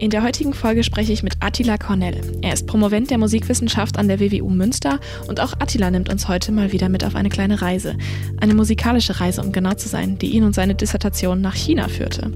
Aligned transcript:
In 0.00 0.10
der 0.10 0.24
heutigen 0.24 0.54
Folge 0.54 0.82
spreche 0.82 1.12
ich 1.12 1.22
mit 1.22 1.34
Attila 1.38 1.78
Cornell. 1.78 2.20
Er 2.42 2.52
ist 2.52 2.66
Promovent 2.66 3.10
der 3.10 3.18
Musikwissenschaft 3.18 3.96
an 3.96 4.08
der 4.08 4.18
WWU 4.18 4.50
Münster 4.50 4.98
und 5.28 5.40
auch 5.40 5.52
Attila 5.60 5.90
nimmt 5.90 6.08
uns 6.08 6.26
heute 6.26 6.50
mal 6.50 6.72
wieder 6.72 6.88
mit 6.88 7.04
auf 7.04 7.14
eine 7.14 7.28
kleine 7.28 7.62
Reise. 7.62 7.96
Eine 8.40 8.54
musikalische 8.54 9.20
Reise, 9.20 9.40
um 9.40 9.52
genau 9.52 9.74
zu 9.74 9.88
sein, 9.88 10.18
die 10.18 10.30
ihn 10.30 10.42
und 10.42 10.54
seine 10.54 10.74
Dissertation 10.74 11.40
nach 11.40 11.54
China 11.54 11.86
führte. 11.88 12.32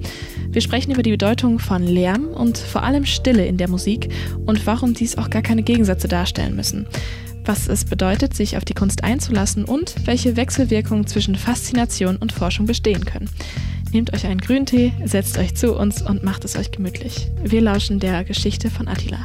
Wir 0.50 0.60
sprechen 0.60 0.92
über 0.92 1.02
die 1.02 1.10
Bedeutung 1.10 1.58
von 1.58 1.82
Lärm 1.82 2.28
und 2.28 2.58
vor 2.58 2.84
allem 2.84 3.04
Stille 3.04 3.44
in 3.44 3.56
der 3.56 3.68
Musik 3.68 4.08
und 4.46 4.64
warum 4.66 4.94
dies 4.94 5.18
auch 5.18 5.28
gar 5.28 5.42
keine 5.42 5.64
Gegensätze 5.64 6.06
darstellen 6.06 6.54
müssen 6.54 6.86
was 7.48 7.66
es 7.66 7.86
bedeutet, 7.86 8.34
sich 8.34 8.58
auf 8.58 8.66
die 8.66 8.74
Kunst 8.74 9.02
einzulassen 9.02 9.64
und 9.64 9.94
welche 10.04 10.36
Wechselwirkungen 10.36 11.06
zwischen 11.06 11.34
Faszination 11.34 12.18
und 12.18 12.30
Forschung 12.30 12.66
bestehen 12.66 13.06
können. 13.06 13.30
Nehmt 13.92 14.12
euch 14.12 14.26
einen 14.26 14.40
Grüntee, 14.40 14.92
setzt 15.04 15.38
euch 15.38 15.54
zu 15.54 15.74
uns 15.74 16.02
und 16.02 16.22
macht 16.22 16.44
es 16.44 16.58
euch 16.58 16.70
gemütlich. 16.70 17.30
Wir 17.42 17.62
lauschen 17.62 17.98
der 17.98 18.22
Geschichte 18.22 18.70
von 18.70 18.86
Attila. 18.86 19.18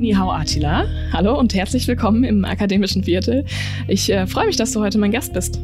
Nihau 0.00 0.32
Attila. 0.32 0.86
Hallo 1.12 1.38
und 1.38 1.54
herzlich 1.54 1.86
willkommen 1.86 2.24
im 2.24 2.44
akademischen 2.44 3.04
Viertel. 3.04 3.44
Ich 3.86 4.10
äh, 4.10 4.26
freue 4.26 4.46
mich, 4.46 4.56
dass 4.56 4.72
du 4.72 4.80
heute 4.80 4.98
mein 4.98 5.12
Gast 5.12 5.32
bist. 5.32 5.60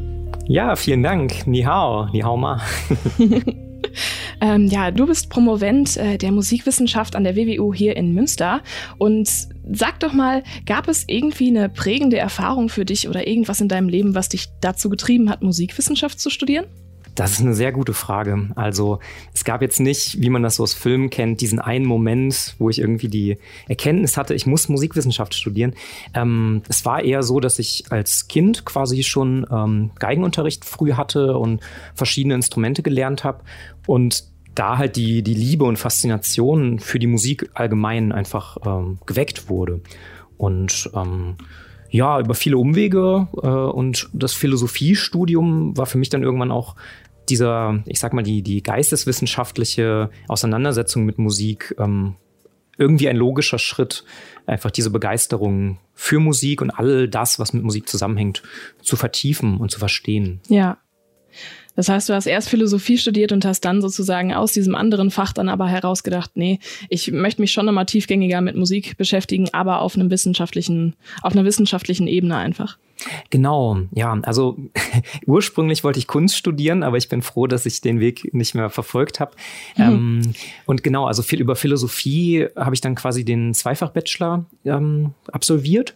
Ja, 0.46 0.76
vielen 0.76 1.02
Dank. 1.02 1.48
Nihau. 1.48 2.06
Nihau 2.12 2.36
ma. 2.36 2.62
ähm, 4.41 4.67
ja, 4.67 4.91
du 4.91 5.06
bist 5.06 5.31
Promovent 5.31 5.97
äh, 5.97 6.19
der 6.19 6.33
Musikwissenschaft 6.33 7.17
an 7.17 7.25
der 7.25 7.36
WWU 7.36 7.75
hier 7.75 7.97
in 7.97 8.14
Münster 8.14 8.62
und 8.98 9.48
Sag 9.70 10.00
doch 10.00 10.14
mal, 10.14 10.44
gab 10.64 10.89
es 10.89 11.05
irgendwie 11.08 11.48
eine 11.48 11.69
prägende 11.69 12.17
Erfahrung 12.17 12.70
für 12.70 12.86
dich 12.86 13.06
oder 13.06 13.27
irgendwas 13.27 13.61
in 13.61 13.69
deinem 13.69 13.89
Leben, 13.91 14.14
was 14.14 14.31
dich 14.31 14.47
dazu 14.62 14.89
getrieben 14.89 15.28
hat, 15.28 15.42
Musikwissenschaft 15.42 16.19
zu 16.19 16.31
studieren? 16.31 16.64
Das 17.19 17.33
ist 17.33 17.41
eine 17.41 17.55
sehr 17.55 17.72
gute 17.72 17.94
Frage. 17.94 18.47
Also 18.55 19.00
es 19.34 19.42
gab 19.42 19.61
jetzt 19.61 19.80
nicht, 19.80 20.20
wie 20.20 20.30
man 20.30 20.44
das 20.44 20.55
so 20.55 20.62
aus 20.62 20.72
Filmen 20.72 21.11
kennt, 21.11 21.41
diesen 21.41 21.58
einen 21.58 21.84
Moment, 21.84 22.55
wo 22.60 22.70
ich 22.70 22.78
irgendwie 22.78 23.08
die 23.08 23.38
Erkenntnis 23.66 24.16
hatte, 24.16 24.34
ich 24.34 24.47
muss 24.47 24.69
Musikwissenschaft 24.69 25.34
studieren. 25.34 25.75
Ähm, 26.14 26.62
es 26.69 26.84
war 26.84 27.02
eher 27.02 27.25
so, 27.25 27.41
dass 27.41 27.58
ich 27.58 27.86
als 27.91 28.28
Kind 28.28 28.64
quasi 28.64 29.02
schon 29.02 29.44
ähm, 29.50 29.91
Geigenunterricht 29.98 30.64
früh 30.64 30.92
hatte 30.92 31.36
und 31.36 31.60
verschiedene 31.92 32.36
Instrumente 32.36 32.84
gelernt 32.84 33.25
habe. 33.25 33.42
Und 33.88 34.22
da 34.55 34.78
halt 34.78 34.94
die, 34.94 35.25
die 35.25 35.34
Liebe 35.34 35.64
und 35.64 35.77
Faszination 35.77 36.78
für 36.78 37.00
die 37.00 37.08
Musik 37.08 37.50
allgemein 37.53 38.12
einfach 38.12 38.58
ähm, 38.64 38.98
geweckt 39.06 39.48
wurde. 39.48 39.80
Und 40.36 40.88
ähm, 40.94 41.34
ja, 41.91 42.20
über 42.20 42.34
viele 42.34 42.58
Umwege 42.58 43.27
äh, 43.42 43.48
und 43.48 44.08
das 44.12 44.34
Philosophiestudium 44.34 45.77
war 45.77 45.86
für 45.86 45.98
mich 45.98 46.10
dann 46.10 46.22
irgendwann 46.22 46.53
auch 46.53 46.77
dieser, 47.30 47.82
ich 47.86 47.98
sag 47.98 48.12
mal, 48.12 48.22
die, 48.22 48.42
die 48.42 48.62
geisteswissenschaftliche 48.62 50.10
Auseinandersetzung 50.28 51.04
mit 51.04 51.18
Musik 51.18 51.74
ähm, 51.78 52.16
irgendwie 52.76 53.08
ein 53.08 53.16
logischer 53.16 53.58
Schritt, 53.58 54.04
einfach 54.46 54.70
diese 54.70 54.90
Begeisterung 54.90 55.78
für 55.94 56.20
Musik 56.20 56.62
und 56.62 56.70
all 56.70 57.08
das, 57.08 57.38
was 57.38 57.53
mit 57.53 57.64
Musik 57.64 57.88
zusammenhängt, 57.88 58.42
zu 58.82 58.97
vertiefen 58.97 59.58
und 59.58 59.70
zu 59.70 59.78
verstehen. 59.78 60.41
Ja, 60.48 60.78
das 61.78 61.89
heißt, 61.89 62.09
du 62.09 62.15
hast 62.15 62.27
erst 62.27 62.49
Philosophie 62.49 62.99
studiert 62.99 63.31
und 63.31 63.44
hast 63.44 63.61
dann 63.61 63.81
sozusagen 63.81 64.34
aus 64.34 64.50
diesem 64.50 64.75
anderen 64.75 65.12
Fach 65.12 65.33
dann 65.33 65.49
aber 65.49 65.69
herausgedacht, 65.69 66.33
nee, 66.34 66.59
ich 66.89 67.12
möchte 67.12 67.41
mich 67.41 67.53
schon 67.53 67.66
nochmal 67.66 67.87
tiefgängiger 67.87 68.41
mit 68.41 68.56
Musik 68.56 68.97
beschäftigen, 68.97 69.49
aber 69.53 69.81
auf 69.81 69.94
einem 69.94 70.11
wissenschaftlichen, 70.11 70.97
auf 71.22 71.34
einer 71.34 71.44
wissenschaftlichen 71.44 72.09
Ebene 72.09 72.37
einfach. 72.37 72.78
Genau, 73.31 73.78
ja, 73.93 74.19
also 74.22 74.59
ursprünglich 75.27 75.84
wollte 75.84 76.00
ich 76.00 76.09
Kunst 76.09 76.37
studieren, 76.37 76.83
aber 76.83 76.97
ich 76.97 77.09
bin 77.09 77.22
froh, 77.22 77.47
dass 77.47 77.65
ich 77.65 77.81
den 77.81 78.00
Weg 78.00 78.34
nicht 78.34 78.56
mehr 78.56 78.71
verfolgt 78.71 79.21
habe. 79.21 79.37
Mhm. 79.77 79.84
Ähm, 79.84 80.33
und 80.66 80.83
genau, 80.83 81.06
also 81.06 81.22
viel 81.22 81.41
über 81.41 81.55
Philosophie 81.55 82.49
habe 82.56 82.75
ich 82.75 82.81
dann 82.81 82.97
quasi 82.97 83.25
den 83.25 83.55
Zweifach-Bachelor 83.55 84.47
ähm, 84.65 85.15
absolviert 85.31 85.95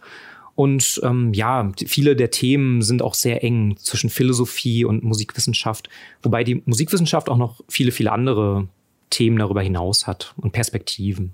und 0.55 1.01
ähm, 1.03 1.33
ja, 1.33 1.71
viele 1.85 2.15
der 2.15 2.29
Themen 2.29 2.81
sind 2.81 3.01
auch 3.01 3.15
sehr 3.15 3.43
eng 3.43 3.75
zwischen 3.77 4.09
Philosophie 4.09 4.85
und 4.85 5.03
Musikwissenschaft, 5.03 5.89
wobei 6.21 6.43
die 6.43 6.61
Musikwissenschaft 6.65 7.29
auch 7.29 7.37
noch 7.37 7.61
viele, 7.67 7.91
viele 7.91 8.11
andere 8.11 8.67
Themen 9.09 9.37
darüber 9.37 9.61
hinaus 9.61 10.05
hat 10.05 10.33
und 10.37 10.51
Perspektiven. 10.51 11.33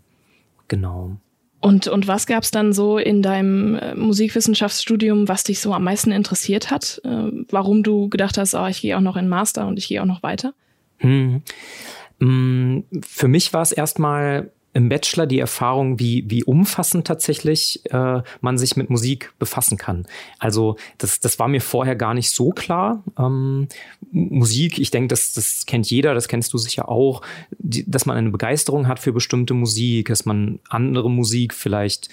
Genau. 0.69 1.17
Und, 1.61 1.87
und 1.87 2.07
was 2.07 2.25
gab 2.25 2.43
es 2.43 2.51
dann 2.51 2.71
so 2.71 2.97
in 2.97 3.21
deinem 3.21 3.75
äh, 3.75 3.93
Musikwissenschaftsstudium, 3.93 5.27
was 5.27 5.43
dich 5.43 5.59
so 5.59 5.73
am 5.73 5.83
meisten 5.83 6.11
interessiert 6.11 6.71
hat? 6.71 7.01
Äh, 7.03 7.31
warum 7.49 7.83
du 7.83 8.07
gedacht 8.07 8.37
hast, 8.37 8.55
oh, 8.55 8.67
ich 8.67 8.81
gehe 8.81 8.95
auch 8.95 9.01
noch 9.01 9.17
in 9.17 9.27
Master 9.27 9.67
und 9.67 9.77
ich 9.77 9.89
gehe 9.89 10.01
auch 10.01 10.05
noch 10.05 10.23
weiter? 10.23 10.53
Hm. 10.99 11.41
Mm, 12.19 12.79
für 13.01 13.27
mich 13.27 13.51
war 13.51 13.61
es 13.61 13.73
erstmal 13.73 14.51
im 14.73 14.89
Bachelor 14.89 15.25
die 15.25 15.39
Erfahrung, 15.39 15.99
wie, 15.99 16.23
wie 16.27 16.43
umfassend 16.43 17.07
tatsächlich 17.07 17.81
äh, 17.91 18.21
man 18.41 18.57
sich 18.57 18.75
mit 18.77 18.89
Musik 18.89 19.33
befassen 19.39 19.77
kann. 19.77 20.05
Also 20.37 20.75
das, 20.99 21.19
das 21.19 21.39
war 21.39 21.47
mir 21.47 21.61
vorher 21.61 21.95
gar 21.95 22.13
nicht 22.13 22.29
so 22.29 22.51
klar. 22.51 23.03
Ähm, 23.17 23.67
Musik, 24.11 24.77
ich 24.77 24.91
denke, 24.91 25.07
das, 25.07 25.33
das 25.33 25.65
kennt 25.65 25.89
jeder, 25.89 26.13
das 26.13 26.27
kennst 26.27 26.53
du 26.53 26.57
sicher 26.57 26.87
auch, 26.87 27.23
die, 27.57 27.89
dass 27.89 28.05
man 28.05 28.15
eine 28.15 28.29
Begeisterung 28.29 28.87
hat 28.87 28.99
für 28.99 29.11
bestimmte 29.11 29.55
Musik, 29.55 30.09
dass 30.09 30.25
man 30.25 30.59
andere 30.69 31.09
Musik 31.09 31.55
vielleicht, 31.55 32.09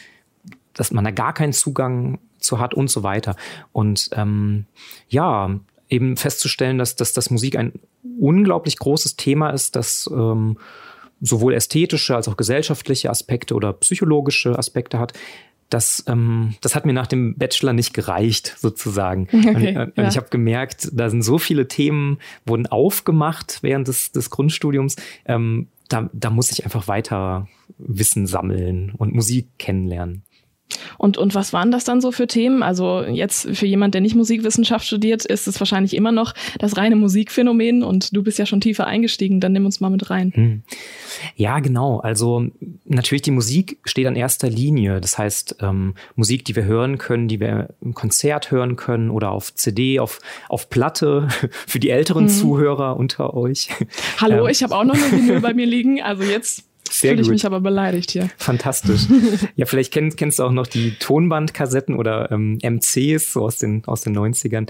dass 0.73 0.93
man 0.93 1.05
da 1.05 1.11
gar 1.11 1.35
keinen 1.35 1.53
Zugang 1.53 2.19
zu 2.39 2.59
hat 2.59 2.73
und 2.73 2.89
so 2.89 3.03
weiter. 3.03 3.37
Und 3.73 4.09
ähm, 4.13 4.65
ja, 5.09 5.61
eben 5.89 6.17
festzustellen, 6.17 6.79
dass, 6.79 6.97
dass 6.97 7.13
das 7.13 7.31
Musik 7.31 7.57
ein 7.57 7.75
unglaublich 8.19 8.79
großes 8.79 9.17
Thema 9.17 9.51
ist, 9.51 9.77
das 9.77 10.09
ähm, 10.13 10.59
sowohl 11.21 11.55
ästhetische 11.55 12.15
als 12.15 12.29
auch 12.29 12.37
gesellschaftliche 12.37 13.11
Aspekte 13.11 13.55
oder 13.55 13.73
psychologische 13.73 14.59
Aspekte 14.59 14.99
hat. 14.99 15.13
Das, 15.69 16.05
ähm, 16.07 16.55
das 16.61 16.77
hat 16.77 16.87
mir 16.87 16.93
nach 16.93 17.09
dem 17.09 17.37
Bachelor 17.37 17.73
nicht 17.73 17.93
gereicht, 17.93 18.55
sozusagen. 18.59 19.29
Okay, 19.33 19.77
und, 19.77 19.89
und 19.89 19.97
ja. 19.97 20.09
ich 20.09 20.17
habe 20.17 20.29
gemerkt, 20.31 20.89
da 20.93 21.11
sind 21.11 21.23
so 21.23 21.39
viele 21.39 21.67
Themen, 21.69 22.19
wurden 22.45 22.67
aufgemacht 22.67 23.59
während 23.63 23.89
des, 23.89 24.13
des 24.13 24.31
Grundstudiums. 24.31 24.97
Ähm, 25.25 25.69
da, 25.89 26.11
da 26.13 26.31
muss 26.31 26.51
ich 26.51 26.65
einfach 26.65 26.89
weiter 26.89 27.49
Wissen 27.79 28.27
sammeln 28.27 28.93
und 28.97 29.15
Musik 29.15 29.49
kennenlernen. 29.59 30.23
Und, 30.99 31.19
und 31.19 31.35
was 31.35 31.53
waren 31.53 31.71
das 31.71 31.85
dann 31.85 32.01
so 32.01 32.13
für 32.13 32.27
Themen? 32.27 32.63
Also 32.63 33.03
jetzt 33.03 33.49
für 33.57 33.67
jemand, 33.67 33.95
der 33.95 34.01
nicht 34.01 34.15
Musikwissenschaft 34.15 34.87
studiert, 34.87 35.25
ist 35.25 35.47
es 35.47 35.61
wahrscheinlich 35.61 35.95
immer 35.95 36.13
noch 36.13 36.35
das 36.59 36.77
reine 36.77 36.97
Musikphänomen 36.97 37.83
und 37.83 38.15
du 38.17 38.23
bist 38.23 38.39
ja 38.39 38.47
schon 38.47 38.61
tiefer 38.61 38.87
eingestiegen, 38.87 39.41
dann 39.41 39.53
nimm 39.53 39.65
uns 39.65 39.81
mal 39.81 39.91
mit 39.91 40.11
rein. 40.11 40.33
Hm. 40.35 40.63
Ja, 41.37 41.61
genau. 41.61 41.99
Also 41.99 42.47
natürlich 42.85 43.23
die 43.23 43.31
Musik 43.31 43.79
steht 43.85 44.07
an 44.07 44.17
erster 44.17 44.49
Linie. 44.49 45.01
Das 45.01 45.19
heißt, 45.19 45.57
ähm, 45.61 45.95
Musik, 46.15 46.45
die 46.45 46.57
wir 46.57 46.65
hören 46.65 46.99
können, 46.99 47.29
die 47.29 47.41
wir 47.41 47.75
im 47.81 47.95
Konzert 47.95 48.51
hören 48.51 48.77
können 48.77 49.11
oder 49.11 49.31
auf 49.31 49.55
CD, 49.55 50.01
auf, 50.01 50.21
auf 50.49 50.69
Platte 50.71 51.29
für 51.67 51.79
die 51.79 51.91
älteren 51.91 52.25
hm. 52.25 52.35
Zuhörer 52.35 52.97
unter 52.97 53.35
euch. 53.35 53.69
Hallo, 54.21 54.47
ähm. 54.47 54.51
ich 54.51 54.63
habe 54.63 54.75
auch 54.75 54.85
noch 54.85 54.95
eine 54.95 55.13
Vinyl 55.13 55.41
bei 55.41 55.55
mir 55.55 55.67
liegen. 55.67 56.03
Also 56.03 56.23
jetzt 56.25 56.65
sehr 56.93 57.13
Fühle 57.13 57.23
ich 57.23 57.29
mich 57.29 57.47
aber 57.47 57.61
beleidigt 57.61 58.11
hier. 58.11 58.31
Fantastisch. 58.37 59.03
ja, 59.57 59.67
vielleicht 59.67 59.93
kennst, 59.93 60.17
kennst 60.17 60.39
du 60.39 60.45
auch 60.45 60.53
noch 60.53 60.67
die 60.67 60.93
Tonbandkassetten 60.99 61.97
oder 61.97 62.31
ähm, 62.31 62.59
MCs 62.63 63.33
so 63.33 63.43
aus 63.43 63.59
den, 63.59 63.85
aus 63.87 64.03
den 64.03 64.17
90ern. 64.17 64.69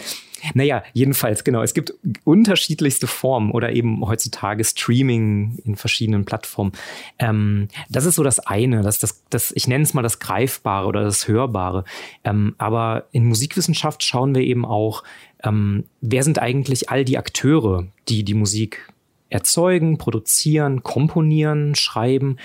Naja, 0.55 0.83
jedenfalls, 0.93 1.45
genau. 1.45 1.63
Es 1.63 1.75
gibt 1.75 1.95
unterschiedlichste 2.25 3.07
Formen 3.07 3.51
oder 3.51 3.73
eben 3.73 4.07
heutzutage 4.07 4.65
Streaming 4.65 5.59
in 5.65 5.77
verschiedenen 5.77 6.25
Plattformen. 6.25 6.73
Ähm, 7.19 7.69
das 7.89 8.05
ist 8.05 8.17
so 8.17 8.23
das 8.23 8.41
eine, 8.41 8.83
das, 8.83 8.99
das, 8.99 9.23
das, 9.31 9.53
ich 9.53 9.67
nenne 9.67 9.85
es 9.85 9.95
mal 9.95 10.03
das 10.03 10.19
Greifbare 10.19 10.87
oder 10.87 11.03
das 11.05 11.27
Hörbare. 11.29 11.85
Ähm, 12.25 12.55
aber 12.59 13.07
in 13.13 13.27
Musikwissenschaft 13.27 14.03
schauen 14.03 14.35
wir 14.35 14.43
eben 14.43 14.65
auch, 14.65 15.03
ähm, 15.43 15.85
wer 16.01 16.23
sind 16.23 16.39
eigentlich 16.39 16.91
all 16.91 17.05
die 17.05 17.19
Akteure, 17.19 17.87
die 18.09 18.25
die 18.25 18.35
Musik 18.35 18.89
erzeugen, 19.29 19.99
produzieren, 19.99 20.83
komponieren, 20.83 21.75
schreiben. 21.75 22.37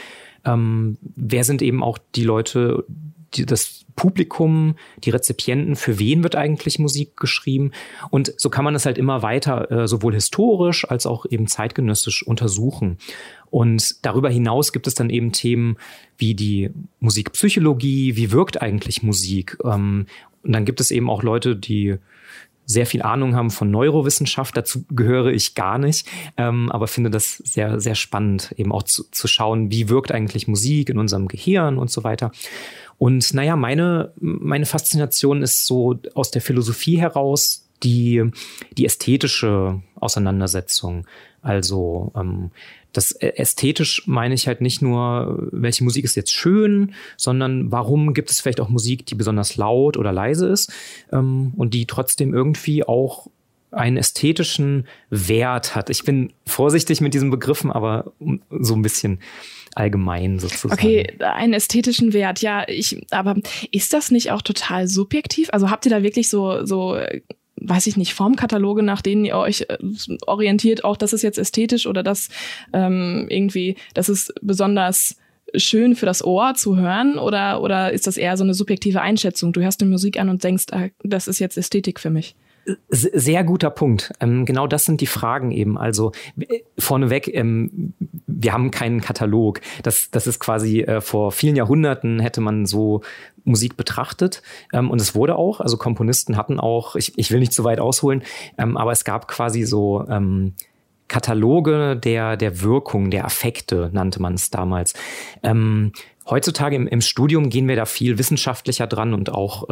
Ähm, 0.45 0.97
wer 1.01 1.43
sind 1.43 1.61
eben 1.61 1.83
auch 1.83 1.97
die 2.15 2.23
Leute, 2.23 2.85
die, 3.33 3.45
das 3.45 3.85
Publikum, 3.95 4.75
die 5.03 5.09
Rezipienten, 5.09 5.75
für 5.75 5.99
wen 5.99 6.23
wird 6.23 6.35
eigentlich 6.35 6.79
Musik 6.79 7.17
geschrieben? 7.17 7.71
Und 8.09 8.33
so 8.37 8.49
kann 8.49 8.65
man 8.65 8.75
es 8.75 8.85
halt 8.85 8.97
immer 8.97 9.21
weiter 9.21 9.69
äh, 9.71 9.87
sowohl 9.87 10.13
historisch 10.13 10.89
als 10.89 11.05
auch 11.05 11.25
eben 11.29 11.47
zeitgenössisch 11.47 12.23
untersuchen. 12.23 12.97
Und 13.49 14.03
darüber 14.05 14.29
hinaus 14.29 14.71
gibt 14.71 14.87
es 14.87 14.95
dann 14.95 15.09
eben 15.09 15.33
Themen 15.33 15.77
wie 16.17 16.33
die 16.33 16.71
Musikpsychologie, 16.99 18.15
wie 18.15 18.31
wirkt 18.31 18.61
eigentlich 18.61 19.03
Musik? 19.03 19.57
Ähm, 19.63 20.07
und 20.43 20.53
dann 20.53 20.65
gibt 20.65 20.81
es 20.81 20.89
eben 20.89 21.09
auch 21.09 21.21
Leute, 21.21 21.55
die 21.55 21.97
sehr 22.71 22.85
viel 22.85 23.01
Ahnung 23.01 23.35
haben 23.35 23.51
von 23.51 23.69
Neurowissenschaft. 23.69 24.56
Dazu 24.56 24.85
gehöre 24.89 25.27
ich 25.27 25.56
gar 25.56 25.77
nicht, 25.77 26.07
ähm, 26.38 26.71
aber 26.71 26.88
finde 26.88 27.09
das 27.09 27.38
sehr, 27.38 27.79
sehr 27.79 27.95
spannend, 27.95 28.53
eben 28.57 28.71
auch 28.71 28.83
zu, 28.83 29.03
zu 29.12 29.27
schauen, 29.27 29.71
wie 29.71 29.89
wirkt 29.89 30.12
eigentlich 30.12 30.47
Musik 30.47 30.89
in 30.89 30.97
unserem 30.97 31.27
Gehirn 31.27 31.77
und 31.77 31.91
so 31.91 32.03
weiter. 32.03 32.31
Und 32.97 33.33
naja, 33.33 33.56
meine, 33.56 34.13
meine 34.19 34.65
Faszination 34.65 35.41
ist 35.41 35.65
so 35.65 36.00
aus 36.13 36.31
der 36.31 36.41
Philosophie 36.41 37.00
heraus 37.00 37.68
die, 37.83 38.31
die 38.77 38.85
ästhetische 38.85 39.81
Auseinandersetzung. 39.95 41.05
Also 41.41 42.11
ähm, 42.15 42.51
das 42.93 43.11
ästhetisch 43.13 44.03
meine 44.05 44.33
ich 44.33 44.47
halt 44.47 44.61
nicht 44.61 44.81
nur, 44.81 45.47
welche 45.51 45.83
Musik 45.83 46.03
ist 46.03 46.15
jetzt 46.15 46.33
schön, 46.33 46.93
sondern 47.17 47.71
warum 47.71 48.13
gibt 48.13 48.29
es 48.29 48.41
vielleicht 48.41 48.59
auch 48.59 48.69
Musik, 48.69 49.05
die 49.05 49.15
besonders 49.15 49.55
laut 49.55 49.97
oder 49.97 50.11
leise 50.11 50.47
ist 50.47 50.71
ähm, 51.11 51.53
und 51.55 51.73
die 51.73 51.85
trotzdem 51.85 52.33
irgendwie 52.33 52.83
auch 52.83 53.27
einen 53.71 53.95
ästhetischen 53.95 54.85
Wert 55.09 55.75
hat. 55.75 55.89
Ich 55.89 56.03
bin 56.03 56.33
vorsichtig 56.45 56.99
mit 56.99 57.13
diesen 57.13 57.31
Begriffen, 57.31 57.71
aber 57.71 58.11
so 58.49 58.75
ein 58.75 58.81
bisschen 58.81 59.19
allgemein 59.75 60.39
sozusagen. 60.39 60.73
Okay, 60.73 61.07
einen 61.19 61.53
ästhetischen 61.53 62.11
Wert, 62.11 62.41
ja, 62.41 62.67
ich, 62.67 63.01
aber 63.11 63.37
ist 63.71 63.93
das 63.93 64.11
nicht 64.11 64.31
auch 64.31 64.41
total 64.41 64.89
subjektiv? 64.89 65.49
Also 65.53 65.69
habt 65.69 65.85
ihr 65.85 65.89
da 65.89 66.03
wirklich 66.03 66.29
so, 66.29 66.65
so 66.65 66.99
weiß 67.61 67.87
ich 67.87 67.97
nicht, 67.97 68.13
Formkataloge, 68.13 68.83
nach 68.83 69.01
denen 69.01 69.25
ihr 69.25 69.37
euch 69.37 69.65
äh, 69.69 69.77
orientiert, 70.25 70.83
auch 70.83 70.97
das 70.97 71.13
ist 71.13 71.21
jetzt 71.21 71.37
ästhetisch 71.37 71.87
oder 71.87 72.03
das 72.03 72.29
ähm, 72.73 73.27
irgendwie, 73.29 73.75
das 73.93 74.09
ist 74.09 74.33
besonders 74.41 75.17
schön 75.55 75.95
für 75.95 76.05
das 76.05 76.23
Ohr 76.23 76.53
zu 76.55 76.77
hören 76.77 77.17
oder, 77.17 77.61
oder 77.61 77.91
ist 77.91 78.07
das 78.07 78.17
eher 78.17 78.37
so 78.37 78.43
eine 78.43 78.53
subjektive 78.53 79.01
Einschätzung? 79.01 79.53
Du 79.53 79.61
hörst 79.61 79.81
die 79.81 79.85
Musik 79.85 80.19
an 80.19 80.29
und 80.29 80.43
denkst, 80.43 80.65
ah, 80.71 80.87
das 81.03 81.27
ist 81.27 81.39
jetzt 81.39 81.57
Ästhetik 81.57 81.99
für 81.99 82.09
mich. 82.09 82.35
Sehr 82.89 83.43
guter 83.43 83.71
Punkt. 83.71 84.13
Ähm, 84.19 84.45
genau 84.45 84.67
das 84.67 84.85
sind 84.85 85.01
die 85.01 85.07
Fragen 85.07 85.51
eben. 85.51 85.77
Also 85.77 86.11
äh, 86.39 86.59
vorneweg, 86.77 87.27
ähm, 87.33 87.93
wir 88.27 88.53
haben 88.53 88.69
keinen 88.69 89.01
Katalog. 89.01 89.61
Das, 89.81 90.11
das 90.11 90.27
ist 90.27 90.39
quasi 90.39 90.81
äh, 90.81 91.01
vor 91.01 91.31
vielen 91.31 91.55
Jahrhunderten 91.55 92.19
hätte 92.19 92.39
man 92.39 92.67
so 92.67 93.01
Musik 93.43 93.77
betrachtet. 93.77 94.43
Ähm, 94.73 94.91
und 94.91 95.01
es 95.01 95.15
wurde 95.15 95.35
auch, 95.35 95.59
also 95.59 95.77
Komponisten 95.77 96.37
hatten 96.37 96.59
auch, 96.59 96.95
ich, 96.95 97.17
ich 97.17 97.31
will 97.31 97.39
nicht 97.39 97.53
zu 97.53 97.63
weit 97.63 97.79
ausholen, 97.79 98.23
aber 98.57 98.91
es 98.91 99.03
gab 99.03 99.27
quasi 99.27 99.63
so 99.63 100.05
Kataloge 101.07 101.97
der, 101.97 102.37
der 102.37 102.61
Wirkung, 102.61 103.09
der 103.09 103.25
Affekte, 103.25 103.89
nannte 103.93 104.21
man 104.21 104.35
es 104.35 104.49
damals. 104.49 104.93
Heutzutage 106.29 106.75
im, 106.75 106.87
im 106.87 107.01
Studium 107.01 107.49
gehen 107.49 107.67
wir 107.67 107.75
da 107.75 107.85
viel 107.85 108.17
wissenschaftlicher 108.17 108.87
dran 108.87 109.13
und 109.13 109.31
auch 109.31 109.67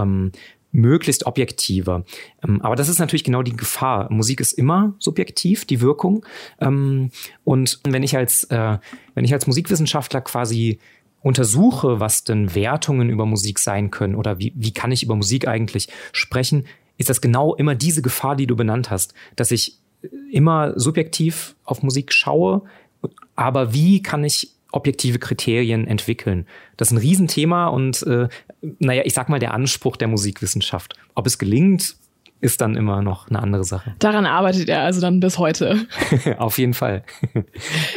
möglichst 0.71 1.25
objektiver. 1.25 2.03
Ähm, 2.43 2.61
aber 2.61 2.75
das 2.75 2.89
ist 2.89 2.99
natürlich 2.99 3.23
genau 3.23 3.41
die 3.41 3.55
Gefahr. 3.55 4.11
Musik 4.11 4.39
ist 4.39 4.53
immer 4.53 4.93
subjektiv, 4.99 5.65
die 5.65 5.81
Wirkung. 5.81 6.25
Ähm, 6.59 7.11
und 7.43 7.79
wenn 7.83 8.03
ich 8.03 8.15
als, 8.15 8.43
äh, 8.45 8.77
wenn 9.15 9.25
ich 9.25 9.33
als 9.33 9.47
Musikwissenschaftler 9.47 10.21
quasi 10.21 10.79
untersuche, 11.21 11.99
was 11.99 12.23
denn 12.23 12.55
Wertungen 12.55 13.09
über 13.09 13.25
Musik 13.25 13.59
sein 13.59 13.91
können 13.91 14.15
oder 14.15 14.39
wie, 14.39 14.53
wie 14.55 14.73
kann 14.73 14.91
ich 14.91 15.03
über 15.03 15.15
Musik 15.15 15.47
eigentlich 15.47 15.89
sprechen, 16.11 16.65
ist 16.97 17.09
das 17.09 17.21
genau 17.21 17.55
immer 17.55 17.75
diese 17.75 18.01
Gefahr, 18.01 18.35
die 18.35 18.47
du 18.47 18.55
benannt 18.55 18.89
hast, 18.89 19.13
dass 19.35 19.51
ich 19.51 19.79
immer 20.31 20.79
subjektiv 20.79 21.55
auf 21.63 21.83
Musik 21.83 22.13
schaue, 22.13 22.63
aber 23.35 23.73
wie 23.73 24.01
kann 24.01 24.23
ich 24.23 24.53
objektive 24.71 25.19
Kriterien 25.19 25.87
entwickeln. 25.87 26.45
Das 26.77 26.89
ist 26.89 26.91
ein 26.93 26.97
Riesenthema 26.99 27.67
und 27.67 28.03
äh, 28.03 28.27
naja, 28.79 29.03
ich 29.05 29.13
sag 29.13 29.29
mal 29.29 29.39
der 29.39 29.53
Anspruch 29.53 29.97
der 29.97 30.07
Musikwissenschaft. 30.07 30.95
Ob 31.15 31.25
es 31.25 31.37
gelingt, 31.37 31.95
ist 32.41 32.61
dann 32.61 32.75
immer 32.75 33.01
noch 33.01 33.29
eine 33.29 33.41
andere 33.41 33.63
Sache. 33.63 33.95
Daran 33.99 34.25
arbeitet 34.25 34.69
er 34.69 34.83
also 34.83 35.01
dann 35.01 35.19
bis 35.19 35.37
heute. 35.37 35.85
auf 36.37 36.57
jeden 36.57 36.73
Fall. 36.73 37.03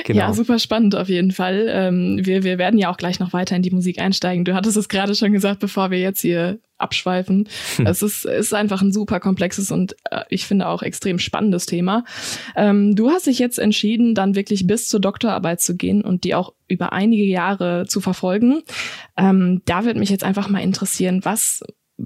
genau. 0.05 0.19
Ja, 0.19 0.33
super 0.33 0.59
spannend 0.59 0.97
auf 0.97 1.09
jeden 1.09 1.31
Fall. 1.31 1.67
Ähm, 1.69 2.21
wir, 2.23 2.43
wir 2.43 2.59
werden 2.59 2.79
ja 2.79 2.91
auch 2.91 2.97
gleich 2.97 3.21
noch 3.21 3.33
weiter 3.33 3.55
in 3.55 3.63
die 3.63 3.71
Musik 3.71 4.01
einsteigen. 4.01 4.45
Du 4.45 4.55
hattest 4.55 4.77
es 4.77 4.89
gerade 4.89 5.15
schon 5.15 5.33
gesagt, 5.33 5.61
bevor 5.61 5.91
wir 5.91 6.01
jetzt 6.01 6.21
hier 6.21 6.59
abschweifen. 6.79 7.49
Hm. 7.77 7.87
Es 7.87 8.03
ist, 8.03 8.25
ist 8.25 8.53
einfach 8.53 8.83
ein 8.83 8.93
super 8.93 9.21
komplexes 9.21 9.71
und 9.71 9.95
äh, 10.11 10.23
ich 10.29 10.47
finde 10.47 10.67
auch 10.67 10.83
extrem 10.83 11.21
spannendes 11.21 11.67
Thema. 11.67 12.05
Ähm, 12.57 12.97
du 12.97 13.11
hast 13.11 13.29
dich 13.29 13.39
jetzt 13.39 13.61
entschieden, 13.61 14.17
dann 14.17 14.35
wirklich 14.35 14.67
bis 14.67 14.89
zur 14.89 14.99
Doktorarbeit 14.99 15.61
zu 15.61 15.77
gehen 15.77 16.03
und 16.03 16.25
die 16.25 16.35
auch 16.35 16.53
über 16.67 16.93
einige 16.93 17.25
Jahre 17.25 17.87
zu 17.87 18.01
verfolgen. 18.01 18.63
Ähm, 19.17 19.63
da 19.67 19.85
wird 19.85 19.97
mich 19.97 20.11
jetzt 20.11 20.25
einfach 20.25 20.49
mal 20.49 20.61
interessieren, 20.61 21.21
was 21.23 21.63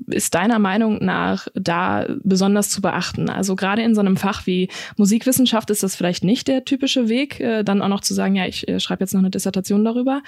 ist 0.08 0.34
deiner 0.34 0.58
Meinung 0.58 1.04
nach 1.04 1.48
da 1.54 2.06
besonders 2.22 2.70
zu 2.70 2.80
beachten? 2.80 3.28
Also 3.28 3.56
gerade 3.56 3.82
in 3.82 3.94
so 3.94 4.00
einem 4.00 4.16
Fach 4.16 4.46
wie 4.46 4.68
Musikwissenschaft 4.96 5.70
ist 5.70 5.82
das 5.82 5.96
vielleicht 5.96 6.24
nicht 6.24 6.48
der 6.48 6.64
typische 6.64 7.08
Weg, 7.08 7.40
äh, 7.40 7.62
dann 7.62 7.82
auch 7.82 7.88
noch 7.88 8.00
zu 8.00 8.14
sagen, 8.14 8.36
ja, 8.36 8.46
ich 8.46 8.68
äh, 8.68 8.80
schreibe 8.80 9.02
jetzt 9.02 9.14
noch 9.14 9.20
eine 9.20 9.30
Dissertation 9.30 9.84
darüber. 9.84 10.22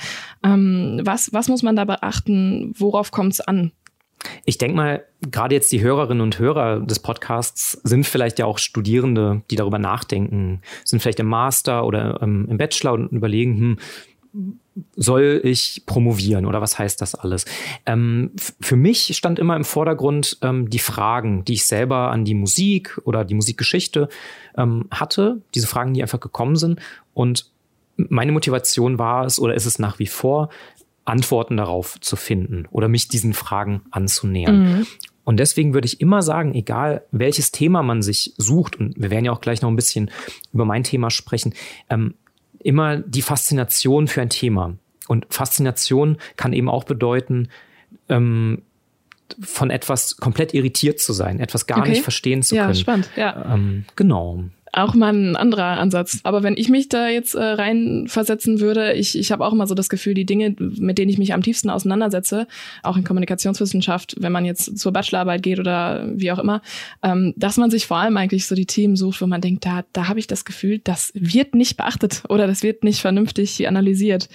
Ähm, 0.44 1.00
was, 1.02 1.32
was 1.32 1.48
muss 1.48 1.62
man 1.62 1.76
da 1.76 1.84
beachten? 1.84 2.72
Worauf 2.76 3.10
kommt 3.10 3.34
es 3.34 3.40
an? 3.40 3.72
Ich 4.44 4.58
denke 4.58 4.76
mal, 4.76 5.04
gerade 5.30 5.54
jetzt 5.54 5.70
die 5.70 5.80
Hörerinnen 5.80 6.20
und 6.20 6.38
Hörer 6.38 6.80
des 6.80 6.98
Podcasts 6.98 7.72
sind 7.84 8.04
vielleicht 8.04 8.38
ja 8.38 8.46
auch 8.46 8.58
Studierende, 8.58 9.42
die 9.50 9.56
darüber 9.56 9.78
nachdenken, 9.78 10.62
sind 10.84 11.00
vielleicht 11.00 11.20
im 11.20 11.26
Master 11.26 11.86
oder 11.86 12.20
ähm, 12.22 12.46
im 12.50 12.58
Bachelor 12.58 12.94
und 12.94 13.12
überlegen, 13.12 13.78
hm, 14.32 14.58
soll 14.96 15.40
ich 15.44 15.82
promovieren 15.86 16.46
oder 16.46 16.60
was 16.60 16.78
heißt 16.78 17.00
das 17.00 17.14
alles? 17.14 17.44
Ähm, 17.86 18.32
für 18.60 18.76
mich 18.76 19.16
stand 19.16 19.38
immer 19.38 19.56
im 19.56 19.64
Vordergrund 19.64 20.38
ähm, 20.42 20.68
die 20.70 20.78
Fragen, 20.78 21.44
die 21.44 21.54
ich 21.54 21.66
selber 21.66 22.10
an 22.10 22.24
die 22.24 22.34
Musik 22.34 22.98
oder 23.04 23.24
die 23.24 23.34
Musikgeschichte 23.34 24.08
ähm, 24.56 24.86
hatte, 24.90 25.40
diese 25.54 25.66
Fragen, 25.66 25.94
die 25.94 26.02
einfach 26.02 26.20
gekommen 26.20 26.56
sind. 26.56 26.80
Und 27.14 27.50
meine 27.96 28.32
Motivation 28.32 28.98
war 28.98 29.24
es 29.24 29.40
oder 29.40 29.54
ist 29.54 29.66
es 29.66 29.78
nach 29.78 29.98
wie 29.98 30.06
vor, 30.06 30.50
Antworten 31.04 31.56
darauf 31.56 31.98
zu 32.00 32.16
finden 32.16 32.66
oder 32.70 32.88
mich 32.88 33.08
diesen 33.08 33.32
Fragen 33.32 33.82
anzunähern. 33.90 34.62
Mhm. 34.62 34.86
Und 35.24 35.38
deswegen 35.38 35.74
würde 35.74 35.86
ich 35.86 36.00
immer 36.00 36.22
sagen, 36.22 36.54
egal 36.54 37.02
welches 37.10 37.50
Thema 37.50 37.82
man 37.82 38.00
sich 38.00 38.32
sucht, 38.38 38.76
und 38.76 38.94
wir 38.96 39.10
werden 39.10 39.26
ja 39.26 39.32
auch 39.32 39.42
gleich 39.42 39.60
noch 39.60 39.68
ein 39.68 39.76
bisschen 39.76 40.10
über 40.54 40.64
mein 40.64 40.84
Thema 40.84 41.10
sprechen, 41.10 41.54
ähm, 41.90 42.14
immer 42.68 42.98
die 42.98 43.22
Faszination 43.22 44.08
für 44.08 44.20
ein 44.20 44.28
Thema. 44.28 44.74
Und 45.08 45.26
Faszination 45.30 46.18
kann 46.36 46.52
eben 46.52 46.68
auch 46.68 46.84
bedeuten, 46.84 47.48
ähm, 48.10 48.62
von 49.40 49.70
etwas 49.70 50.18
komplett 50.18 50.54
irritiert 50.54 51.00
zu 51.00 51.12
sein, 51.12 51.40
etwas 51.40 51.66
gar 51.66 51.80
okay. 51.80 51.90
nicht 51.90 52.02
verstehen 52.02 52.42
zu 52.42 52.54
können. 52.54 52.68
Ja, 52.68 52.74
spannend, 52.74 53.10
ja. 53.16 53.54
Ähm, 53.54 53.84
genau 53.96 54.44
auch 54.72 54.94
mal 54.94 55.12
ein 55.12 55.36
anderer 55.36 55.78
Ansatz. 55.78 56.20
Aber 56.22 56.42
wenn 56.42 56.56
ich 56.56 56.68
mich 56.68 56.88
da 56.88 57.08
jetzt 57.08 57.34
äh, 57.34 57.42
reinversetzen 57.42 58.60
würde, 58.60 58.92
ich, 58.94 59.18
ich 59.18 59.32
habe 59.32 59.44
auch 59.44 59.52
immer 59.52 59.66
so 59.66 59.74
das 59.74 59.88
Gefühl, 59.88 60.14
die 60.14 60.26
Dinge, 60.26 60.54
mit 60.58 60.98
denen 60.98 61.10
ich 61.10 61.18
mich 61.18 61.32
am 61.34 61.42
tiefsten 61.42 61.70
auseinandersetze, 61.70 62.46
auch 62.82 62.96
in 62.96 63.04
Kommunikationswissenschaft, 63.04 64.16
wenn 64.18 64.32
man 64.32 64.44
jetzt 64.44 64.78
zur 64.78 64.92
Bachelorarbeit 64.92 65.42
geht 65.42 65.58
oder 65.58 66.08
wie 66.14 66.32
auch 66.32 66.38
immer, 66.38 66.62
ähm, 67.02 67.34
dass 67.36 67.56
man 67.56 67.70
sich 67.70 67.86
vor 67.86 67.98
allem 67.98 68.16
eigentlich 68.16 68.46
so 68.46 68.54
die 68.54 68.66
Themen 68.66 68.96
sucht, 68.96 69.20
wo 69.20 69.26
man 69.26 69.40
denkt, 69.40 69.64
da, 69.64 69.84
da 69.92 70.08
habe 70.08 70.18
ich 70.18 70.26
das 70.26 70.44
Gefühl, 70.44 70.78
das 70.78 71.12
wird 71.14 71.54
nicht 71.54 71.76
beachtet 71.76 72.22
oder 72.28 72.46
das 72.46 72.62
wird 72.62 72.84
nicht 72.84 73.00
vernünftig 73.00 73.66
analysiert. 73.66 74.28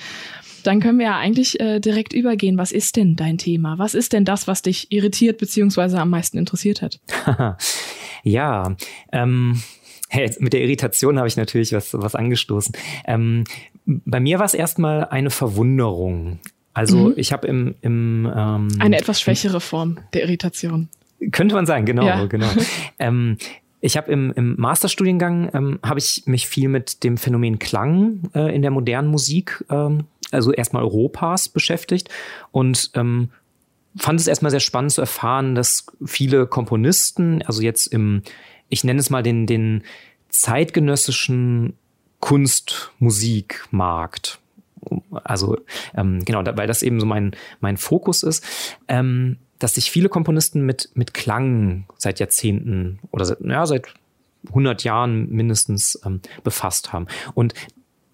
Dann 0.63 0.79
können 0.79 0.97
wir 0.97 1.07
ja 1.07 1.17
eigentlich 1.17 1.59
äh, 1.59 1.79
direkt 1.79 2.13
übergehen. 2.13 2.57
Was 2.57 2.71
ist 2.71 2.95
denn 2.95 3.15
dein 3.15 3.37
Thema? 3.37 3.77
Was 3.77 3.93
ist 3.93 4.13
denn 4.13 4.23
das, 4.25 4.47
was 4.47 4.61
dich 4.61 4.91
irritiert 4.91 5.37
beziehungsweise 5.37 5.99
am 5.99 6.09
meisten 6.09 6.37
interessiert 6.37 6.81
hat? 6.81 6.99
ja, 8.23 8.75
ähm, 9.11 9.61
Hey, 10.13 10.29
mit 10.37 10.53
der 10.53 10.61
Irritation 10.61 11.17
habe 11.17 11.27
ich 11.27 11.37
natürlich 11.37 11.73
was, 11.73 11.91
was 11.91 12.13
angestoßen. 12.13 12.75
Ähm, 13.05 13.45
bei 13.87 14.19
mir 14.19 14.37
war 14.37 14.45
es 14.45 14.53
erstmal 14.53 15.05
eine 15.05 15.31
Verwunderung. 15.31 16.37
Also 16.71 17.09
mhm. 17.09 17.13
ich 17.15 17.33
habe 17.33 17.47
im, 17.47 17.73
im 17.81 18.31
ähm, 18.31 18.67
eine 18.77 18.99
etwas 18.99 19.19
schwächere 19.19 19.59
Form 19.59 19.97
der 20.13 20.21
Irritation. 20.21 20.87
Könnte 21.31 21.55
man 21.55 21.65
sagen, 21.65 21.87
genau, 21.87 22.05
ja. 22.05 22.25
genau. 22.25 22.45
ähm, 22.99 23.39
ich 23.81 23.97
habe 23.97 24.11
im, 24.11 24.31
im 24.35 24.55
Masterstudiengang 24.55 25.49
ähm, 25.51 25.79
habe 25.83 25.97
ich 25.97 26.21
mich 26.27 26.47
viel 26.47 26.69
mit 26.69 27.03
dem 27.03 27.17
Phänomen 27.17 27.57
Klang 27.57 28.29
äh, 28.35 28.53
in 28.55 28.61
der 28.61 28.69
modernen 28.69 29.07
Musik, 29.07 29.65
ähm, 29.71 30.03
also 30.29 30.51
erstmal 30.51 30.83
Europas 30.83 31.49
beschäftigt 31.49 32.09
und 32.51 32.91
ähm, 32.93 33.29
fand 33.97 34.19
es 34.19 34.27
erstmal 34.27 34.51
sehr 34.51 34.59
spannend 34.59 34.91
zu 34.91 35.01
erfahren, 35.01 35.55
dass 35.55 35.87
viele 36.05 36.45
Komponisten, 36.45 37.41
also 37.41 37.63
jetzt 37.63 37.87
im 37.87 38.21
ich 38.73 38.83
nenne 38.83 38.99
es 38.99 39.09
mal 39.09 39.23
den, 39.23 39.45
den 39.45 39.83
zeitgenössischen 40.29 41.77
Kunstmusikmarkt 42.19 44.39
Also 45.23 45.57
ähm, 45.95 46.25
genau, 46.25 46.43
weil 46.45 46.67
das 46.67 46.83
eben 46.83 46.99
so 46.99 47.05
mein, 47.05 47.31
mein 47.61 47.77
Fokus 47.77 48.23
ist, 48.23 48.43
ähm, 48.87 49.37
dass 49.59 49.75
sich 49.75 49.91
viele 49.91 50.09
Komponisten 50.09 50.65
mit, 50.65 50.89
mit 50.95 51.13
Klang 51.13 51.85
seit 51.97 52.19
Jahrzehnten 52.19 52.99
oder 53.11 53.25
seit, 53.25 53.41
ja, 53.41 53.65
seit 53.65 53.93
100 54.47 54.83
Jahren 54.83 55.29
mindestens 55.29 55.99
ähm, 56.05 56.19
befasst 56.43 56.91
haben. 56.91 57.07
Und 57.33 57.53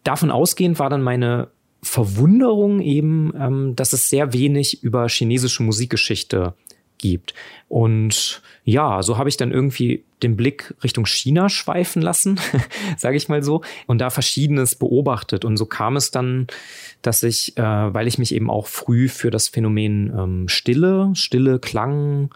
davon 0.03 0.29
ausgehend 0.29 0.77
war 0.77 0.89
dann 0.89 1.01
meine 1.01 1.47
Verwunderung 1.81 2.81
eben, 2.81 3.33
ähm, 3.39 3.75
dass 3.75 3.93
es 3.93 4.09
sehr 4.09 4.33
wenig 4.33 4.83
über 4.83 5.07
chinesische 5.07 5.63
Musikgeschichte 5.63 6.53
gibt. 6.99 7.33
Und 7.67 8.41
ja, 8.63 9.01
so 9.01 9.17
habe 9.17 9.29
ich 9.29 9.37
dann 9.37 9.51
irgendwie 9.51 10.03
den 10.21 10.35
Blick 10.35 10.75
Richtung 10.83 11.05
China 11.05 11.49
schweifen 11.49 12.01
lassen, 12.01 12.39
sage 12.97 13.17
ich 13.17 13.29
mal 13.29 13.41
so, 13.41 13.61
und 13.87 13.99
da 13.99 14.09
verschiedenes 14.09 14.75
beobachtet. 14.75 15.45
Und 15.45 15.57
so 15.57 15.65
kam 15.65 15.95
es 15.95 16.11
dann, 16.11 16.47
dass 17.01 17.23
ich, 17.23 17.57
äh, 17.57 17.63
weil 17.63 18.07
ich 18.07 18.19
mich 18.19 18.35
eben 18.35 18.49
auch 18.49 18.67
früh 18.67 19.07
für 19.07 19.31
das 19.31 19.47
Phänomen 19.47 20.13
ähm, 20.15 20.47
Stille, 20.47 21.11
Stille, 21.15 21.59
Klang, 21.59 22.29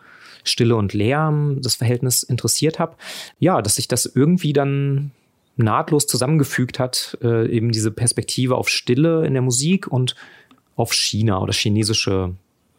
Stille 0.43 0.75
und 0.75 0.93
Lärm, 0.93 1.61
das 1.61 1.75
Verhältnis 1.75 2.23
interessiert 2.23 2.79
habe, 2.79 2.95
ja, 3.39 3.61
dass 3.61 3.75
sich 3.75 3.87
das 3.87 4.05
irgendwie 4.05 4.53
dann 4.53 5.11
nahtlos 5.55 6.07
zusammengefügt 6.07 6.79
hat, 6.79 7.17
äh, 7.21 7.47
eben 7.49 7.71
diese 7.71 7.91
Perspektive 7.91 8.55
auf 8.55 8.69
Stille 8.69 9.25
in 9.25 9.33
der 9.33 9.43
Musik 9.43 9.87
und 9.87 10.15
auf 10.75 10.93
China 10.93 11.39
oder 11.39 11.53
chinesische 11.53 12.33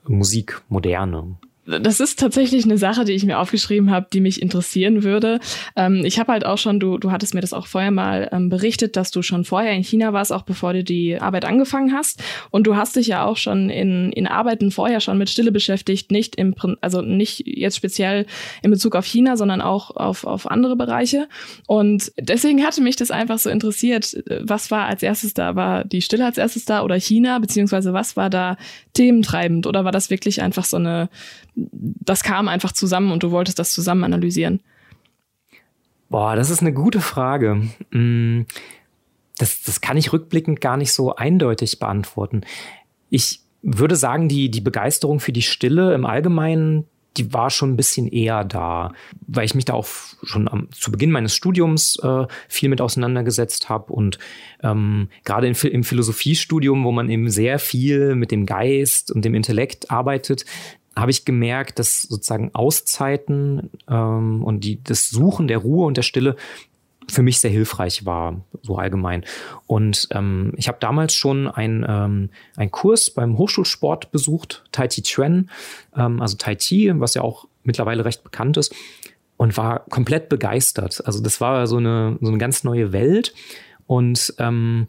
Musik, 0.06 0.60
moderne 0.68 1.36
das 1.66 2.00
ist 2.00 2.18
tatsächlich 2.18 2.64
eine 2.64 2.76
Sache, 2.78 3.04
die 3.04 3.12
ich 3.12 3.24
mir 3.24 3.38
aufgeschrieben 3.38 3.90
habe, 3.90 4.06
die 4.12 4.20
mich 4.20 4.42
interessieren 4.42 5.02
würde. 5.02 5.40
Ähm, 5.76 6.04
ich 6.04 6.18
habe 6.18 6.32
halt 6.32 6.44
auch 6.44 6.58
schon, 6.58 6.78
du, 6.78 6.98
du 6.98 7.10
hattest 7.10 7.34
mir 7.34 7.40
das 7.40 7.52
auch 7.52 7.66
vorher 7.66 7.90
mal 7.90 8.28
ähm, 8.32 8.48
berichtet, 8.50 8.96
dass 8.96 9.10
du 9.10 9.22
schon 9.22 9.44
vorher 9.44 9.72
in 9.72 9.82
China 9.82 10.12
warst, 10.12 10.32
auch 10.32 10.42
bevor 10.42 10.74
du 10.74 10.84
die 10.84 11.18
Arbeit 11.18 11.44
angefangen 11.44 11.92
hast. 11.92 12.22
Und 12.50 12.66
du 12.66 12.76
hast 12.76 12.96
dich 12.96 13.06
ja 13.06 13.24
auch 13.24 13.36
schon 13.36 13.70
in, 13.70 14.12
in 14.12 14.26
Arbeiten 14.26 14.70
vorher 14.70 15.00
schon 15.00 15.16
mit 15.16 15.30
Stille 15.30 15.52
beschäftigt, 15.52 16.10
nicht 16.10 16.36
im, 16.36 16.54
also 16.80 17.00
nicht 17.00 17.46
jetzt 17.46 17.76
speziell 17.76 18.26
in 18.62 18.70
Bezug 18.70 18.94
auf 18.94 19.06
China, 19.06 19.36
sondern 19.36 19.60
auch 19.60 19.96
auf, 19.96 20.24
auf 20.24 20.50
andere 20.50 20.76
Bereiche. 20.76 21.28
Und 21.66 22.12
deswegen 22.20 22.64
hatte 22.64 22.82
mich 22.82 22.96
das 22.96 23.10
einfach 23.10 23.38
so 23.38 23.48
interessiert. 23.48 24.22
Was 24.42 24.70
war 24.70 24.86
als 24.86 25.02
erstes 25.02 25.32
da? 25.32 25.56
War 25.56 25.84
die 25.84 26.02
Stille 26.02 26.26
als 26.26 26.36
erstes 26.36 26.66
da 26.66 26.82
oder 26.82 26.96
China? 26.96 27.38
Beziehungsweise 27.38 27.94
was 27.94 28.16
war 28.16 28.28
da 28.28 28.56
thementreibend? 28.92 29.66
Oder 29.66 29.84
war 29.84 29.92
das 29.92 30.10
wirklich 30.10 30.42
einfach 30.42 30.64
so 30.64 30.76
eine 30.76 31.08
das 31.54 32.22
kam 32.22 32.48
einfach 32.48 32.72
zusammen 32.72 33.12
und 33.12 33.22
du 33.22 33.30
wolltest 33.30 33.58
das 33.58 33.72
zusammen 33.72 34.04
analysieren? 34.04 34.60
Boah, 36.08 36.36
das 36.36 36.50
ist 36.50 36.60
eine 36.60 36.72
gute 36.72 37.00
Frage. 37.00 37.68
Mm, 37.90 38.42
das, 39.38 39.62
das 39.62 39.80
kann 39.80 39.96
ich 39.96 40.12
rückblickend 40.12 40.60
gar 40.60 40.76
nicht 40.76 40.92
so 40.92 41.16
eindeutig 41.16 41.78
beantworten. 41.78 42.42
Ich 43.10 43.40
würde 43.62 43.96
sagen, 43.96 44.28
die, 44.28 44.50
die 44.50 44.60
Begeisterung 44.60 45.20
für 45.20 45.32
die 45.32 45.42
Stille 45.42 45.94
im 45.94 46.04
Allgemeinen, 46.04 46.84
die 47.16 47.32
war 47.32 47.50
schon 47.50 47.72
ein 47.72 47.76
bisschen 47.76 48.08
eher 48.08 48.44
da, 48.44 48.92
weil 49.26 49.44
ich 49.44 49.54
mich 49.54 49.64
da 49.64 49.74
auch 49.74 49.86
schon 50.22 50.48
am, 50.48 50.68
zu 50.72 50.90
Beginn 50.90 51.10
meines 51.10 51.34
Studiums 51.34 51.98
äh, 52.02 52.26
viel 52.48 52.68
mit 52.68 52.80
auseinandergesetzt 52.80 53.68
habe 53.68 53.92
und 53.92 54.18
ähm, 54.62 55.08
gerade 55.24 55.46
im 55.46 55.84
Philosophiestudium, 55.84 56.84
wo 56.84 56.92
man 56.92 57.08
eben 57.08 57.30
sehr 57.30 57.58
viel 57.58 58.16
mit 58.16 58.30
dem 58.30 58.46
Geist 58.46 59.10
und 59.10 59.24
dem 59.24 59.34
Intellekt 59.34 59.90
arbeitet, 59.90 60.44
habe 60.96 61.10
ich 61.10 61.24
gemerkt, 61.24 61.78
dass 61.78 62.02
sozusagen 62.02 62.54
Auszeiten 62.54 63.70
ähm, 63.88 64.44
und 64.44 64.60
die, 64.64 64.82
das 64.82 65.10
Suchen 65.10 65.48
der 65.48 65.58
Ruhe 65.58 65.86
und 65.86 65.96
der 65.96 66.02
Stille 66.02 66.36
für 67.08 67.22
mich 67.22 67.38
sehr 67.38 67.50
hilfreich 67.50 68.06
war, 68.06 68.40
so 68.62 68.76
allgemein. 68.76 69.24
Und 69.66 70.08
ähm, 70.12 70.52
ich 70.56 70.68
habe 70.68 70.78
damals 70.80 71.14
schon 71.14 71.48
ein, 71.48 71.84
ähm, 71.86 72.30
einen 72.56 72.70
Kurs 72.70 73.10
beim 73.10 73.36
Hochschulsport 73.36 74.10
besucht, 74.10 74.64
Tai 74.72 74.88
Chi 74.88 75.02
Chuan, 75.02 75.50
ähm, 75.96 76.22
also 76.22 76.36
Tai 76.36 76.54
Chi, 76.56 76.92
was 76.94 77.14
ja 77.14 77.22
auch 77.22 77.46
mittlerweile 77.62 78.04
recht 78.04 78.24
bekannt 78.24 78.56
ist, 78.56 78.74
und 79.36 79.56
war 79.56 79.80
komplett 79.90 80.28
begeistert. 80.28 81.02
Also 81.04 81.20
das 81.20 81.40
war 81.40 81.66
so 81.66 81.76
eine, 81.76 82.18
so 82.20 82.28
eine 82.28 82.38
ganz 82.38 82.64
neue 82.64 82.92
Welt. 82.92 83.34
Und 83.86 84.34
ähm, 84.38 84.86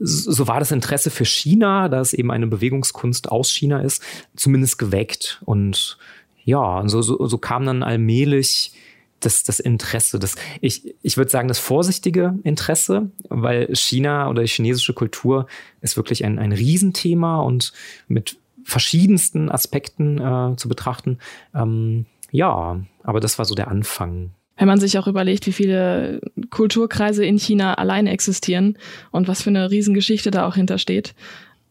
so 0.00 0.48
war 0.48 0.58
das 0.58 0.72
Interesse 0.72 1.10
für 1.10 1.24
China, 1.24 1.88
da 1.88 2.00
es 2.00 2.12
eben 2.12 2.30
eine 2.30 2.46
Bewegungskunst 2.46 3.30
aus 3.30 3.50
China 3.50 3.80
ist, 3.80 4.02
zumindest 4.34 4.78
geweckt. 4.78 5.40
Und 5.44 5.98
ja, 6.44 6.82
so, 6.86 7.02
so, 7.02 7.26
so 7.26 7.38
kam 7.38 7.66
dann 7.66 7.82
allmählich 7.82 8.72
das, 9.20 9.42
das 9.42 9.60
Interesse, 9.60 10.18
das, 10.18 10.36
ich, 10.60 10.94
ich 11.02 11.16
würde 11.16 11.30
sagen, 11.30 11.48
das 11.48 11.58
vorsichtige 11.58 12.38
Interesse, 12.44 13.10
weil 13.28 13.74
China 13.74 14.28
oder 14.28 14.42
die 14.42 14.48
chinesische 14.48 14.92
Kultur 14.92 15.46
ist 15.80 15.96
wirklich 15.96 16.24
ein, 16.24 16.38
ein 16.38 16.52
Riesenthema 16.52 17.40
und 17.40 17.72
mit 18.08 18.36
verschiedensten 18.62 19.50
Aspekten 19.50 20.18
äh, 20.18 20.56
zu 20.56 20.68
betrachten. 20.68 21.18
Ähm, 21.54 22.04
ja, 22.30 22.80
aber 23.02 23.20
das 23.20 23.38
war 23.38 23.44
so 23.44 23.54
der 23.54 23.68
Anfang 23.68 24.32
wenn 24.56 24.68
man 24.68 24.80
sich 24.80 24.98
auch 24.98 25.06
überlegt, 25.06 25.46
wie 25.46 25.52
viele 25.52 26.20
Kulturkreise 26.50 27.24
in 27.24 27.38
China 27.38 27.74
alleine 27.74 28.10
existieren 28.10 28.78
und 29.10 29.28
was 29.28 29.42
für 29.42 29.50
eine 29.50 29.70
Riesengeschichte 29.70 30.30
da 30.30 30.46
auch 30.46 30.54
hintersteht. 30.54 31.14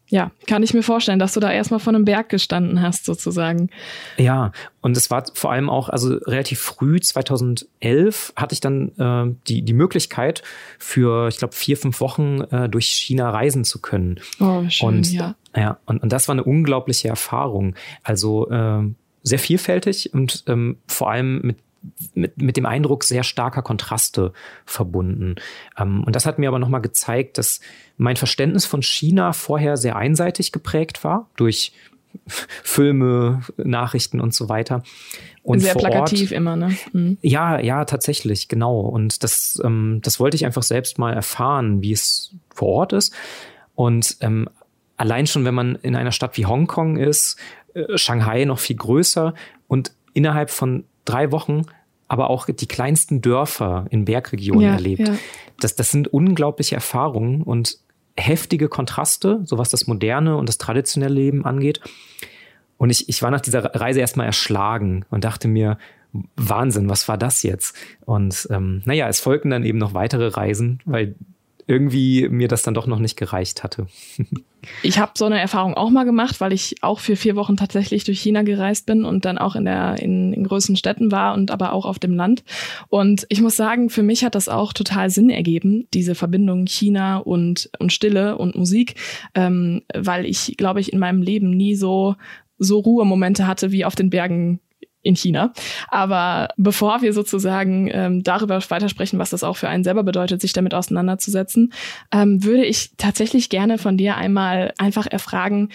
Ja, 0.08 0.30
kann 0.46 0.62
ich 0.62 0.72
mir 0.72 0.84
vorstellen, 0.84 1.18
dass 1.18 1.34
du 1.34 1.40
da 1.40 1.50
erstmal 1.50 1.80
von 1.80 1.96
einem 1.96 2.04
Berg 2.04 2.28
gestanden 2.28 2.80
hast, 2.80 3.04
sozusagen. 3.04 3.70
Ja, 4.18 4.52
und 4.80 4.96
es 4.96 5.10
war 5.10 5.24
vor 5.34 5.50
allem 5.50 5.68
auch, 5.68 5.88
also 5.88 6.14
relativ 6.14 6.60
früh, 6.60 7.00
2011, 7.00 8.32
hatte 8.36 8.52
ich 8.52 8.60
dann 8.60 8.92
äh, 8.98 9.34
die, 9.48 9.62
die 9.62 9.72
Möglichkeit, 9.72 10.44
für, 10.78 11.26
ich 11.26 11.38
glaube, 11.38 11.54
vier, 11.54 11.76
fünf 11.76 12.00
Wochen 12.00 12.42
äh, 12.52 12.68
durch 12.68 12.86
China 12.86 13.30
reisen 13.30 13.64
zu 13.64 13.80
können. 13.80 14.20
Oh, 14.38 14.62
schön, 14.68 14.88
und, 14.88 15.12
ja. 15.12 15.34
Ja, 15.56 15.78
und, 15.86 16.00
und 16.04 16.12
das 16.12 16.28
war 16.28 16.34
eine 16.34 16.44
unglaubliche 16.44 17.08
Erfahrung. 17.08 17.74
Also 18.04 18.48
äh, 18.48 18.84
sehr 19.24 19.40
vielfältig 19.40 20.14
und 20.14 20.44
ähm, 20.46 20.76
vor 20.86 21.10
allem 21.10 21.40
mit 21.42 21.56
mit, 22.14 22.40
mit 22.40 22.56
dem 22.56 22.66
Eindruck 22.66 23.04
sehr 23.04 23.22
starker 23.22 23.62
Kontraste 23.62 24.32
verbunden. 24.64 25.36
Ähm, 25.78 26.04
und 26.04 26.16
das 26.16 26.26
hat 26.26 26.38
mir 26.38 26.48
aber 26.48 26.58
nochmal 26.58 26.80
gezeigt, 26.80 27.38
dass 27.38 27.60
mein 27.96 28.16
Verständnis 28.16 28.66
von 28.66 28.82
China 28.82 29.32
vorher 29.32 29.76
sehr 29.76 29.96
einseitig 29.96 30.52
geprägt 30.52 31.04
war 31.04 31.28
durch 31.36 31.72
Filme, 32.26 33.42
Nachrichten 33.56 34.20
und 34.20 34.34
so 34.34 34.48
weiter. 34.48 34.82
Und 35.42 35.60
sehr 35.60 35.74
plakativ 35.74 36.30
Ort, 36.30 36.36
immer, 36.36 36.56
ne? 36.56 36.76
Mhm. 36.92 37.18
Ja, 37.22 37.60
ja, 37.60 37.84
tatsächlich, 37.84 38.48
genau. 38.48 38.80
Und 38.80 39.22
das, 39.22 39.60
ähm, 39.64 40.00
das 40.02 40.18
wollte 40.18 40.36
ich 40.36 40.44
einfach 40.44 40.62
selbst 40.62 40.98
mal 40.98 41.12
erfahren, 41.12 41.82
wie 41.82 41.92
es 41.92 42.34
vor 42.52 42.68
Ort 42.68 42.92
ist. 42.92 43.14
Und 43.74 44.16
ähm, 44.20 44.48
allein 44.96 45.26
schon, 45.26 45.44
wenn 45.44 45.54
man 45.54 45.76
in 45.76 45.94
einer 45.94 46.12
Stadt 46.12 46.36
wie 46.36 46.46
Hongkong 46.46 46.96
ist, 46.96 47.38
äh, 47.74 47.96
Shanghai 47.96 48.44
noch 48.44 48.58
viel 48.58 48.76
größer 48.76 49.34
und 49.68 49.92
innerhalb 50.14 50.50
von 50.50 50.84
drei 51.04 51.30
Wochen 51.30 51.62
aber 52.08 52.30
auch 52.30 52.46
die 52.46 52.66
kleinsten 52.66 53.20
Dörfer 53.20 53.86
in 53.90 54.04
Bergregionen 54.04 54.62
ja, 54.62 54.72
erlebt. 54.72 55.08
Ja. 55.08 55.14
Das, 55.60 55.74
das 55.74 55.90
sind 55.90 56.08
unglaubliche 56.08 56.74
Erfahrungen 56.74 57.42
und 57.42 57.78
heftige 58.16 58.68
Kontraste, 58.68 59.40
so 59.44 59.58
was 59.58 59.70
das 59.70 59.86
moderne 59.86 60.36
und 60.36 60.48
das 60.48 60.58
traditionelle 60.58 61.14
Leben 61.14 61.44
angeht. 61.44 61.80
Und 62.78 62.90
ich, 62.90 63.08
ich 63.08 63.22
war 63.22 63.30
nach 63.30 63.40
dieser 63.40 63.64
Reise 63.74 64.00
erstmal 64.00 64.26
erschlagen 64.26 65.04
und 65.10 65.24
dachte 65.24 65.48
mir, 65.48 65.78
Wahnsinn, 66.36 66.88
was 66.88 67.08
war 67.08 67.18
das 67.18 67.42
jetzt? 67.42 67.76
Und 68.04 68.48
ähm, 68.50 68.82
naja, 68.84 69.08
es 69.08 69.20
folgten 69.20 69.50
dann 69.50 69.64
eben 69.64 69.78
noch 69.78 69.94
weitere 69.94 70.28
Reisen, 70.28 70.80
weil 70.84 71.14
irgendwie 71.66 72.28
mir 72.28 72.48
das 72.48 72.62
dann 72.62 72.74
doch 72.74 72.86
noch 72.86 73.00
nicht 73.00 73.16
gereicht 73.16 73.64
hatte. 73.64 73.88
ich 74.82 74.98
habe 74.98 75.12
so 75.16 75.24
eine 75.24 75.40
Erfahrung 75.40 75.74
auch 75.74 75.90
mal 75.90 76.04
gemacht, 76.04 76.40
weil 76.40 76.52
ich 76.52 76.76
auch 76.82 77.00
für 77.00 77.16
vier 77.16 77.34
Wochen 77.34 77.56
tatsächlich 77.56 78.04
durch 78.04 78.20
China 78.20 78.42
gereist 78.42 78.86
bin 78.86 79.04
und 79.04 79.24
dann 79.24 79.38
auch 79.38 79.56
in 79.56 79.64
der 79.64 79.96
in, 80.00 80.32
in 80.32 80.44
größeren 80.44 80.76
Städten 80.76 81.10
war 81.10 81.34
und 81.34 81.50
aber 81.50 81.72
auch 81.72 81.84
auf 81.84 81.98
dem 81.98 82.14
Land. 82.14 82.44
Und 82.88 83.26
ich 83.30 83.40
muss 83.40 83.56
sagen, 83.56 83.90
für 83.90 84.04
mich 84.04 84.24
hat 84.24 84.36
das 84.36 84.48
auch 84.48 84.72
total 84.72 85.10
Sinn 85.10 85.28
ergeben, 85.28 85.88
diese 85.92 86.14
Verbindung 86.14 86.66
China 86.66 87.18
und 87.18 87.68
und 87.78 87.92
Stille 87.92 88.38
und 88.38 88.54
Musik, 88.54 88.94
ähm, 89.34 89.82
weil 89.92 90.24
ich 90.24 90.56
glaube 90.56 90.80
ich 90.80 90.92
in 90.92 91.00
meinem 91.00 91.22
Leben 91.22 91.50
nie 91.50 91.74
so 91.74 92.14
so 92.58 92.78
Ruhemomente 92.78 93.46
hatte 93.46 93.72
wie 93.72 93.84
auf 93.84 93.96
den 93.96 94.08
Bergen 94.08 94.60
in 95.06 95.16
China. 95.16 95.52
Aber 95.88 96.48
bevor 96.56 97.02
wir 97.02 97.12
sozusagen 97.12 97.88
ähm, 97.92 98.22
darüber 98.22 98.60
weitersprechen, 98.68 99.18
was 99.18 99.30
das 99.30 99.44
auch 99.44 99.56
für 99.56 99.68
einen 99.68 99.84
selber 99.84 100.02
bedeutet, 100.02 100.40
sich 100.40 100.52
damit 100.52 100.74
auseinanderzusetzen, 100.74 101.72
ähm, 102.12 102.42
würde 102.44 102.64
ich 102.64 102.90
tatsächlich 102.96 103.48
gerne 103.48 103.78
von 103.78 103.96
dir 103.96 104.16
einmal 104.16 104.72
einfach 104.78 105.06
erfragen, 105.06 105.70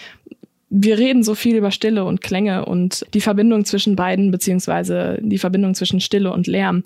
wir 0.74 0.96
reden 0.96 1.22
so 1.22 1.34
viel 1.34 1.56
über 1.56 1.70
Stille 1.70 2.04
und 2.04 2.22
Klänge 2.22 2.64
und 2.64 3.04
die 3.12 3.20
Verbindung 3.20 3.66
zwischen 3.66 3.94
beiden, 3.94 4.30
beziehungsweise 4.30 5.18
die 5.20 5.36
Verbindung 5.36 5.74
zwischen 5.74 6.00
Stille 6.00 6.32
und 6.32 6.46
Lärm. 6.46 6.82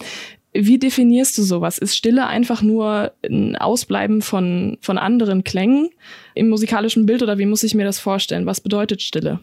Wie 0.53 0.79
definierst 0.79 1.39
du 1.39 1.43
sowas? 1.43 1.79
Ist 1.79 1.97
Stille 1.97 2.27
einfach 2.27 2.63
nur 2.63 3.13
ein 3.25 3.55
Ausbleiben 3.55 4.23
von, 4.23 4.79
von 4.81 4.99
anderen 4.99 5.45
Klängen 5.45 5.91
im 6.35 6.49
musikalischen 6.49 7.07
Bild 7.07 7.23
oder 7.23 7.39
wie 7.39 7.47
muss 7.47 7.63
ich 7.63 7.75
mir 7.75 7.85
das 7.85 8.01
vorstellen? 8.01 8.47
Was 8.47 8.61
bedeutet 8.61 9.03
Stille? 9.03 9.39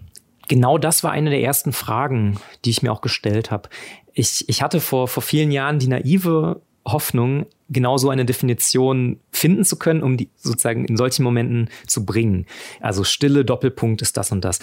Genau 0.47 0.77
das 0.77 1.03
war 1.03 1.11
eine 1.11 1.29
der 1.29 1.41
ersten 1.41 1.73
Fragen, 1.73 2.39
die 2.65 2.69
ich 2.69 2.81
mir 2.81 2.91
auch 2.91 3.01
gestellt 3.01 3.51
habe. 3.51 3.69
Ich, 4.13 4.47
ich 4.49 4.61
hatte 4.61 4.79
vor, 4.79 5.07
vor 5.07 5.23
vielen 5.23 5.51
Jahren 5.51 5.79
die 5.79 5.87
naive 5.87 6.61
Hoffnung, 6.85 7.45
genau 7.69 7.97
so 7.97 8.09
eine 8.09 8.25
Definition 8.25 9.19
finden 9.31 9.63
zu 9.63 9.77
können, 9.77 10.03
um 10.03 10.17
die 10.17 10.29
sozusagen 10.35 10.85
in 10.85 10.97
solchen 10.97 11.23
Momenten 11.23 11.69
zu 11.87 12.05
bringen. 12.05 12.45
Also 12.81 13.03
Stille, 13.03 13.45
Doppelpunkt 13.45 14.01
ist 14.01 14.17
das 14.17 14.31
und 14.31 14.43
das. 14.43 14.59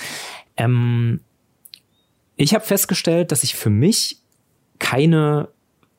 Ähm, 0.57 1.21
ich 2.37 2.55
habe 2.55 2.65
festgestellt, 2.65 3.33
dass 3.33 3.43
ich 3.43 3.55
für 3.55 3.71
mich 3.71 4.19
keine 4.79 5.49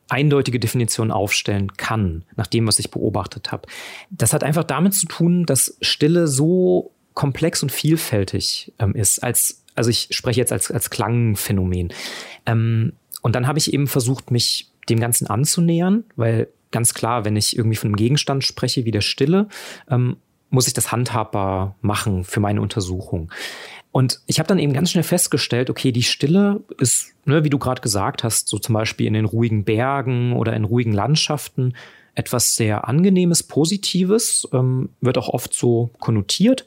eindeutige 0.10 0.60
Definition 0.60 1.12
aufstellen 1.12 1.74
kann, 1.74 2.26
nach 2.36 2.48
dem, 2.48 2.68
was 2.68 2.80
ich 2.80 2.92
beobachtet 2.92 3.52
habe. 3.52 3.68
Das 4.10 4.34
hat 4.34 4.44
einfach 4.44 4.64
damit 4.64 4.94
zu 4.94 5.08
tun, 5.08 5.46
dass 5.46 5.78
Stille 5.82 6.28
so 6.28 6.92
komplex 7.14 7.64
und 7.64 7.72
vielfältig 7.72 8.74
ähm, 8.80 8.96
ist, 8.96 9.20
als, 9.20 9.61
also 9.76 9.90
ich 9.90 10.10
spreche 10.12 10.40
jetzt 10.40 10.52
als, 10.52 10.72
als 10.72 10.90
Klangphänomen. 10.90 11.94
Ähm, 12.46 12.94
und 13.22 13.36
dann 13.36 13.48
habe 13.48 13.60
ich 13.60 13.74
eben 13.74 13.88
versucht, 13.88 14.32
mich 14.32 14.70
dem 14.90 15.00
Ganzen 15.00 15.28
anzunähern, 15.28 16.04
weil 16.16 16.48
ganz 16.72 16.94
klar, 16.94 17.26
wenn 17.26 17.36
ich 17.36 17.56
irgendwie 17.56 17.76
von 17.76 17.90
einem 17.90 17.96
Gegenstand 17.96 18.44
spreche, 18.44 18.86
wie 18.86 18.92
der 18.92 19.02
Stille, 19.02 19.48
ähm, 19.90 20.18
muss 20.50 20.68
ich 20.68 20.74
das 20.74 20.92
handhabbar 20.92 21.76
machen 21.82 22.24
für 22.24 22.40
meine 22.40 22.62
Untersuchung. 22.62 23.32
Und 23.92 24.22
ich 24.26 24.40
habe 24.40 24.48
dann 24.48 24.60
eben 24.60 24.74
ganz 24.74 24.92
schnell 24.92 25.04
festgestellt, 25.04 25.70
okay, 25.70 25.92
die 25.92 26.04
Stille 26.04 26.62
ist, 26.78 27.14
ne, 27.26 27.44
wie 27.44 27.50
du 27.50 27.60
gerade 27.60 27.82
gesagt 27.82 28.24
hast, 28.24 28.48
so 28.48 28.58
zum 28.58 28.74
Beispiel 28.74 29.08
in 29.08 29.14
den 29.14 29.26
ruhigen 29.26 29.64
Bergen 29.66 30.34
oder 30.34 30.54
in 30.54 30.64
ruhigen 30.64 30.94
Landschaften 30.94 31.74
etwas 32.16 32.56
sehr 32.56 32.88
Angenehmes, 32.88 33.44
Positives, 33.44 34.48
ähm, 34.54 34.90
wird 35.02 35.18
auch 35.18 35.30
oft 35.30 35.54
so 35.54 35.92
konnotiert. 36.00 36.66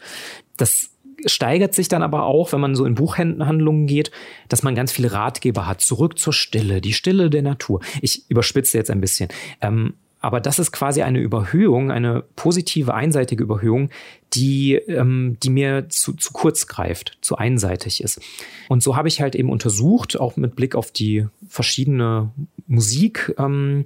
Das 0.56 0.90
steigert 1.26 1.74
sich 1.74 1.88
dann 1.88 2.02
aber 2.02 2.24
auch, 2.24 2.52
wenn 2.52 2.60
man 2.60 2.74
so 2.74 2.84
in 2.84 2.94
Buchhandlungen 2.94 3.86
geht, 3.86 4.10
dass 4.48 4.62
man 4.62 4.74
ganz 4.74 4.92
viele 4.92 5.12
Ratgeber 5.12 5.66
hat. 5.66 5.80
Zurück 5.80 6.18
zur 6.18 6.32
Stille, 6.32 6.80
die 6.80 6.92
Stille 6.92 7.30
der 7.30 7.42
Natur. 7.42 7.80
Ich 8.00 8.28
überspitze 8.28 8.78
jetzt 8.78 8.90
ein 8.90 9.00
bisschen. 9.00 9.28
Ähm, 9.60 9.94
aber 10.24 10.40
das 10.40 10.58
ist 10.58 10.72
quasi 10.72 11.02
eine 11.02 11.18
Überhöhung, 11.18 11.90
eine 11.90 12.24
positive, 12.34 12.94
einseitige 12.94 13.44
Überhöhung, 13.44 13.90
die, 14.32 14.72
ähm, 14.74 15.36
die 15.42 15.50
mir 15.50 15.90
zu, 15.90 16.14
zu 16.14 16.32
kurz 16.32 16.66
greift, 16.66 17.18
zu 17.20 17.36
einseitig 17.36 18.02
ist. 18.02 18.22
Und 18.70 18.82
so 18.82 18.96
habe 18.96 19.06
ich 19.06 19.20
halt 19.20 19.34
eben 19.34 19.50
untersucht, 19.50 20.18
auch 20.18 20.36
mit 20.36 20.56
Blick 20.56 20.76
auf 20.76 20.92
die 20.92 21.26
verschiedene 21.46 22.30
Musik, 22.66 23.34
ähm, 23.36 23.84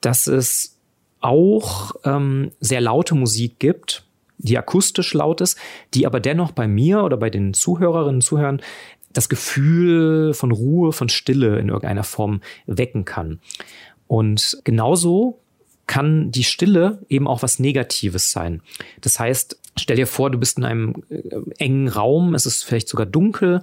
dass 0.00 0.26
es 0.26 0.78
auch 1.20 1.96
ähm, 2.04 2.52
sehr 2.60 2.80
laute 2.80 3.14
Musik 3.14 3.58
gibt, 3.58 4.06
die 4.42 4.58
akustisch 4.58 5.14
laut 5.14 5.40
ist, 5.40 5.58
die 5.94 6.06
aber 6.06 6.20
dennoch 6.20 6.52
bei 6.52 6.68
mir 6.68 7.02
oder 7.04 7.16
bei 7.16 7.30
den 7.30 7.54
Zuhörerinnen 7.54 8.16
und 8.16 8.22
Zuhörern 8.22 8.60
das 9.12 9.28
Gefühl 9.28 10.34
von 10.34 10.52
Ruhe, 10.52 10.92
von 10.92 11.08
Stille 11.08 11.58
in 11.58 11.68
irgendeiner 11.68 12.04
Form 12.04 12.40
wecken 12.66 13.04
kann. 13.04 13.40
Und 14.06 14.58
genauso 14.64 15.38
kann 15.86 16.30
die 16.30 16.44
Stille 16.44 17.00
eben 17.08 17.26
auch 17.26 17.42
was 17.42 17.58
Negatives 17.58 18.32
sein. 18.32 18.62
Das 19.00 19.18
heißt, 19.18 19.58
stell 19.76 19.96
dir 19.96 20.06
vor, 20.06 20.30
du 20.30 20.38
bist 20.38 20.58
in 20.58 20.64
einem 20.64 20.94
äh, 21.10 21.20
engen 21.58 21.88
Raum, 21.88 22.34
es 22.34 22.46
ist 22.46 22.64
vielleicht 22.64 22.88
sogar 22.88 23.06
dunkel 23.06 23.62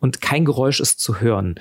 und 0.00 0.20
kein 0.20 0.44
Geräusch 0.44 0.80
ist 0.80 1.00
zu 1.00 1.20
hören. 1.20 1.56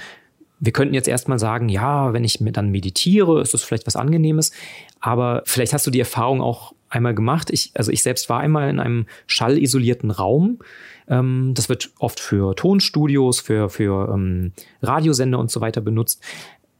Wir 0.59 0.73
könnten 0.73 0.93
jetzt 0.93 1.07
erstmal 1.07 1.39
sagen, 1.39 1.69
ja, 1.69 2.11
wenn 2.13 2.23
ich 2.23 2.41
mir 2.41 2.51
dann 2.51 2.69
meditiere, 2.69 3.41
ist 3.41 3.53
das 3.53 3.63
vielleicht 3.63 3.87
was 3.87 3.95
Angenehmes. 3.95 4.51
Aber 4.99 5.41
vielleicht 5.45 5.73
hast 5.73 5.87
du 5.87 5.91
die 5.91 5.99
Erfahrung 5.99 6.41
auch 6.41 6.73
einmal 6.89 7.13
gemacht. 7.15 7.49
Ich, 7.51 7.71
also 7.75 7.91
ich 7.91 8.03
selbst 8.03 8.29
war 8.29 8.39
einmal 8.39 8.69
in 8.69 8.79
einem 8.79 9.05
schallisolierten 9.27 10.11
Raum. 10.11 10.59
Ähm, 11.07 11.53
das 11.55 11.69
wird 11.69 11.91
oft 11.99 12.19
für 12.19 12.55
Tonstudios, 12.55 13.39
für, 13.39 13.69
für 13.69 14.11
ähm, 14.13 14.53
Radiosender 14.81 15.39
und 15.39 15.51
so 15.51 15.61
weiter 15.61 15.81
benutzt 15.81 16.23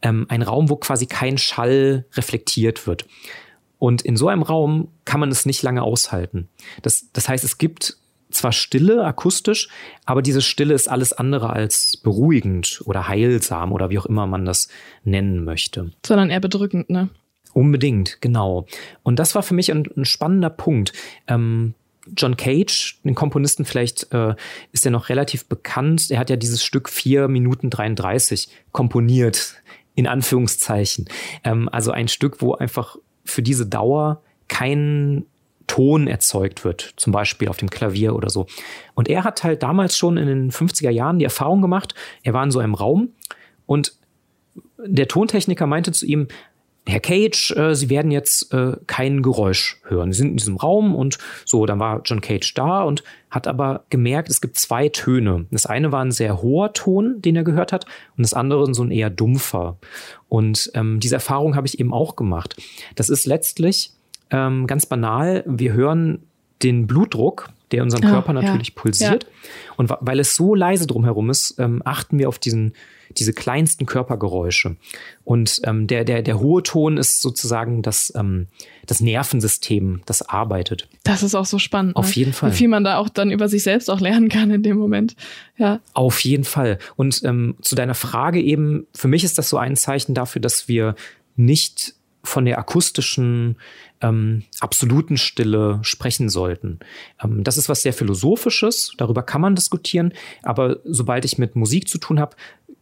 ähm, 0.01 0.25
ein 0.29 0.41
Raum, 0.41 0.69
wo 0.69 0.75
quasi 0.75 1.05
kein 1.05 1.37
Schall 1.37 2.05
reflektiert 2.13 2.87
wird. 2.87 3.05
Und 3.77 4.01
in 4.01 4.17
so 4.17 4.27
einem 4.27 4.41
Raum 4.41 4.89
kann 5.05 5.19
man 5.19 5.31
es 5.31 5.45
nicht 5.45 5.63
lange 5.63 5.83
aushalten. 5.83 6.49
Das, 6.81 7.11
das 7.13 7.29
heißt, 7.29 7.43
es 7.43 7.57
gibt 7.57 7.97
zwar 8.29 8.51
Stille 8.51 9.03
akustisch, 9.03 9.69
aber 10.05 10.21
diese 10.21 10.41
Stille 10.41 10.73
ist 10.73 10.89
alles 10.89 11.13
andere 11.13 11.51
als 11.51 11.97
beruhigend 11.97 12.81
oder 12.85 13.07
heilsam 13.07 13.71
oder 13.71 13.89
wie 13.89 13.97
auch 13.97 14.05
immer 14.05 14.27
man 14.27 14.45
das 14.45 14.67
nennen 15.03 15.43
möchte. 15.43 15.91
Sondern 16.05 16.29
eher 16.29 16.39
bedrückend, 16.39 16.89
ne? 16.89 17.09
Unbedingt, 17.59 18.21
genau. 18.21 18.67
Und 19.03 19.19
das 19.19 19.35
war 19.35 19.43
für 19.43 19.53
mich 19.53 19.69
ein, 19.69 19.83
ein 19.97 20.05
spannender 20.05 20.49
Punkt. 20.49 20.93
Ähm, 21.27 21.73
John 22.15 22.37
Cage, 22.37 23.01
den 23.03 23.15
Komponisten, 23.15 23.65
vielleicht 23.65 24.13
äh, 24.13 24.35
ist 24.71 24.85
er 24.85 24.91
noch 24.91 25.09
relativ 25.09 25.45
bekannt. 25.45 26.09
Er 26.09 26.19
hat 26.19 26.29
ja 26.29 26.37
dieses 26.37 26.63
Stück 26.63 26.87
4 26.87 27.27
Minuten 27.27 27.69
33 27.69 28.47
komponiert 28.71 29.55
in 29.95 30.07
Anführungszeichen. 30.07 31.09
Ähm, 31.43 31.67
also 31.69 31.91
ein 31.91 32.07
Stück, 32.07 32.41
wo 32.41 32.53
einfach 32.53 32.95
für 33.25 33.41
diese 33.41 33.67
Dauer 33.67 34.23
kein 34.47 35.25
Ton 35.67 36.07
erzeugt 36.07 36.63
wird, 36.63 36.93
zum 36.95 37.11
Beispiel 37.11 37.49
auf 37.49 37.57
dem 37.57 37.69
Klavier 37.69 38.15
oder 38.15 38.29
so. 38.29 38.47
Und 38.93 39.09
er 39.09 39.25
hat 39.25 39.43
halt 39.43 39.63
damals 39.63 39.97
schon 39.97 40.15
in 40.15 40.27
den 40.27 40.51
50er 40.51 40.91
Jahren 40.91 41.19
die 41.19 41.25
Erfahrung 41.25 41.61
gemacht, 41.61 41.93
er 42.23 42.33
war 42.33 42.45
in 42.45 42.51
so 42.51 42.59
einem 42.59 42.73
Raum 42.73 43.09
und 43.65 43.99
der 44.85 45.07
Tontechniker 45.07 45.67
meinte 45.67 45.91
zu 45.91 46.05
ihm, 46.05 46.27
Herr 46.89 46.99
Cage, 46.99 47.51
äh, 47.51 47.75
Sie 47.75 47.89
werden 47.89 48.11
jetzt 48.11 48.53
äh, 48.53 48.73
kein 48.87 49.21
Geräusch 49.21 49.79
hören. 49.83 50.11
Sie 50.11 50.19
sind 50.19 50.31
in 50.31 50.37
diesem 50.37 50.57
Raum 50.57 50.95
und 50.95 51.17
so, 51.45 51.65
dann 51.65 51.79
war 51.79 52.01
John 52.03 52.21
Cage 52.21 52.53
da 52.53 52.83
und 52.83 53.03
hat 53.29 53.47
aber 53.47 53.85
gemerkt, 53.89 54.29
es 54.29 54.41
gibt 54.41 54.57
zwei 54.57 54.89
Töne. 54.89 55.45
Das 55.51 55.65
eine 55.65 55.91
war 55.91 56.03
ein 56.03 56.11
sehr 56.11 56.41
hoher 56.41 56.73
Ton, 56.73 57.21
den 57.21 57.35
er 57.35 57.43
gehört 57.43 57.71
hat, 57.71 57.85
und 58.17 58.23
das 58.23 58.33
andere 58.33 58.73
so 58.73 58.83
ein 58.83 58.91
eher 58.91 59.09
dumpfer. 59.09 59.77
Und 60.27 60.71
ähm, 60.73 60.99
diese 60.99 61.15
Erfahrung 61.15 61.55
habe 61.55 61.67
ich 61.67 61.79
eben 61.79 61.93
auch 61.93 62.15
gemacht. 62.15 62.55
Das 62.95 63.09
ist 63.09 63.25
letztlich 63.25 63.91
ähm, 64.31 64.67
ganz 64.67 64.85
banal. 64.85 65.43
Wir 65.47 65.73
hören 65.73 66.23
den 66.63 66.87
Blutdruck, 66.87 67.49
der 67.71 67.83
unserem 67.83 68.05
oh, 68.05 68.11
Körper 68.11 68.33
natürlich 68.33 68.69
ja. 68.69 68.73
pulsiert. 68.75 69.23
Ja. 69.23 69.29
Und 69.77 69.93
weil 70.01 70.19
es 70.19 70.35
so 70.35 70.55
leise 70.55 70.87
drumherum 70.87 71.29
ist, 71.29 71.55
ähm, 71.59 71.81
achten 71.85 72.17
wir 72.19 72.27
auf 72.27 72.39
diesen 72.39 72.73
diese 73.17 73.33
kleinsten 73.33 73.85
Körpergeräusche. 73.85 74.77
Und 75.23 75.61
ähm, 75.63 75.87
der, 75.87 76.03
der, 76.05 76.21
der 76.21 76.39
hohe 76.39 76.63
Ton 76.63 76.97
ist 76.97 77.21
sozusagen 77.21 77.81
das, 77.81 78.13
ähm, 78.15 78.47
das 78.85 79.01
Nervensystem, 79.01 80.01
das 80.05 80.21
arbeitet. 80.21 80.87
Das 81.03 81.23
ist 81.23 81.35
auch 81.35 81.45
so 81.45 81.59
spannend. 81.59 81.95
Auf 81.95 82.07
ne? 82.07 82.13
jeden 82.13 82.33
Fall. 82.33 82.51
Wie 82.51 82.55
viel 82.55 82.67
man 82.67 82.83
da 82.83 82.97
auch 82.97 83.09
dann 83.09 83.31
über 83.31 83.49
sich 83.49 83.63
selbst 83.63 83.89
auch 83.89 83.99
lernen 83.99 84.29
kann 84.29 84.51
in 84.51 84.63
dem 84.63 84.77
Moment. 84.77 85.15
Ja. 85.57 85.79
Auf 85.93 86.19
jeden 86.21 86.43
Fall. 86.43 86.79
Und 86.95 87.23
ähm, 87.23 87.55
zu 87.61 87.75
deiner 87.75 87.95
Frage 87.95 88.41
eben, 88.41 88.87
für 88.93 89.07
mich 89.07 89.23
ist 89.23 89.37
das 89.37 89.49
so 89.49 89.57
ein 89.57 89.75
Zeichen 89.75 90.13
dafür, 90.13 90.41
dass 90.41 90.67
wir 90.67 90.95
nicht 91.35 91.95
von 92.23 92.45
der 92.45 92.59
akustischen 92.59 93.55
ähm, 94.01 94.43
absoluten 94.59 95.17
Stille 95.17 95.79
sprechen 95.81 96.29
sollten. 96.29 96.79
Ähm, 97.23 97.43
das 97.43 97.57
ist 97.57 97.69
was 97.69 97.81
sehr 97.81 97.93
Philosophisches, 97.93 98.93
darüber 98.97 99.23
kann 99.23 99.41
man 99.41 99.55
diskutieren, 99.55 100.13
aber 100.43 100.79
sobald 100.83 101.25
ich 101.25 101.37
mit 101.37 101.55
Musik 101.55 101.87
zu 101.87 101.97
tun 101.97 102.19
habe, 102.19 102.35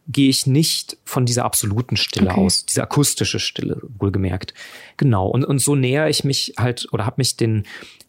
gehe 0.08 0.30
ich 0.30 0.46
nicht 0.46 0.96
von 1.04 1.26
dieser 1.26 1.44
absoluten 1.44 1.96
Stille 1.96 2.30
okay. 2.30 2.40
aus, 2.40 2.64
diese 2.64 2.82
akustische 2.82 3.38
Stille, 3.38 3.80
wohlgemerkt. 3.98 4.54
Genau. 4.96 5.28
Und, 5.28 5.44
und 5.44 5.58
so 5.58 5.74
näher 5.74 6.08
ich 6.08 6.24
mich 6.24 6.54
halt 6.56 6.88
oder 6.92 7.04
habe 7.04 7.16
mich 7.18 7.36
den, 7.36 7.64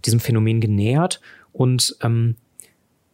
diesem 0.06 0.22
Phänomen 0.22 0.62
genähert. 0.62 1.20
Und 1.52 1.98
ähm, 2.02 2.36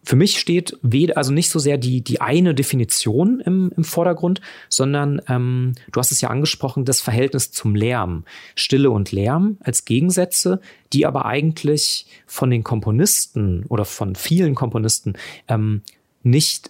für 0.04 0.16
mich 0.16 0.40
steht 0.40 0.78
weder, 0.84 1.18
also 1.18 1.34
nicht 1.34 1.50
so 1.50 1.58
sehr 1.58 1.80
die, 1.80 2.02
die 2.02 2.22
eine 2.22 2.54
Definition 2.54 3.40
im, 3.40 3.72
im 3.76 3.84
Vordergrund, 3.84 4.40
sondern 4.70 5.20
ähm, 5.28 5.74
du 5.92 6.00
hast 6.00 6.12
es 6.12 6.22
ja 6.22 6.30
angesprochen, 6.30 6.86
das 6.86 7.02
Verhältnis 7.02 7.52
zum 7.52 7.76
Lärm. 7.76 8.24
Stille 8.56 8.92
und 8.92 9.12
Lärm 9.12 9.58
als 9.62 9.84
Gegensätze, 9.86 10.62
die 10.94 11.08
aber 11.08 11.26
eigentlich 11.26 12.06
von 12.28 12.52
den 12.52 12.64
Komponisten 12.64 13.66
oder 13.68 13.84
von 13.84 14.14
vielen 14.14 14.54
Komponisten 14.54 15.14
ähm, 15.48 15.82
nicht 16.22 16.70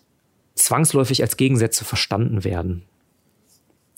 zwangsläufig 0.56 1.22
als 1.22 1.38
Gegensätze 1.38 1.86
verstanden 1.86 2.44
werden. 2.44 2.84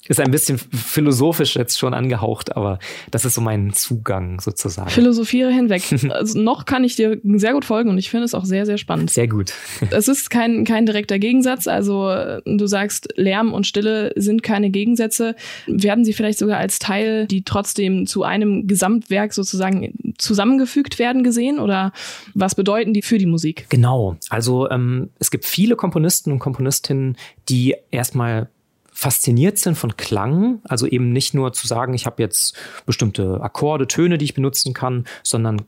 Ist 0.07 0.19
ein 0.19 0.31
bisschen 0.31 0.57
philosophisch 0.57 1.55
jetzt 1.55 1.77
schon 1.77 1.93
angehaucht, 1.93 2.55
aber 2.55 2.79
das 3.11 3.25
ist 3.25 3.35
so 3.35 3.41
mein 3.41 3.73
Zugang 3.73 4.39
sozusagen. 4.39 4.89
Philosophiere 4.89 5.51
hinweg. 5.51 5.83
also 6.09 6.39
noch 6.39 6.65
kann 6.65 6.83
ich 6.83 6.95
dir 6.95 7.19
sehr 7.23 7.53
gut 7.53 7.65
folgen 7.65 7.89
und 7.89 7.97
ich 7.97 8.09
finde 8.09 8.25
es 8.25 8.33
auch 8.33 8.45
sehr, 8.45 8.65
sehr 8.65 8.77
spannend. 8.77 9.09
Sehr 9.09 9.27
gut. 9.27 9.53
es 9.91 10.07
ist 10.07 10.29
kein, 10.29 10.65
kein 10.65 10.85
direkter 10.85 11.19
Gegensatz. 11.19 11.67
Also 11.67 12.39
du 12.45 12.67
sagst, 12.67 13.09
Lärm 13.15 13.53
und 13.53 13.67
Stille 13.67 14.13
sind 14.15 14.43
keine 14.43 14.69
Gegensätze. 14.69 15.35
Werden 15.67 16.05
sie 16.05 16.13
vielleicht 16.13 16.39
sogar 16.39 16.57
als 16.57 16.79
Teil, 16.79 17.27
die 17.27 17.43
trotzdem 17.43 18.07
zu 18.07 18.23
einem 18.23 18.67
Gesamtwerk 18.67 19.33
sozusagen 19.33 19.93
zusammengefügt 20.17 20.99
werden, 20.99 21.23
gesehen? 21.23 21.59
Oder 21.59 21.91
was 22.33 22.55
bedeuten 22.55 22.93
die 22.93 23.01
für 23.01 23.17
die 23.17 23.25
Musik? 23.25 23.65
Genau. 23.69 24.17
Also 24.29 24.69
ähm, 24.69 25.09
es 25.19 25.31
gibt 25.31 25.45
viele 25.45 25.75
Komponisten 25.75 26.31
und 26.31 26.39
Komponistinnen, 26.39 27.17
die 27.49 27.75
erstmal 27.91 28.49
fasziniert 28.97 29.59
sind 29.59 29.77
von 29.77 29.95
Klang, 29.95 30.59
also 30.63 30.87
eben 30.87 31.13
nicht 31.13 31.35
nur 31.35 31.53
zu 31.53 31.67
sagen, 31.67 31.93
ich 31.93 32.07
habe 32.07 32.23
jetzt 32.23 32.57
bestimmte 32.87 33.39
Akkorde, 33.41 33.85
Töne, 33.85 34.17
die 34.17 34.25
ich 34.25 34.33
benutzen 34.33 34.73
kann, 34.73 35.05
sondern 35.21 35.61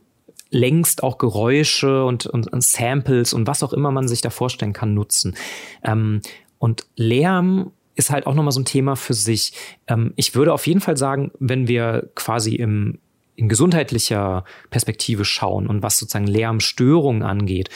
längst 0.50 1.04
auch 1.04 1.16
Geräusche 1.16 2.04
und, 2.04 2.26
und, 2.26 2.52
und 2.52 2.64
Samples 2.64 3.32
und 3.32 3.46
was 3.46 3.62
auch 3.62 3.72
immer 3.72 3.92
man 3.92 4.08
sich 4.08 4.20
da 4.20 4.30
vorstellen 4.30 4.72
kann, 4.72 4.94
nutzen. 4.94 5.36
Ähm, 5.84 6.22
und 6.58 6.86
Lärm 6.96 7.70
ist 7.94 8.10
halt 8.10 8.26
auch 8.26 8.34
nochmal 8.34 8.50
so 8.50 8.60
ein 8.60 8.64
Thema 8.64 8.96
für 8.96 9.14
sich. 9.14 9.52
Ähm, 9.86 10.12
ich 10.16 10.34
würde 10.34 10.52
auf 10.52 10.66
jeden 10.66 10.80
Fall 10.80 10.96
sagen, 10.96 11.30
wenn 11.38 11.68
wir 11.68 12.10
quasi 12.16 12.56
im 12.56 12.98
in 13.36 13.48
gesundheitlicher 13.48 14.44
Perspektive 14.68 15.24
schauen 15.24 15.66
und 15.66 15.82
was 15.82 15.98
sozusagen 15.98 16.26
Lärmstörungen 16.26 17.22
angeht, 17.22 17.70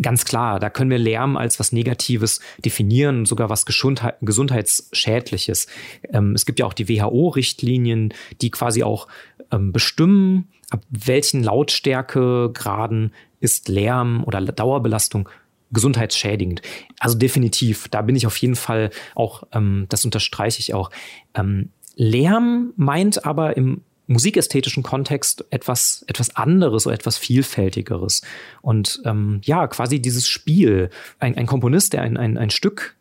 ganz 0.00 0.24
klar, 0.24 0.60
da 0.60 0.68
können 0.70 0.90
wir 0.90 0.98
Lärm 0.98 1.36
als 1.36 1.58
was 1.58 1.72
Negatives 1.72 2.40
definieren, 2.64 3.24
sogar 3.24 3.48
was 3.48 3.64
Gesundheit, 3.64 4.16
Gesundheitsschädliches. 4.20 5.66
Ähm, 6.12 6.34
es 6.34 6.46
gibt 6.46 6.58
ja 6.58 6.66
auch 6.66 6.74
die 6.74 6.88
WHO-Richtlinien, 6.88 8.12
die 8.40 8.50
quasi 8.50 8.82
auch 8.82 9.08
ähm, 9.50 9.72
bestimmen, 9.72 10.48
ab 10.70 10.82
welchen 10.90 11.42
Lautstärkegraden 11.42 13.12
ist 13.40 13.68
Lärm 13.68 14.24
oder 14.24 14.40
Dauerbelastung 14.40 15.28
gesundheitsschädigend. 15.72 16.62
Also 17.00 17.18
definitiv, 17.18 17.88
da 17.88 18.02
bin 18.02 18.16
ich 18.16 18.26
auf 18.26 18.36
jeden 18.36 18.56
Fall 18.56 18.90
auch, 19.14 19.44
ähm, 19.52 19.86
das 19.88 20.04
unterstreiche 20.04 20.60
ich 20.60 20.74
auch. 20.74 20.90
Ähm, 21.34 21.70
Lärm 21.96 22.72
meint 22.76 23.24
aber 23.24 23.56
im 23.56 23.82
musikästhetischen 24.06 24.82
Kontext 24.82 25.44
etwas, 25.50 26.04
etwas 26.08 26.36
anderes 26.36 26.86
oder 26.86 26.94
etwas 26.94 27.16
Vielfältigeres. 27.16 28.22
Und 28.60 29.00
ähm, 29.04 29.40
ja, 29.44 29.66
quasi 29.66 30.00
dieses 30.00 30.28
Spiel, 30.28 30.90
ein, 31.18 31.36
ein 31.36 31.46
Komponist, 31.46 31.92
der 31.92 32.02
ein, 32.02 32.16
ein, 32.16 32.36
ein 32.36 32.50
Stück 32.50 32.96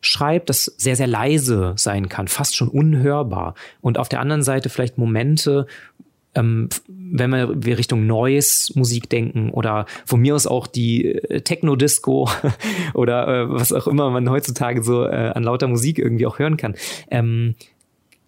schreibt, 0.00 0.48
das 0.48 0.64
sehr, 0.64 0.96
sehr 0.96 1.06
leise 1.06 1.74
sein 1.76 2.08
kann, 2.08 2.28
fast 2.28 2.56
schon 2.56 2.68
unhörbar. 2.68 3.54
Und 3.80 3.98
auf 3.98 4.08
der 4.08 4.20
anderen 4.20 4.42
Seite 4.42 4.68
vielleicht 4.68 4.98
Momente, 4.98 5.66
ähm, 6.34 6.68
wenn 6.86 7.30
wir, 7.30 7.64
wir 7.64 7.78
Richtung 7.78 8.06
Noise-Musik 8.06 9.08
denken 9.08 9.50
oder 9.50 9.86
von 10.04 10.20
mir 10.20 10.34
aus 10.34 10.46
auch 10.46 10.66
die 10.66 11.06
äh, 11.06 11.40
Techno-Disco 11.40 12.28
oder 12.94 13.28
äh, 13.28 13.50
was 13.50 13.72
auch 13.72 13.86
immer 13.86 14.10
man 14.10 14.30
heutzutage 14.30 14.82
so 14.82 15.04
äh, 15.04 15.32
an 15.34 15.42
lauter 15.42 15.68
Musik 15.68 15.98
irgendwie 15.98 16.26
auch 16.26 16.38
hören 16.38 16.56
kann. 16.56 16.74
Ähm, 17.10 17.54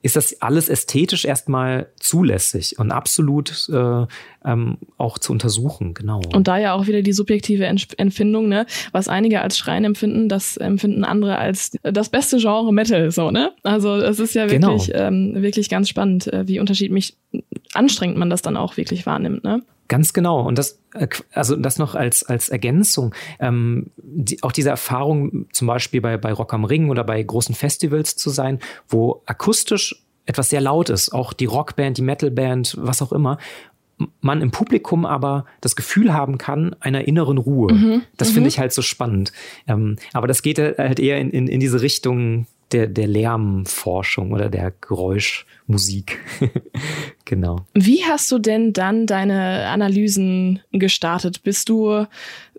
ist 0.02 0.16
das 0.16 0.40
alles 0.40 0.68
ästhetisch 0.68 1.24
erstmal 1.24 1.88
zulässig 1.98 2.78
und 2.78 2.90
absolut 2.90 3.68
äh, 3.70 4.06
ähm, 4.44 4.78
auch 4.96 5.18
zu 5.18 5.32
untersuchen, 5.32 5.92
genau. 5.92 6.22
Und 6.32 6.48
da 6.48 6.56
ja 6.58 6.72
auch 6.72 6.86
wieder 6.86 7.02
die 7.02 7.12
subjektive 7.12 7.66
Empfindung, 7.66 8.48
ne? 8.48 8.64
Was 8.92 9.08
einige 9.08 9.42
als 9.42 9.58
Schreien 9.58 9.84
empfinden, 9.84 10.28
das 10.28 10.56
empfinden 10.56 11.04
andere 11.04 11.36
als 11.36 11.72
das 11.82 12.08
beste 12.08 12.38
Genre 12.38 12.72
Metal, 12.72 13.10
so, 13.10 13.30
ne? 13.30 13.52
Also 13.62 13.96
es 13.96 14.18
ist 14.18 14.34
ja 14.34 14.50
wirklich, 14.50 14.86
genau. 14.86 15.06
ähm, 15.06 15.34
wirklich 15.36 15.68
ganz 15.68 15.88
spannend, 15.88 16.32
äh, 16.32 16.48
wie 16.48 16.60
unterschiedlich 16.60 17.16
anstrengend 17.74 18.16
man 18.16 18.30
das 18.30 18.42
dann 18.42 18.56
auch 18.56 18.76
wirklich 18.76 19.04
wahrnimmt, 19.04 19.44
ne? 19.44 19.62
Ganz 19.90 20.12
genau. 20.12 20.40
Und 20.46 20.56
das, 20.56 20.78
äh, 20.94 21.08
also 21.32 21.56
das 21.56 21.78
noch 21.78 21.96
als, 21.96 22.22
als 22.22 22.48
Ergänzung. 22.48 23.12
Ähm, 23.40 23.90
die, 23.96 24.40
auch 24.44 24.52
diese 24.52 24.70
Erfahrung, 24.70 25.46
zum 25.52 25.66
Beispiel 25.66 26.00
bei, 26.00 26.16
bei 26.16 26.32
Rock 26.32 26.54
am 26.54 26.64
Ring 26.64 26.90
oder 26.90 27.02
bei 27.02 27.20
großen 27.20 27.56
Festivals 27.56 28.14
zu 28.14 28.30
sein, 28.30 28.60
wo 28.88 29.22
akustisch 29.26 30.04
etwas 30.26 30.48
sehr 30.48 30.60
laut 30.60 30.90
ist, 30.90 31.12
auch 31.12 31.32
die 31.32 31.46
Rockband, 31.46 31.98
die 31.98 32.02
Metalband, 32.02 32.76
was 32.78 33.02
auch 33.02 33.10
immer, 33.10 33.38
man 34.20 34.40
im 34.42 34.52
Publikum 34.52 35.04
aber 35.04 35.44
das 35.60 35.74
Gefühl 35.74 36.14
haben 36.14 36.38
kann 36.38 36.76
einer 36.78 37.08
inneren 37.08 37.36
Ruhe. 37.36 37.72
Mhm. 37.72 38.02
Das 38.16 38.30
mhm. 38.30 38.34
finde 38.34 38.48
ich 38.48 38.60
halt 38.60 38.72
so 38.72 38.82
spannend. 38.82 39.32
Ähm, 39.66 39.96
aber 40.12 40.28
das 40.28 40.42
geht 40.42 40.60
halt 40.60 41.00
eher 41.00 41.18
in, 41.18 41.30
in, 41.30 41.48
in 41.48 41.58
diese 41.58 41.82
Richtung 41.82 42.46
der, 42.72 42.86
der 42.86 43.06
Lärmforschung 43.06 44.32
oder 44.32 44.48
der 44.48 44.72
Geräuschmusik. 44.80 46.18
genau. 47.24 47.66
Wie 47.74 48.04
hast 48.04 48.30
du 48.30 48.38
denn 48.38 48.72
dann 48.72 49.06
deine 49.06 49.66
Analysen 49.66 50.60
gestartet? 50.72 51.42
Bist 51.42 51.68
du, 51.68 52.06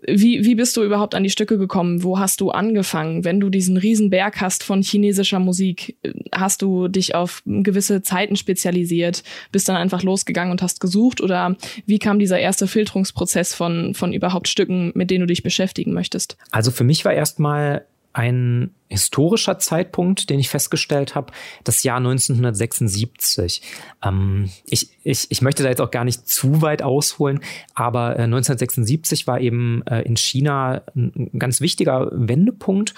wie, 0.08 0.44
wie 0.46 0.56
bist 0.56 0.76
du 0.78 0.84
überhaupt 0.84 1.16
an 1.16 1.24
die 1.24 1.30
Stücke 1.30 1.58
gekommen? 1.58 2.04
Wo 2.04 2.20
hast 2.20 2.42
du 2.42 2.52
angefangen? 2.52 3.24
Wenn 3.24 3.40
du 3.40 3.50
diesen 3.50 3.78
Riesenberg 3.78 4.42
hast 4.42 4.64
von 4.64 4.82
chinesischer 4.82 5.40
Musik, 5.40 5.98
hast 6.34 6.62
du 6.62 6.88
dich 6.88 7.16
auf 7.16 7.42
gewisse 7.46 8.02
Zeiten 8.02 8.36
spezialisiert, 8.36 9.24
bist 9.52 9.70
dann 9.70 9.76
einfach 9.76 10.04
losgegangen 10.04 10.52
und 10.52 10.62
hast 10.62 10.80
gesucht? 10.80 11.22
Oder 11.22 11.56
wie 11.86 12.00
kam 12.00 12.20
dieser 12.20 12.40
erste 12.40 12.68
Filterungsprozess 12.68 13.54
von, 13.54 13.94
von 13.94 14.14
überhaupt 14.14 14.48
Stücken, 14.48 14.92
mit 14.96 15.10
denen 15.12 15.22
du 15.22 15.28
dich 15.28 15.44
beschäftigen 15.44 15.94
möchtest? 15.94 16.38
Also 16.52 16.72
für 16.72 16.84
mich 16.84 17.06
war 17.06 17.14
erstmal 17.14 17.86
ein 18.14 18.72
historischer 18.92 19.58
Zeitpunkt, 19.60 20.30
den 20.30 20.40
ich 20.40 20.50
festgestellt 20.50 21.16
habe, 21.16 21.34
das 21.64 21.84
Jahr 21.84 21.98
1976. 21.98 23.62
Ähm, 24.04 24.50
ich, 24.66 24.90
ich, 25.04 25.28
ich 25.30 25.42
möchte 25.42 25.64
da 25.64 25.70
jetzt 25.70 25.82
auch 25.82 25.92
gar 25.92 26.04
nicht 26.04 26.28
zu 26.28 26.62
weit 26.62 26.82
ausholen, 26.82 27.40
aber 27.74 28.20
äh, 28.20 28.24
1976 28.24 29.28
war 29.28 29.40
eben 29.40 29.82
äh, 29.88 30.02
in 30.02 30.18
China 30.18 30.82
ein 30.96 31.32
ganz 31.38 31.62
wichtiger 31.62 32.10
Wendepunkt. 32.12 32.94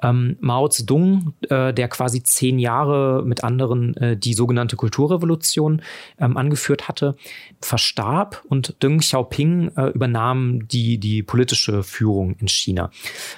Ähm, 0.00 0.36
Mao 0.40 0.68
Zedong, 0.68 1.34
äh, 1.48 1.74
der 1.74 1.88
quasi 1.88 2.22
zehn 2.22 2.58
Jahre 2.58 3.24
mit 3.24 3.42
anderen 3.42 3.96
äh, 3.96 4.16
die 4.16 4.34
sogenannte 4.34 4.76
Kulturrevolution 4.76 5.82
ähm, 6.20 6.36
angeführt 6.36 6.86
hatte, 6.86 7.16
verstarb 7.60 8.44
und 8.48 8.76
Deng 8.82 8.98
Xiaoping 8.98 9.72
äh, 9.76 9.86
übernahm 9.88 10.68
die, 10.68 10.98
die 10.98 11.22
politische 11.24 11.82
Führung 11.82 12.36
in 12.38 12.46
China. 12.46 12.90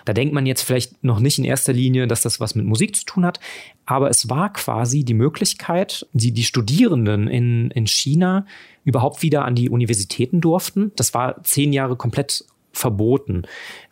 Da 0.05 0.13
denkt 0.13 0.35
man 0.35 0.45
jetzt 0.45 0.63
vielleicht 0.63 1.03
noch 1.03 1.21
nicht 1.21 1.39
in 1.39 1.45
erster 1.45 1.73
Linie, 1.73 2.00
dass 2.07 2.23
das 2.23 2.41
was 2.41 2.55
mit 2.55 2.67
Musik 2.67 2.97
zu 2.97 3.05
tun 3.05 3.25
hat, 3.25 3.41
aber 3.87 4.11
es 4.11 4.29
war 4.29 4.53
quasi 4.53 5.05
die 5.05 5.15
Möglichkeit, 5.15 6.07
die, 6.13 6.33
die 6.33 6.45
Studierenden 6.45 7.29
in, 7.29 7.71
in 7.71 7.87
China 7.87 8.47
überhaupt 8.85 9.23
wieder 9.23 9.45
an 9.45 9.55
die 9.55 9.71
Universitäten 9.71 10.41
durften. 10.41 10.93
Das 10.97 11.15
war 11.15 11.43
zehn 11.43 11.73
Jahre 11.73 11.97
komplett 11.97 12.45
verboten. 12.73 13.43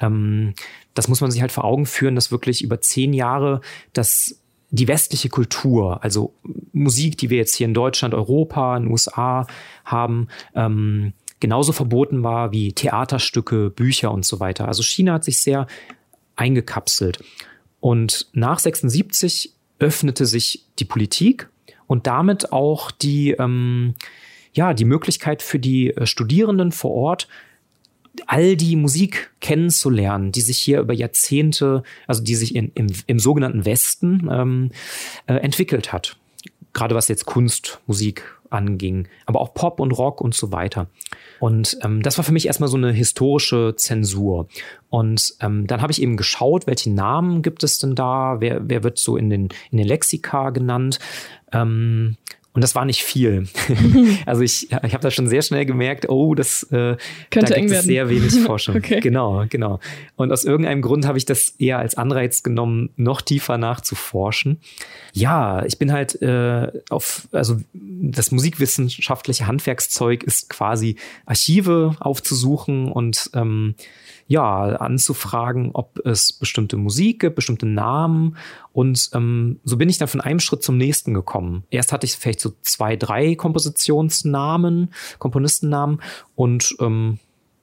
Ähm, 0.00 0.54
das 0.94 1.08
muss 1.08 1.20
man 1.20 1.30
sich 1.30 1.40
halt 1.40 1.52
vor 1.52 1.64
Augen 1.64 1.86
führen, 1.86 2.14
dass 2.14 2.30
wirklich 2.30 2.62
über 2.62 2.80
zehn 2.80 3.12
Jahre 3.12 3.60
das 3.92 4.40
die 4.70 4.88
westliche 4.88 5.30
Kultur, 5.30 6.04
also 6.04 6.34
Musik, 6.72 7.16
die 7.16 7.30
wir 7.30 7.38
jetzt 7.38 7.54
hier 7.54 7.66
in 7.66 7.72
Deutschland, 7.72 8.12
Europa, 8.12 8.76
in 8.76 8.84
den 8.84 8.92
USA 8.92 9.46
haben, 9.84 10.28
ähm, 10.54 11.14
genauso 11.40 11.72
verboten 11.72 12.22
war 12.22 12.52
wie 12.52 12.72
Theaterstücke, 12.72 13.70
Bücher 13.70 14.12
und 14.12 14.26
so 14.26 14.40
weiter. 14.40 14.68
Also 14.68 14.82
China 14.82 15.14
hat 15.14 15.24
sich 15.24 15.40
sehr 15.40 15.66
eingekapselt. 16.36 17.20
Und 17.80 18.28
nach 18.32 18.58
76 18.58 19.52
öffnete 19.78 20.26
sich 20.26 20.64
die 20.78 20.84
Politik 20.84 21.48
und 21.86 22.06
damit 22.06 22.52
auch 22.52 22.90
die, 22.90 23.30
ähm, 23.32 23.94
ja, 24.52 24.74
die 24.74 24.84
Möglichkeit 24.84 25.42
für 25.42 25.58
die 25.58 25.90
äh, 25.90 26.06
Studierenden 26.06 26.72
vor 26.72 26.90
Ort, 26.92 27.28
all 28.26 28.56
die 28.56 28.76
Musik 28.76 29.30
kennenzulernen, 29.40 30.32
die 30.32 30.40
sich 30.40 30.58
hier 30.58 30.80
über 30.80 30.92
Jahrzehnte, 30.92 31.82
also 32.06 32.22
die 32.22 32.34
sich 32.34 32.54
in, 32.54 32.72
im, 32.74 32.88
im 33.06 33.18
sogenannten 33.18 33.64
Westen 33.64 34.28
ähm, 34.30 34.70
äh, 35.26 35.34
entwickelt 35.34 35.92
hat. 35.92 36.16
Gerade 36.72 36.94
was 36.94 37.08
jetzt 37.08 37.26
Kunst, 37.26 37.80
Musik 37.86 38.37
anging, 38.50 39.08
aber 39.26 39.40
auch 39.40 39.54
Pop 39.54 39.80
und 39.80 39.92
Rock 39.92 40.20
und 40.20 40.34
so 40.34 40.52
weiter. 40.52 40.88
Und 41.40 41.78
ähm, 41.82 42.02
das 42.02 42.18
war 42.18 42.24
für 42.24 42.32
mich 42.32 42.46
erstmal 42.46 42.68
so 42.68 42.76
eine 42.76 42.92
historische 42.92 43.74
Zensur. 43.76 44.48
Und 44.90 45.34
ähm, 45.40 45.66
dann 45.66 45.82
habe 45.82 45.92
ich 45.92 46.02
eben 46.02 46.16
geschaut, 46.16 46.66
welche 46.66 46.90
Namen 46.90 47.42
gibt 47.42 47.62
es 47.62 47.78
denn 47.78 47.94
da, 47.94 48.36
wer, 48.40 48.68
wer 48.68 48.82
wird 48.82 48.98
so 48.98 49.16
in 49.16 49.30
den, 49.30 49.48
in 49.70 49.78
den 49.78 49.86
Lexika 49.86 50.50
genannt. 50.50 50.98
Ähm, 51.52 52.16
und 52.58 52.62
das 52.62 52.74
war 52.74 52.84
nicht 52.84 53.04
viel. 53.04 53.46
also 54.26 54.42
ich, 54.42 54.72
ich 54.72 54.72
habe 54.72 54.98
da 54.98 55.12
schon 55.12 55.28
sehr 55.28 55.42
schnell 55.42 55.64
gemerkt, 55.64 56.08
oh, 56.08 56.34
das 56.34 56.64
äh, 56.72 56.96
könnte 57.30 57.52
da 57.52 57.60
gibt 57.60 57.70
es 57.70 57.84
sehr 57.84 58.08
wenig 58.08 58.32
Forschung. 58.46 58.74
okay. 58.74 58.98
Genau, 58.98 59.44
genau. 59.48 59.78
Und 60.16 60.32
aus 60.32 60.44
irgendeinem 60.44 60.82
Grund 60.82 61.06
habe 61.06 61.18
ich 61.18 61.24
das 61.24 61.50
eher 61.60 61.78
als 61.78 61.96
Anreiz 61.96 62.42
genommen, 62.42 62.90
noch 62.96 63.20
tiefer 63.20 63.58
nachzuforschen. 63.58 64.58
Ja, 65.12 65.64
ich 65.66 65.78
bin 65.78 65.92
halt 65.92 66.20
äh, 66.20 66.72
auf, 66.90 67.28
also 67.30 67.58
das 68.00 68.30
musikwissenschaftliche 68.30 69.46
Handwerkszeug 69.46 70.22
ist 70.22 70.48
quasi 70.48 70.96
Archive 71.26 71.96
aufzusuchen 72.00 72.90
und 72.90 73.30
ähm, 73.34 73.74
ja, 74.26 74.76
anzufragen, 74.76 75.70
ob 75.72 76.04
es 76.06 76.34
bestimmte 76.34 76.76
Musik 76.76 77.20
gibt, 77.20 77.36
bestimmte 77.36 77.66
Namen. 77.66 78.36
Und 78.72 79.10
ähm, 79.14 79.58
so 79.64 79.78
bin 79.78 79.88
ich 79.88 79.96
dann 79.98 80.08
von 80.08 80.20
einem 80.20 80.38
Schritt 80.38 80.62
zum 80.62 80.76
nächsten 80.76 81.14
gekommen. 81.14 81.64
Erst 81.70 81.92
hatte 81.92 82.04
ich 82.04 82.12
vielleicht 82.12 82.40
so 82.40 82.52
zwei, 82.60 82.96
drei 82.96 83.34
Kompositionsnamen, 83.34 84.92
Komponistennamen 85.18 86.02
und 86.34 86.76
ähm, 86.78 87.18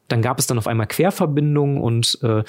dann 0.07 0.21
gab 0.21 0.39
es 0.39 0.47
dann 0.47 0.57
auf 0.57 0.67
einmal 0.67 0.87
Querverbindungen 0.87 1.81
und 1.81 2.19
äh, 2.21 2.43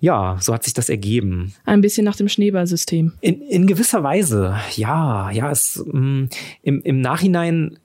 ja, 0.00 0.38
so 0.40 0.52
hat 0.52 0.64
sich 0.64 0.74
das 0.74 0.88
ergeben. 0.88 1.54
Ein 1.64 1.80
bisschen 1.80 2.04
nach 2.04 2.16
dem 2.16 2.28
Schneeballsystem. 2.28 3.12
In, 3.20 3.40
in 3.42 3.66
gewisser 3.66 4.02
Weise, 4.02 4.56
ja, 4.74 5.30
ja, 5.30 5.50
es 5.50 5.84
mh, 5.86 6.00
mm, 6.00 6.28
im, 6.62 6.82
im 6.82 7.00
Nachhinein 7.00 7.78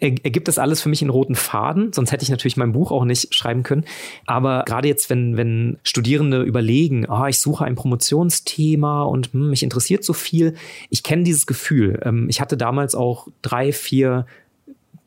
ergibt 0.00 0.48
das 0.48 0.58
alles 0.58 0.80
für 0.80 0.88
mich 0.88 1.02
einen 1.02 1.10
roten 1.10 1.34
Faden, 1.34 1.92
sonst 1.92 2.10
hätte 2.10 2.22
ich 2.22 2.30
natürlich 2.30 2.56
mein 2.56 2.72
Buch 2.72 2.90
auch 2.90 3.04
nicht 3.04 3.34
schreiben 3.34 3.62
können. 3.62 3.84
Aber 4.26 4.64
gerade 4.66 4.88
jetzt, 4.88 5.10
wenn, 5.10 5.36
wenn 5.36 5.78
Studierende 5.82 6.42
überlegen, 6.42 7.08
ah, 7.08 7.28
ich 7.28 7.38
suche 7.38 7.64
ein 7.64 7.74
Promotionsthema 7.74 9.02
und 9.02 9.32
hm, 9.32 9.50
mich 9.50 9.62
interessiert 9.62 10.04
so 10.04 10.12
viel, 10.12 10.54
ich 10.88 11.02
kenne 11.02 11.22
dieses 11.22 11.46
Gefühl. 11.46 12.00
Ähm, 12.02 12.28
ich 12.30 12.40
hatte 12.40 12.56
damals 12.56 12.94
auch 12.94 13.28
drei, 13.42 13.72
vier 13.72 14.26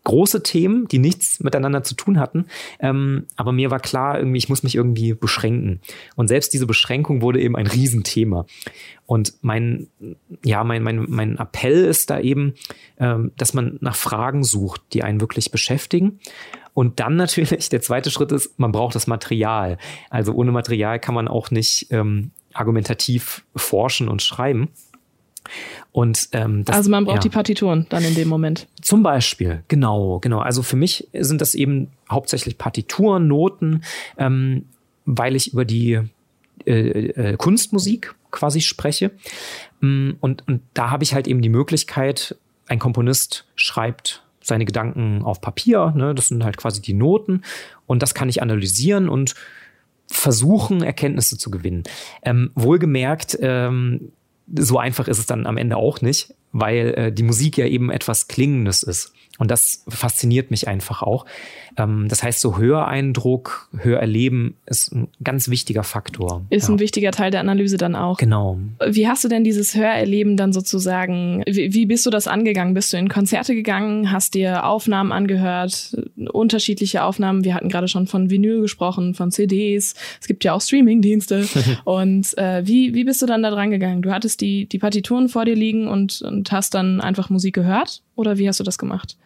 große 0.03 0.43
Themen, 0.43 0.87
die 0.87 0.99
nichts 0.99 1.39
miteinander 1.39 1.83
zu 1.83 1.95
tun 1.95 2.19
hatten. 2.19 2.45
Ähm, 2.79 3.25
aber 3.35 3.51
mir 3.51 3.71
war 3.71 3.79
klar, 3.79 4.19
irgendwie, 4.19 4.37
ich 4.37 4.49
muss 4.49 4.63
mich 4.63 4.75
irgendwie 4.75 5.13
beschränken. 5.13 5.79
Und 6.15 6.27
selbst 6.27 6.53
diese 6.53 6.67
Beschränkung 6.67 7.21
wurde 7.21 7.41
eben 7.41 7.55
ein 7.55 7.67
Riesenthema. 7.67 8.45
Und 9.05 9.33
mein, 9.41 9.87
ja, 10.43 10.63
mein, 10.63 10.83
mein, 10.83 11.05
mein 11.07 11.37
Appell 11.37 11.85
ist 11.85 12.09
da 12.09 12.19
eben, 12.19 12.53
ähm, 12.99 13.31
dass 13.37 13.53
man 13.53 13.77
nach 13.81 13.95
Fragen 13.95 14.43
sucht, 14.43 14.81
die 14.93 15.03
einen 15.03 15.21
wirklich 15.21 15.51
beschäftigen. 15.51 16.19
Und 16.73 16.99
dann 16.99 17.15
natürlich, 17.17 17.69
der 17.69 17.81
zweite 17.81 18.11
Schritt 18.11 18.31
ist, 18.31 18.59
man 18.59 18.71
braucht 18.71 18.95
das 18.95 19.07
Material. 19.07 19.77
Also 20.09 20.33
ohne 20.33 20.51
Material 20.51 20.99
kann 20.99 21.15
man 21.15 21.27
auch 21.27 21.51
nicht 21.51 21.87
ähm, 21.91 22.31
argumentativ 22.53 23.45
forschen 23.55 24.09
und 24.09 24.21
schreiben. 24.21 24.69
Und, 25.91 26.29
ähm, 26.31 26.65
das, 26.65 26.75
also 26.75 26.89
man 26.89 27.05
braucht 27.05 27.17
ja. 27.17 27.21
die 27.21 27.29
Partituren 27.29 27.85
dann 27.89 28.03
in 28.03 28.15
dem 28.15 28.27
Moment. 28.27 28.67
Zum 28.81 29.03
Beispiel, 29.03 29.63
genau, 29.67 30.19
genau. 30.19 30.39
Also 30.39 30.63
für 30.63 30.75
mich 30.75 31.07
sind 31.13 31.41
das 31.41 31.55
eben 31.55 31.89
hauptsächlich 32.09 32.57
Partituren, 32.57 33.27
Noten, 33.27 33.83
ähm, 34.17 34.65
weil 35.05 35.35
ich 35.35 35.53
über 35.53 35.65
die 35.65 35.99
äh, 36.65 36.71
äh, 36.71 37.37
Kunstmusik 37.37 38.15
quasi 38.31 38.61
spreche. 38.61 39.11
Mm, 39.81 40.11
und, 40.19 40.47
und 40.47 40.61
da 40.73 40.91
habe 40.91 41.03
ich 41.03 41.13
halt 41.13 41.27
eben 41.27 41.41
die 41.41 41.49
Möglichkeit, 41.49 42.35
ein 42.67 42.79
Komponist 42.79 43.45
schreibt 43.55 44.23
seine 44.41 44.65
Gedanken 44.65 45.23
auf 45.23 45.41
Papier, 45.41 45.93
ne? 45.95 46.13
das 46.13 46.27
sind 46.27 46.43
halt 46.43 46.57
quasi 46.57 46.81
die 46.81 46.93
Noten 46.93 47.43
und 47.87 48.01
das 48.01 48.13
kann 48.13 48.29
ich 48.29 48.41
analysieren 48.41 49.09
und 49.09 49.35
versuchen, 50.07 50.83
Erkenntnisse 50.83 51.37
zu 51.37 51.49
gewinnen. 51.49 51.83
Ähm, 52.23 52.51
wohlgemerkt, 52.55 53.37
ähm, 53.41 54.11
so 54.47 54.77
einfach 54.77 55.07
ist 55.07 55.19
es 55.19 55.25
dann 55.25 55.45
am 55.45 55.57
Ende 55.57 55.77
auch 55.77 56.01
nicht, 56.01 56.33
weil 56.51 56.93
äh, 56.95 57.11
die 57.11 57.23
Musik 57.23 57.57
ja 57.57 57.65
eben 57.65 57.89
etwas 57.89 58.27
Klingendes 58.27 58.83
ist. 58.83 59.13
Und 59.43 59.51
das 59.51 59.83
fasziniert 59.89 60.51
mich 60.51 60.69
einfach 60.69 61.01
auch. 61.01 61.25
Ähm, 61.77 62.07
das 62.07 62.23
heißt, 62.23 62.39
so 62.39 62.57
Höreindruck, 62.57 63.67
Hörerleben 63.77 64.55
ist 64.65 64.93
ein 64.93 65.09
ganz 65.21 65.49
wichtiger 65.49 65.83
Faktor. 65.83 66.45
Ist 66.49 66.69
ja. 66.69 66.73
ein 66.73 66.79
wichtiger 66.79 67.11
Teil 67.11 67.29
der 67.29 67.41
Analyse 67.41 67.75
dann 67.75 67.93
auch. 67.93 68.15
Genau. 68.15 68.57
Wie 68.87 69.05
hast 69.05 69.25
du 69.25 69.27
denn 69.27 69.43
dieses 69.43 69.75
Hörerleben 69.75 70.37
dann 70.37 70.53
sozusagen, 70.53 71.43
wie, 71.45 71.73
wie 71.73 71.85
bist 71.85 72.05
du 72.05 72.09
das 72.09 72.25
angegangen? 72.25 72.73
Bist 72.73 72.93
du 72.93 72.97
in 72.97 73.09
Konzerte 73.09 73.53
gegangen, 73.53 74.13
hast 74.13 74.33
dir 74.33 74.65
Aufnahmen 74.65 75.11
angehört, 75.11 75.97
unterschiedliche 76.31 77.03
Aufnahmen? 77.03 77.43
Wir 77.43 77.53
hatten 77.53 77.67
gerade 77.67 77.89
schon 77.89 78.07
von 78.07 78.29
Vinyl 78.29 78.61
gesprochen, 78.61 79.13
von 79.13 79.29
CDs. 79.29 79.93
Es 80.21 80.27
gibt 80.27 80.45
ja 80.45 80.53
auch 80.53 80.61
Streamingdienste. 80.61 81.49
und 81.83 82.37
äh, 82.37 82.65
wie, 82.65 82.93
wie 82.93 83.03
bist 83.03 83.21
du 83.21 83.25
dann 83.25 83.43
da 83.43 83.51
dran 83.51 83.71
gegangen? 83.71 84.03
Du 84.03 84.13
hattest 84.13 84.39
die, 84.39 84.67
die 84.67 84.79
Partituren 84.79 85.27
vor 85.27 85.43
dir 85.43 85.55
liegen 85.55 85.89
und, 85.89 86.21
und 86.21 86.49
hast 86.53 86.75
dann 86.75 87.01
einfach 87.01 87.29
Musik 87.29 87.55
gehört? 87.55 88.01
Oder 88.15 88.37
wie 88.37 88.47
hast 88.47 88.61
du 88.61 88.63
das 88.63 88.77
gemacht? 88.77 89.17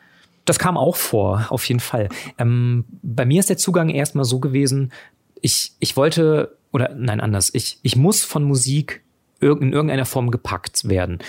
Das 0.48 0.60
kam 0.60 0.78
auch 0.78 0.96
vor, 0.96 1.46
auf 1.50 1.66
jeden 1.66 1.82
Fall. 1.82 2.08
Ähm, 2.38 2.86
bei 3.04 3.26
mir 3.26 3.42
ist 3.42 3.50
der 3.50 3.58
Zugang 3.58 3.90
erstmal 3.90 4.24
so 4.24 4.40
gewesen, 4.40 4.94
ich, 5.42 5.74
ich 5.80 5.98
wollte, 5.98 6.58
oder 6.72 6.96
nein, 6.96 7.20
anders, 7.20 7.52
ich, 7.54 7.80
ich 7.84 7.98
muss 7.98 8.24
von 8.24 8.44
Musik 8.44 9.04
in 9.42 9.74
irgendeiner 9.74 10.06
Form 10.06 10.32
gepackt 10.32 10.88
werden. 10.88 11.20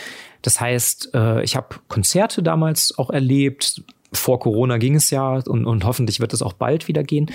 Das 0.42 0.60
heißt, 0.60 1.10
äh, 1.14 1.42
ich 1.42 1.56
habe 1.56 1.76
Konzerte 1.88 2.44
damals 2.44 2.96
auch 2.96 3.10
erlebt. 3.10 3.82
Vor 4.12 4.38
Corona 4.38 4.78
ging 4.78 4.94
es 4.94 5.10
ja 5.10 5.34
und, 5.34 5.66
und 5.66 5.84
hoffentlich 5.84 6.20
wird 6.20 6.32
es 6.32 6.40
auch 6.40 6.52
bald 6.52 6.86
wieder 6.86 7.02
gehen. 7.02 7.30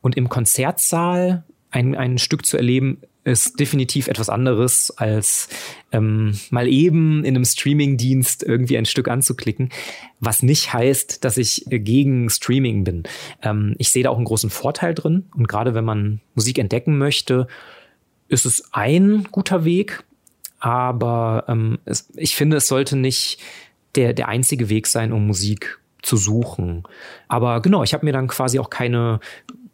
Und 0.00 0.16
im 0.16 0.28
Konzertsaal 0.28 1.44
ein, 1.70 1.94
ein 1.94 2.18
Stück 2.18 2.44
zu 2.44 2.56
erleben, 2.56 3.00
ist 3.28 3.60
definitiv 3.60 4.08
etwas 4.08 4.28
anderes, 4.28 4.90
als 4.96 5.48
ähm, 5.92 6.38
mal 6.50 6.68
eben 6.68 7.24
in 7.24 7.36
einem 7.36 7.44
Streaming-Dienst 7.44 8.42
irgendwie 8.42 8.78
ein 8.78 8.86
Stück 8.86 9.08
anzuklicken. 9.08 9.70
Was 10.20 10.42
nicht 10.42 10.72
heißt, 10.72 11.24
dass 11.24 11.36
ich 11.36 11.64
gegen 11.68 12.30
Streaming 12.30 12.84
bin. 12.84 13.02
Ähm, 13.42 13.74
ich 13.78 13.90
sehe 13.90 14.02
da 14.02 14.10
auch 14.10 14.16
einen 14.16 14.24
großen 14.24 14.50
Vorteil 14.50 14.94
drin. 14.94 15.26
Und 15.34 15.48
gerade 15.48 15.74
wenn 15.74 15.84
man 15.84 16.20
Musik 16.34 16.58
entdecken 16.58 16.98
möchte, 16.98 17.46
ist 18.28 18.46
es 18.46 18.72
ein 18.72 19.28
guter 19.30 19.64
Weg. 19.64 20.04
Aber 20.58 21.44
ähm, 21.48 21.78
es, 21.84 22.10
ich 22.16 22.34
finde, 22.34 22.56
es 22.56 22.66
sollte 22.66 22.96
nicht 22.96 23.38
der, 23.94 24.12
der 24.12 24.28
einzige 24.28 24.68
Weg 24.68 24.86
sein, 24.86 25.12
um 25.12 25.26
Musik 25.26 25.78
zu 26.02 26.16
suchen. 26.16 26.84
Aber 27.26 27.60
genau, 27.60 27.82
ich 27.82 27.94
habe 27.94 28.06
mir 28.06 28.12
dann 28.12 28.28
quasi 28.28 28.58
auch 28.58 28.70
keine 28.70 29.20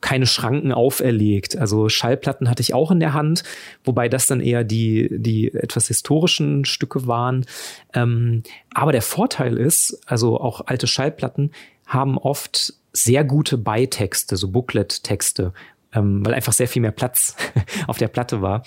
keine 0.05 0.27
Schranken 0.27 0.71
auferlegt. 0.71 1.57
Also 1.57 1.88
Schallplatten 1.88 2.51
hatte 2.51 2.61
ich 2.61 2.75
auch 2.75 2.90
in 2.90 3.01
der 3.01 3.14
Hand, 3.14 3.43
wobei 3.85 4.11
das 4.11 4.27
dann 4.27 4.40
eher 4.40 4.62
die, 4.62 5.09
die 5.11 5.55
etwas 5.55 5.88
historischen 5.88 6.67
Stücke 6.67 7.07
waren. 7.07 7.47
Ähm, 7.95 8.43
aber 8.75 8.93
der 8.93 9.01
Vorteil 9.01 9.57
ist, 9.57 9.99
also 10.05 10.38
auch 10.38 10.67
alte 10.67 10.87
Schallplatten 10.87 11.53
haben 11.87 12.19
oft 12.19 12.75
sehr 12.93 13.25
gute 13.25 13.57
Beitexte, 13.57 14.37
so 14.37 14.49
Booklet-Texte, 14.49 15.55
ähm, 15.94 16.24
weil 16.24 16.35
einfach 16.35 16.52
sehr 16.52 16.68
viel 16.68 16.83
mehr 16.83 16.90
Platz 16.90 17.37
auf 17.87 17.98
der 17.98 18.09
Platte 18.09 18.42
war. 18.42 18.64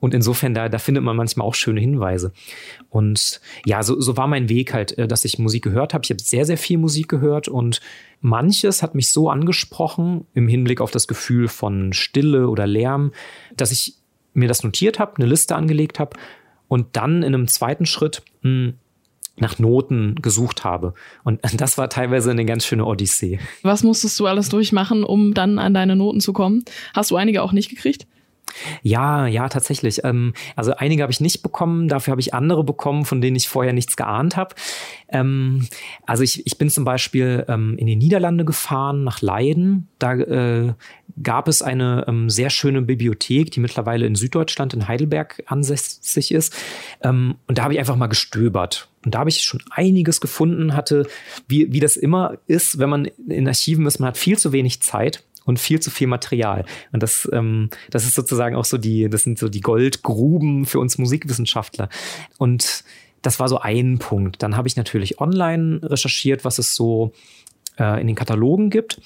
Und 0.00 0.14
insofern, 0.14 0.54
da, 0.54 0.68
da 0.68 0.78
findet 0.78 1.02
man 1.02 1.16
manchmal 1.16 1.46
auch 1.46 1.54
schöne 1.54 1.80
Hinweise. 1.80 2.32
Und 2.90 3.40
ja, 3.64 3.82
so, 3.82 4.00
so 4.00 4.16
war 4.16 4.26
mein 4.26 4.48
Weg 4.48 4.72
halt, 4.74 4.96
äh, 4.98 5.08
dass 5.08 5.24
ich 5.24 5.38
Musik 5.38 5.64
gehört 5.64 5.94
habe. 5.94 6.04
Ich 6.04 6.10
habe 6.10 6.22
sehr, 6.22 6.44
sehr 6.44 6.58
viel 6.58 6.78
Musik 6.78 7.08
gehört 7.08 7.48
und 7.48 7.80
manches 8.20 8.82
hat 8.82 8.94
mich 8.94 9.10
so 9.10 9.30
angesprochen 9.30 10.26
im 10.34 10.48
Hinblick 10.48 10.80
auf 10.80 10.90
das 10.90 11.08
Gefühl 11.08 11.48
von 11.48 11.92
Stille 11.92 12.48
oder 12.48 12.66
Lärm, 12.66 13.12
dass 13.56 13.72
ich 13.72 13.94
mir 14.34 14.48
das 14.48 14.62
notiert 14.62 14.98
habe, 14.98 15.16
eine 15.16 15.26
Liste 15.26 15.56
angelegt 15.56 15.98
habe 15.98 16.16
und 16.68 16.96
dann 16.96 17.22
in 17.22 17.34
einem 17.34 17.48
zweiten 17.48 17.86
Schritt 17.86 18.22
mh, 18.42 18.50
hm, 18.50 18.74
nach 19.40 19.58
Noten 19.58 20.16
gesucht 20.20 20.64
habe. 20.64 20.94
Und 21.24 21.40
das 21.56 21.78
war 21.78 21.88
teilweise 21.88 22.30
eine 22.30 22.44
ganz 22.44 22.64
schöne 22.64 22.84
Odyssee. 22.84 23.38
Was 23.62 23.82
musstest 23.82 24.18
du 24.20 24.26
alles 24.26 24.48
durchmachen, 24.48 25.04
um 25.04 25.34
dann 25.34 25.58
an 25.58 25.74
deine 25.74 25.96
Noten 25.96 26.20
zu 26.20 26.32
kommen? 26.32 26.64
Hast 26.94 27.10
du 27.10 27.16
einige 27.16 27.42
auch 27.42 27.52
nicht 27.52 27.68
gekriegt? 27.70 28.06
Ja, 28.82 29.26
ja, 29.26 29.48
tatsächlich. 29.48 30.04
Ähm, 30.04 30.34
also 30.56 30.74
einige 30.74 31.02
habe 31.02 31.12
ich 31.12 31.20
nicht 31.20 31.42
bekommen, 31.42 31.88
dafür 31.88 32.12
habe 32.12 32.20
ich 32.20 32.34
andere 32.34 32.64
bekommen, 32.64 33.04
von 33.04 33.20
denen 33.20 33.36
ich 33.36 33.48
vorher 33.48 33.72
nichts 33.72 33.96
geahnt 33.96 34.36
habe. 34.36 34.54
Ähm, 35.08 35.66
also 36.06 36.22
ich, 36.22 36.46
ich 36.46 36.58
bin 36.58 36.70
zum 36.70 36.84
Beispiel 36.84 37.44
ähm, 37.48 37.76
in 37.78 37.86
die 37.86 37.96
Niederlande 37.96 38.44
gefahren, 38.44 39.04
nach 39.04 39.22
Leiden. 39.22 39.88
Da 39.98 40.14
äh, 40.14 40.74
gab 41.22 41.48
es 41.48 41.62
eine 41.62 42.04
ähm, 42.08 42.30
sehr 42.30 42.50
schöne 42.50 42.82
Bibliothek, 42.82 43.50
die 43.50 43.60
mittlerweile 43.60 44.06
in 44.06 44.14
Süddeutschland, 44.14 44.74
in 44.74 44.88
Heidelberg 44.88 45.42
ansässig 45.46 46.32
ist. 46.32 46.54
Ähm, 47.02 47.36
und 47.46 47.58
da 47.58 47.64
habe 47.64 47.74
ich 47.74 47.80
einfach 47.80 47.96
mal 47.96 48.06
gestöbert. 48.06 48.88
Und 49.04 49.14
da 49.14 49.20
habe 49.20 49.30
ich 49.30 49.42
schon 49.42 49.62
einiges 49.70 50.20
gefunden, 50.20 50.74
hatte, 50.74 51.06
wie, 51.46 51.72
wie 51.72 51.80
das 51.80 51.96
immer 51.96 52.38
ist, 52.46 52.78
wenn 52.78 52.90
man 52.90 53.04
in 53.28 53.46
Archiven 53.46 53.86
ist, 53.86 54.00
man 54.00 54.08
hat 54.08 54.18
viel 54.18 54.38
zu 54.38 54.52
wenig 54.52 54.82
Zeit 54.82 55.24
und 55.48 55.58
viel 55.58 55.80
zu 55.80 55.90
viel 55.90 56.06
Material. 56.08 56.66
Und 56.92 57.02
das, 57.02 57.26
ähm, 57.32 57.70
das 57.90 58.04
ist 58.04 58.14
sozusagen 58.14 58.54
auch 58.54 58.66
so 58.66 58.76
die, 58.76 59.08
das 59.08 59.22
sind 59.22 59.38
so 59.38 59.48
die 59.48 59.62
Goldgruben 59.62 60.66
für 60.66 60.78
uns 60.78 60.98
Musikwissenschaftler. 60.98 61.88
Und 62.36 62.84
das 63.22 63.40
war 63.40 63.48
so 63.48 63.58
ein 63.58 63.98
Punkt. 63.98 64.42
Dann 64.42 64.58
habe 64.58 64.68
ich 64.68 64.76
natürlich 64.76 65.20
online 65.20 65.80
recherchiert, 65.82 66.44
was 66.44 66.58
es 66.58 66.74
so 66.74 67.12
äh, 67.78 67.98
in 67.98 68.06
den 68.06 68.14
Katalogen 68.14 68.68
gibt. 68.68 69.00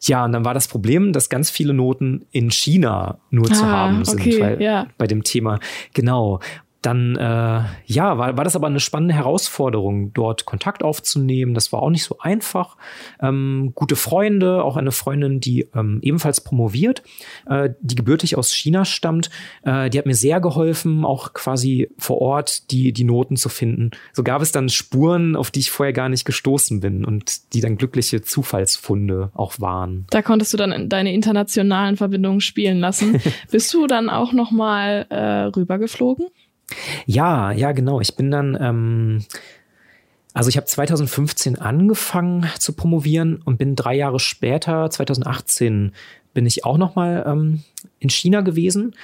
Ja, 0.00 0.24
und 0.24 0.32
dann 0.32 0.46
war 0.46 0.54
das 0.54 0.66
Problem, 0.66 1.12
dass 1.12 1.28
ganz 1.28 1.50
viele 1.50 1.74
Noten 1.74 2.24
in 2.32 2.50
China 2.50 3.18
nur 3.30 3.50
ah, 3.50 3.54
zu 3.54 3.66
haben 3.66 4.04
sind, 4.06 4.20
okay, 4.20 4.40
weil, 4.40 4.62
ja. 4.62 4.86
bei 4.96 5.06
dem 5.06 5.24
Thema. 5.24 5.60
Genau 5.92 6.40
dann 6.86 7.16
äh, 7.16 7.64
ja, 7.86 8.16
war, 8.16 8.36
war 8.36 8.44
das 8.44 8.54
aber 8.54 8.68
eine 8.68 8.78
spannende 8.78 9.14
Herausforderung, 9.14 10.12
dort 10.12 10.44
Kontakt 10.44 10.84
aufzunehmen. 10.84 11.52
Das 11.52 11.72
war 11.72 11.82
auch 11.82 11.90
nicht 11.90 12.04
so 12.04 12.18
einfach. 12.20 12.76
Ähm, 13.20 13.72
gute 13.74 13.96
Freunde, 13.96 14.62
auch 14.62 14.76
eine 14.76 14.92
Freundin, 14.92 15.40
die 15.40 15.66
ähm, 15.74 15.98
ebenfalls 16.02 16.40
promoviert, 16.40 17.02
äh, 17.46 17.70
die 17.80 17.96
gebürtig 17.96 18.38
aus 18.38 18.52
China 18.52 18.84
stammt, 18.84 19.30
äh, 19.64 19.90
die 19.90 19.98
hat 19.98 20.06
mir 20.06 20.14
sehr 20.14 20.40
geholfen, 20.40 21.04
auch 21.04 21.32
quasi 21.32 21.90
vor 21.98 22.20
Ort 22.20 22.70
die, 22.70 22.92
die 22.92 23.04
Noten 23.04 23.36
zu 23.36 23.48
finden. 23.48 23.90
So 24.12 24.22
gab 24.22 24.40
es 24.40 24.52
dann 24.52 24.68
Spuren, 24.68 25.34
auf 25.34 25.50
die 25.50 25.60
ich 25.60 25.72
vorher 25.72 25.92
gar 25.92 26.08
nicht 26.08 26.24
gestoßen 26.24 26.78
bin 26.78 27.04
und 27.04 27.52
die 27.52 27.60
dann 27.60 27.78
glückliche 27.78 28.22
Zufallsfunde 28.22 29.32
auch 29.34 29.58
waren. 29.58 30.06
Da 30.10 30.22
konntest 30.22 30.52
du 30.52 30.56
dann 30.56 30.88
deine 30.88 31.12
internationalen 31.12 31.96
Verbindungen 31.96 32.40
spielen 32.40 32.78
lassen. 32.78 33.20
Bist 33.50 33.74
du 33.74 33.88
dann 33.88 34.08
auch 34.08 34.32
noch 34.32 34.52
mal 34.52 35.06
äh, 35.10 35.46
rübergeflogen? 35.56 36.26
Ja, 37.06 37.52
ja, 37.52 37.72
genau. 37.72 38.00
Ich 38.00 38.16
bin 38.16 38.30
dann, 38.30 38.56
ähm, 38.60 39.24
also 40.32 40.48
ich 40.48 40.56
habe 40.56 40.66
2015 40.66 41.58
angefangen 41.58 42.46
zu 42.58 42.72
promovieren 42.72 43.40
und 43.44 43.58
bin 43.58 43.76
drei 43.76 43.94
Jahre 43.94 44.18
später, 44.18 44.90
2018, 44.90 45.92
bin 46.34 46.46
ich 46.46 46.64
auch 46.64 46.76
noch 46.78 46.96
mal 46.96 47.24
ähm, 47.26 47.62
in 47.98 48.10
China 48.10 48.42
gewesen. 48.42 48.94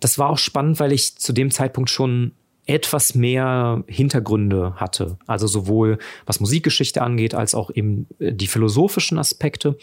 Das 0.00 0.18
war 0.18 0.30
auch 0.30 0.38
spannend, 0.38 0.80
weil 0.80 0.92
ich 0.92 1.16
zu 1.16 1.32
dem 1.32 1.50
Zeitpunkt 1.50 1.90
schon 1.90 2.32
etwas 2.66 3.14
mehr 3.14 3.82
Hintergründe 3.86 4.74
hatte. 4.76 5.18
Also 5.26 5.46
sowohl 5.46 5.98
was 6.26 6.38
Musikgeschichte 6.38 7.02
angeht, 7.02 7.34
als 7.34 7.54
auch 7.54 7.70
eben 7.74 8.06
äh, 8.18 8.32
die 8.32 8.46
philosophischen 8.46 9.18
Aspekte. 9.18 9.76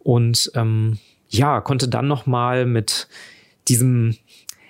Und 0.00 0.50
ähm, 0.54 0.98
ja, 1.28 1.60
konnte 1.60 1.88
dann 1.88 2.08
noch 2.08 2.26
mal 2.26 2.66
mit 2.66 3.08
diesem 3.68 4.16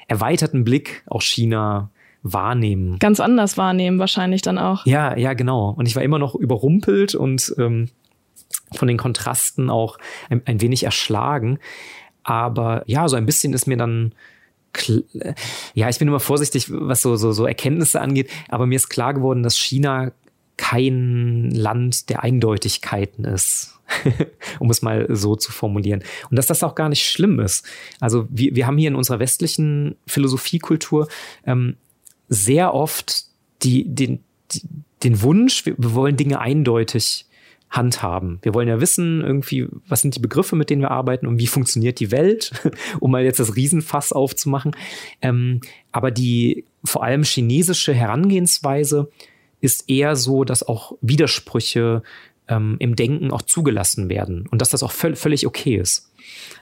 erweiterten 0.07 0.65
Blick 0.65 1.03
auch 1.07 1.23
China 1.23 1.91
wahrnehmen. 2.33 2.99
Ganz 2.99 3.21
anders 3.21 3.57
wahrnehmen 3.57 3.99
wahrscheinlich 3.99 4.43
dann 4.43 4.59
auch. 4.59 4.85
Ja, 4.87 5.17
ja, 5.17 5.35
genau. 5.35 5.75
Und 5.77 5.87
ich 5.87 5.97
war 5.97 6.03
immer 6.03 6.19
noch 6.19 6.35
überrumpelt 6.35 7.15
und 7.15 7.55
ähm, 7.59 7.89
von 8.73 8.89
den 8.89 8.97
Kontrasten 8.97 9.71
auch 9.71 9.99
ein, 10.29 10.43
ein 10.45 10.61
wenig 10.61 10.85
erschlagen. 10.85 11.59
Aber 12.23 12.83
ja, 12.87 13.09
so 13.09 13.17
ein 13.17 13.27
bisschen 13.27 13.53
ist 13.53 13.67
mir 13.67 13.77
dann 13.77 14.13
ja, 15.73 15.89
ich 15.89 15.99
bin 15.99 16.09
immer 16.09 16.21
vorsichtig, 16.21 16.67
was 16.71 17.01
so, 17.01 17.17
so, 17.17 17.33
so 17.33 17.47
Erkenntnisse 17.47 17.99
angeht, 17.99 18.31
aber 18.49 18.67
mir 18.67 18.77
ist 18.77 18.91
klar 18.91 19.15
geworden, 19.15 19.43
dass 19.43 19.57
China 19.57 20.13
kein 20.57 21.51
Land 21.51 22.09
der 22.09 22.23
Eindeutigkeiten 22.23 23.25
ist, 23.25 23.79
um 24.59 24.71
es 24.71 24.83
mal 24.83 25.07
so 25.11 25.37
zu 25.37 25.53
formulieren. 25.53 26.03
Und 26.31 26.37
dass 26.37 26.47
das 26.47 26.63
auch 26.63 26.75
gar 26.75 26.89
nicht 26.89 27.07
schlimm 27.07 27.41
ist. 27.41 27.67
Also 28.01 28.27
wir, 28.31 28.55
wir 28.55 28.67
haben 28.67 28.79
hier 28.79 28.89
in 28.89 28.97
unserer 28.97 29.19
westlichen 29.19 29.97
Philosophiekultur 30.07 31.09
ähm, 31.47 31.77
sehr 32.29 32.75
oft 32.75 33.25
die, 33.63 33.85
den, 33.85 34.21
den 35.03 35.23
Wunsch, 35.23 35.67
wir, 35.67 35.75
wir 35.79 35.95
wollen 35.95 36.17
Dinge 36.17 36.41
eindeutig 36.41 37.27
handhaben. 37.71 38.39
Wir 38.43 38.55
wollen 38.55 38.69
ja 38.69 38.81
wissen, 38.81 39.23
irgendwie, 39.23 39.67
was 39.89 40.01
sind 40.01 40.15
die 40.15 40.21
Begriffe, 40.21 40.57
mit 40.57 40.71
denen 40.71 40.83
wir 40.83 40.91
arbeiten 40.91 41.27
und 41.27 41.39
wie 41.39 41.47
funktioniert 41.47 42.01
die 42.01 42.11
Welt, 42.11 42.53
um 43.01 43.11
mal 43.11 43.25
jetzt 43.25 43.41
das 43.41 43.57
Riesenfass 43.57 44.13
aufzumachen. 44.13 44.75
Ähm, 45.21 45.61
aber 45.93 46.11
die 46.11 46.65
vor 46.85 47.03
allem 47.03 47.25
chinesische 47.25 47.93
Herangehensweise 47.93 49.11
ist 49.61 49.89
eher 49.89 50.17
so, 50.17 50.45
dass 50.45 50.63
auch 50.63 50.93
Widersprüche 51.01 52.03
ähm, 52.49 52.77
im 52.79 52.95
Denken 52.95 53.31
auch 53.33 53.43
zugelassen 53.43 54.09
werden 54.09 54.47
und 54.51 54.63
dass 54.63 54.71
das 54.71 54.83
auch 54.83 54.93
völlig 54.93 55.47
okay 55.47 55.77
ist. 55.77 56.11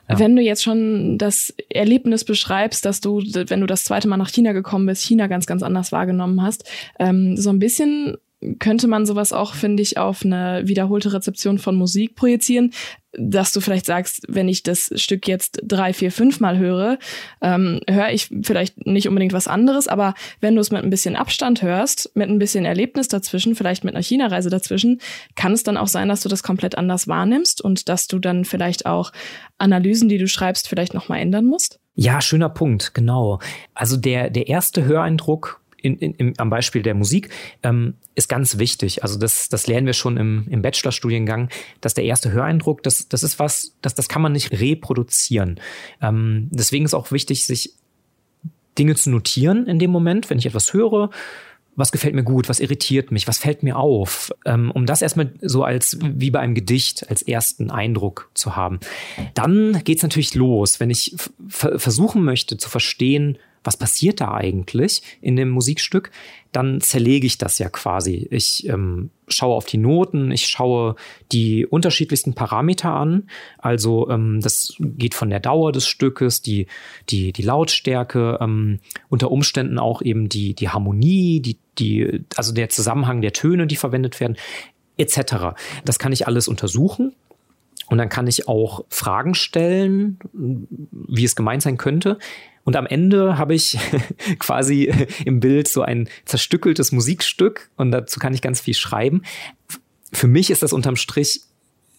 Ja. 0.09 0.19
Wenn 0.19 0.37
du 0.37 0.43
jetzt 0.43 0.63
schon 0.63 1.17
das 1.19 1.55
Erlebnis 1.71 2.25
beschreibst, 2.25 2.85
dass 2.85 3.01
du, 3.01 3.21
wenn 3.21 3.61
du 3.61 3.67
das 3.67 3.85
zweite 3.85 4.09
Mal 4.09 4.17
nach 4.17 4.31
China 4.31 4.53
gekommen 4.53 4.87
bist, 4.87 5.03
China 5.03 5.27
ganz, 5.27 5.47
ganz 5.47 5.63
anders 5.63 5.93
wahrgenommen 5.93 6.43
hast, 6.43 6.69
ähm, 6.99 7.37
so 7.37 7.51
ein 7.51 7.59
bisschen 7.59 8.17
könnte 8.59 8.89
man 8.89 9.07
sowas 9.07 9.33
auch, 9.33 9.55
finde 9.55 9.83
ich, 9.83 9.99
auf 9.99 10.25
eine 10.25 10.63
wiederholte 10.65 11.13
Rezeption 11.13 11.59
von 11.59 11.77
Musik 11.77 12.17
projizieren, 12.17 12.73
dass 13.17 13.53
du 13.53 13.61
vielleicht 13.61 13.87
sagst, 13.87 14.23
wenn 14.29 14.49
ich 14.49 14.63
das 14.63 14.91
Stück 14.97 15.29
jetzt 15.29 15.61
drei, 15.63 15.93
vier, 15.93 16.11
fünf 16.11 16.41
Mal 16.41 16.59
höre, 16.59 16.99
ähm, 17.43 17.81
höre 17.89 18.11
ich 18.11 18.29
vielleicht 18.43 18.87
nicht 18.87 19.09
unbedingt 19.09 19.33
was 19.33 19.49
anderes, 19.49 19.89
aber 19.89 20.15
wenn 20.41 20.55
du 20.55 20.61
es 20.61 20.71
mit 20.71 20.83
ein 20.83 20.91
bisschen 20.91 21.17
Abstand 21.17 21.63
hörst, 21.63 22.11
mit 22.15 22.29
ein 22.29 22.39
bisschen 22.39 22.65
Erlebnis 22.65 23.09
dazwischen, 23.09 23.55
vielleicht 23.55 23.85
mit 23.85 23.95
einer 23.95 24.03
China-Reise 24.03 24.51
dazwischen, 24.51 25.01
kann 25.37 25.53
es 25.53 25.63
dann 25.63 25.77
auch 25.77 25.89
sein, 25.89 26.09
dass 26.09 26.21
du 26.21 26.29
das 26.29 26.43
komplett 26.43 26.77
anders 26.77 27.09
wahrnimmst 27.09 27.63
und 27.63 27.89
dass 27.89 28.09
du 28.09 28.19
dann 28.19 28.45
vielleicht 28.45 28.87
auch 28.87 29.13
Analysen, 29.59 30.09
die 30.09 30.19
du 30.19 30.27
schreibst, 30.27 30.69
vielleicht 30.69 30.95
nochmal 30.95 31.21
ändern 31.21 31.47
musst? 31.47 31.79
Ja, 31.97 32.21
schöner 32.21 32.49
Punkt, 32.49 32.93
genau. 32.93 33.39
Also 33.73 33.97
der, 33.97 34.29
der 34.29 34.49
erste 34.49 34.85
Höreindruck 34.85 35.61
in, 35.85 35.99
in, 35.99 36.15
im, 36.15 36.35
am 36.39 36.49
Beispiel 36.49 36.83
der 36.83 36.95
Musik 36.95 37.29
ähm, 37.63 37.95
ist 38.15 38.29
ganz 38.29 38.59
wichtig. 38.59 39.03
Also 39.03 39.19
das, 39.19 39.51
das 39.51 39.67
lernen 39.67 39.87
wir 39.87 39.93
schon 39.93 40.17
im, 40.17 40.47
im 40.49 40.63
Bachelorstudiengang, 40.63 41.51
dass 41.83 41.93
der 41.93 42.05
erste 42.05 42.33
Höreindruck, 42.33 42.83
das, 42.83 43.09
das 43.09 43.23
ist 43.23 43.39
was, 43.39 43.77
das, 43.83 43.95
das 43.95 44.09
kann 44.09 44.23
man 44.23 44.33
nicht 44.33 44.51
reproduzieren. 44.53 45.61
Ähm, 46.01 46.49
deswegen 46.51 46.87
ist 46.87 46.95
auch 46.95 47.13
wichtig, 47.13 47.45
sich 47.45 47.75
Dinge 48.79 48.95
zu 48.95 49.11
notieren 49.11 49.67
in 49.67 49.79
dem 49.79 49.91
Moment, 49.91 50.31
wenn 50.31 50.39
ich 50.39 50.47
etwas 50.47 50.73
höre. 50.73 51.11
Was 51.77 51.93
gefällt 51.93 52.15
mir 52.15 52.23
gut, 52.23 52.49
was 52.49 52.61
irritiert 52.61 53.11
mich, 53.11 53.27
was 53.27 53.39
fällt 53.39 53.63
mir 53.65 53.77
auf, 53.77 54.31
ähm, 54.47 54.71
um 54.71 54.87
das 54.87 55.03
erstmal 55.03 55.35
so 55.43 55.65
als 55.65 55.99
wie 56.01 56.31
bei 56.31 56.39
einem 56.39 56.55
Gedicht 56.55 57.11
als 57.11 57.21
ersten 57.21 57.71
Eindruck 57.71 58.31
zu 58.33 58.57
haben. 58.57 58.79
Dann 59.35 59.83
geht's 59.85 60.05
natürlich 60.05 60.35
los, 60.35 60.79
wenn 60.79 60.91
ich 60.91 61.17
versuchen 61.49 62.23
möchte 62.23 62.57
zu 62.57 62.71
verstehen, 62.71 63.39
was 63.65 63.77
passiert 63.77 64.21
da 64.21 64.33
eigentlich 64.33 65.03
in 65.21 65.37
dem 65.37 65.49
Musikstück, 65.49 66.11
dann 66.53 66.81
zerlege 66.81 67.27
ich 67.27 67.39
das 67.39 67.59
ja 67.59 67.69
quasi. 67.69 68.29
Ich 68.31 68.69
ähm, 68.69 69.11
schaue 69.27 69.57
auf 69.57 69.65
die 69.65 69.79
Noten, 69.79 70.31
ich 70.31 70.47
schaue 70.47 70.95
die 71.33 71.67
unterschiedlichsten 71.67 72.35
Parameter 72.35 72.91
an. 72.91 73.29
Also 73.59 74.09
ähm, 74.11 74.41
das 74.41 74.75
geht 74.79 75.15
von 75.15 75.31
der 75.31 75.41
Dauer 75.41 75.73
des 75.73 75.89
Stückes, 75.89 76.43
die, 76.43 76.67
die, 77.09 77.33
die 77.33 77.43
Lautstärke, 77.43 78.39
ähm, 78.41 78.79
unter 79.09 79.33
Umständen 79.33 79.79
auch 79.79 80.01
eben 80.03 80.29
die, 80.29 80.55
die 80.55 80.69
Harmonie, 80.69 81.41
die, 81.41 81.59
die, 81.79 82.25
also 82.37 82.53
der 82.53 82.69
Zusammenhang 82.69 83.21
der 83.21 83.33
Töne, 83.33 83.67
die 83.67 83.77
verwendet 83.77 84.21
werden, 84.21 84.37
etc. 84.97 85.57
Das 85.85 85.99
kann 85.99 86.13
ich 86.13 86.29
alles 86.29 86.47
untersuchen. 86.47 87.15
Und 87.89 87.99
dann 87.99 88.09
kann 88.09 88.27
ich 88.27 88.49
auch 88.49 88.85
Fragen 88.89 89.35
stellen, 89.35 90.19
wie 90.33 91.25
es 91.25 91.37
gemeint 91.37 91.63
sein 91.63 91.77
könnte. 91.77 92.19
Und 92.65 92.77
am 92.77 92.87
Ende 92.87 93.39
habe 93.39 93.55
ich 93.55 93.79
quasi 94.39 94.93
im 95.25 95.41
Bild 95.41 95.69
so 95.69 95.83
ein 95.83 96.09
zerstückeltes 96.25 96.93
Musikstück 96.93 97.71
und 97.77 97.91
dazu 97.91 98.19
kann 98.19 98.35
ich 98.35 98.43
ganz 98.43 98.61
viel 98.61 98.75
schreiben. 98.75 99.23
Für 100.13 100.27
mich 100.27 100.51
ist 100.51 100.63
das 100.63 100.73
unterm 100.73 100.97
Strich, 100.97 101.43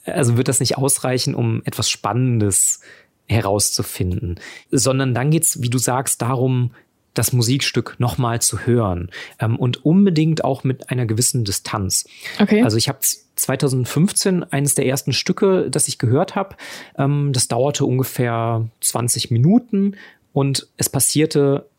also 0.06 0.38
wird 0.38 0.48
das 0.48 0.60
nicht 0.60 0.78
ausreichen, 0.78 1.36
um 1.36 1.62
etwas 1.66 1.90
Spannendes 1.90 2.82
herauszufinden, 3.28 4.40
sondern 4.72 5.14
dann 5.14 5.32
geht's, 5.32 5.62
wie 5.62 5.70
du 5.70 5.78
sagst, 5.78 6.22
darum, 6.22 6.72
das 7.16 7.32
Musikstück 7.34 7.96
nochmal 7.98 8.42
zu 8.42 8.66
hören 8.66 9.10
ähm, 9.40 9.56
und 9.56 9.84
unbedingt 9.86 10.44
auch 10.44 10.64
mit 10.64 10.90
einer 10.90 11.06
gewissen 11.06 11.44
Distanz. 11.44 12.06
Okay. 12.40 12.62
Also 12.62 12.78
ich 12.78 12.90
habe 12.90 13.00
2015 13.36 14.44
eines 14.44 14.76
der 14.76 14.86
ersten 14.86 15.14
Stücke, 15.14 15.70
das 15.72 15.88
ich 15.88 15.98
gehört 15.98 16.36
habe. 16.36 16.56
Ähm, 16.98 17.32
das 17.34 17.48
dauerte 17.48 17.86
ungefähr 17.86 18.68
20 18.82 19.32
Minuten 19.32 19.96
und 20.36 20.68
es 20.76 20.90
passierte 20.90 21.70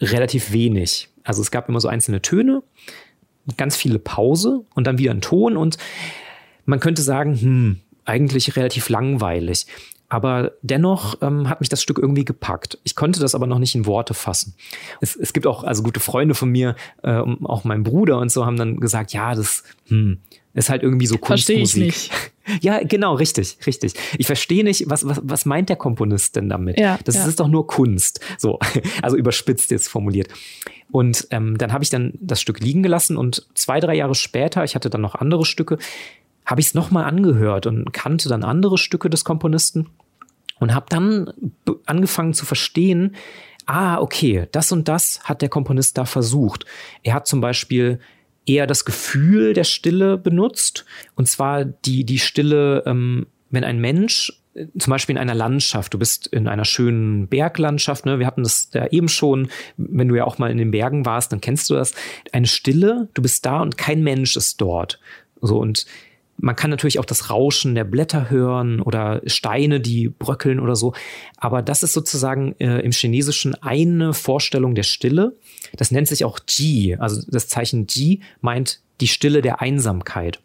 relativ 0.00 0.50
wenig. 0.50 1.10
Also 1.22 1.42
es 1.42 1.52
gab 1.52 1.68
immer 1.68 1.80
so 1.80 1.86
einzelne 1.86 2.20
Töne, 2.20 2.64
ganz 3.56 3.76
viele 3.76 4.00
Pause 4.00 4.64
und 4.74 4.88
dann 4.88 4.98
wieder 4.98 5.12
ein 5.12 5.20
Ton 5.20 5.56
und 5.56 5.78
man 6.64 6.80
könnte 6.80 7.02
sagen, 7.02 7.40
hm, 7.40 7.80
eigentlich 8.04 8.56
relativ 8.56 8.88
langweilig. 8.88 9.66
Aber 10.10 10.52
dennoch 10.60 11.14
ähm, 11.22 11.48
hat 11.48 11.60
mich 11.60 11.68
das 11.68 11.80
Stück 11.80 11.98
irgendwie 11.98 12.24
gepackt. 12.24 12.78
Ich 12.82 12.96
konnte 12.96 13.20
das 13.20 13.36
aber 13.36 13.46
noch 13.46 13.60
nicht 13.60 13.76
in 13.76 13.86
Worte 13.86 14.12
fassen. 14.12 14.54
Es, 15.00 15.14
es 15.14 15.32
gibt 15.32 15.46
auch, 15.46 15.62
also 15.62 15.84
gute 15.84 16.00
Freunde 16.00 16.34
von 16.34 16.50
mir, 16.50 16.74
äh, 17.04 17.22
auch 17.44 17.62
mein 17.62 17.84
Bruder 17.84 18.18
und 18.18 18.30
so, 18.32 18.44
haben 18.44 18.56
dann 18.56 18.80
gesagt, 18.80 19.12
ja, 19.12 19.36
das 19.36 19.62
hm, 19.86 20.18
ist 20.52 20.68
halt 20.68 20.82
irgendwie 20.82 21.06
so 21.06 21.16
Kunstmusik. 21.16 21.58
Verstehe 21.64 21.86
ich 21.86 22.10
nicht. 22.10 22.12
Ja, 22.62 22.82
genau, 22.82 23.14
richtig, 23.14 23.58
richtig. 23.64 23.94
Ich 24.18 24.26
verstehe 24.26 24.64
nicht, 24.64 24.90
was, 24.90 25.06
was, 25.06 25.20
was 25.22 25.44
meint 25.44 25.68
der 25.68 25.76
Komponist 25.76 26.34
denn 26.34 26.48
damit? 26.48 26.80
Ja, 26.80 26.98
das 27.04 27.14
ja. 27.14 27.26
ist 27.26 27.38
doch 27.38 27.46
nur 27.46 27.68
Kunst. 27.68 28.18
So, 28.38 28.58
also 29.02 29.16
überspitzt 29.16 29.70
jetzt 29.70 29.88
formuliert. 29.88 30.26
Und 30.90 31.28
ähm, 31.30 31.58
dann 31.58 31.72
habe 31.72 31.84
ich 31.84 31.90
dann 31.90 32.14
das 32.20 32.40
Stück 32.40 32.58
liegen 32.58 32.82
gelassen 32.82 33.16
und 33.16 33.46
zwei, 33.54 33.78
drei 33.78 33.94
Jahre 33.94 34.16
später, 34.16 34.64
ich 34.64 34.74
hatte 34.74 34.90
dann 34.90 35.00
noch 35.00 35.14
andere 35.14 35.44
Stücke, 35.44 35.78
habe 36.44 36.60
ich 36.60 36.68
es 36.68 36.74
nochmal 36.74 37.04
angehört 37.04 37.66
und 37.66 37.92
kannte 37.92 38.28
dann 38.28 38.42
andere 38.42 38.78
Stücke 38.78 39.08
des 39.08 39.24
Komponisten 39.24 39.86
und 40.60 40.74
habe 40.74 40.86
dann 40.88 41.32
angefangen 41.86 42.34
zu 42.34 42.46
verstehen, 42.46 43.16
ah, 43.66 43.98
okay, 43.98 44.46
das 44.52 44.70
und 44.70 44.88
das 44.88 45.20
hat 45.24 45.42
der 45.42 45.48
Komponist 45.48 45.98
da 45.98 46.04
versucht. 46.04 46.64
Er 47.02 47.14
hat 47.14 47.26
zum 47.26 47.40
Beispiel 47.40 47.98
eher 48.46 48.66
das 48.66 48.84
Gefühl 48.84 49.52
der 49.54 49.64
Stille 49.64 50.16
benutzt, 50.16 50.84
und 51.14 51.28
zwar 51.28 51.64
die, 51.64 52.04
die 52.04 52.18
Stille, 52.18 52.82
ähm, 52.86 53.26
wenn 53.50 53.64
ein 53.64 53.80
Mensch 53.80 54.32
äh, 54.54 54.66
zum 54.78 54.90
Beispiel 54.90 55.14
in 55.14 55.22
einer 55.22 55.34
Landschaft, 55.34 55.94
du 55.94 55.98
bist 55.98 56.26
in 56.26 56.48
einer 56.48 56.64
schönen 56.64 57.28
Berglandschaft, 57.28 58.06
ne? 58.06 58.18
wir 58.18 58.26
hatten 58.26 58.42
das 58.42 58.70
da 58.70 58.86
eben 58.86 59.08
schon, 59.08 59.50
wenn 59.76 60.08
du 60.08 60.16
ja 60.16 60.24
auch 60.24 60.38
mal 60.38 60.50
in 60.50 60.58
den 60.58 60.70
Bergen 60.70 61.06
warst, 61.06 61.32
dann 61.32 61.40
kennst 61.40 61.70
du 61.70 61.74
das, 61.74 61.94
eine 62.32 62.46
Stille, 62.46 63.08
du 63.14 63.22
bist 63.22 63.46
da 63.46 63.60
und 63.60 63.78
kein 63.78 64.02
Mensch 64.02 64.36
ist 64.36 64.60
dort. 64.60 65.00
So, 65.40 65.58
und 65.58 65.86
man 66.40 66.56
kann 66.56 66.70
natürlich 66.70 66.98
auch 66.98 67.04
das 67.04 67.30
Rauschen 67.30 67.74
der 67.74 67.84
Blätter 67.84 68.30
hören 68.30 68.80
oder 68.80 69.20
Steine, 69.26 69.80
die 69.80 70.08
bröckeln 70.08 70.58
oder 70.58 70.74
so. 70.74 70.94
Aber 71.36 71.62
das 71.62 71.82
ist 71.82 71.92
sozusagen 71.92 72.54
äh, 72.58 72.80
im 72.80 72.92
Chinesischen 72.92 73.54
eine 73.62 74.14
Vorstellung 74.14 74.74
der 74.74 74.82
Stille. 74.82 75.36
Das 75.76 75.90
nennt 75.90 76.08
sich 76.08 76.24
auch 76.24 76.38
Ji. 76.48 76.96
Also 76.96 77.22
das 77.28 77.48
Zeichen 77.48 77.86
Ji 77.88 78.20
meint 78.40 78.80
die 79.00 79.08
Stille 79.08 79.42
der 79.42 79.60
Einsamkeit. 79.60 80.40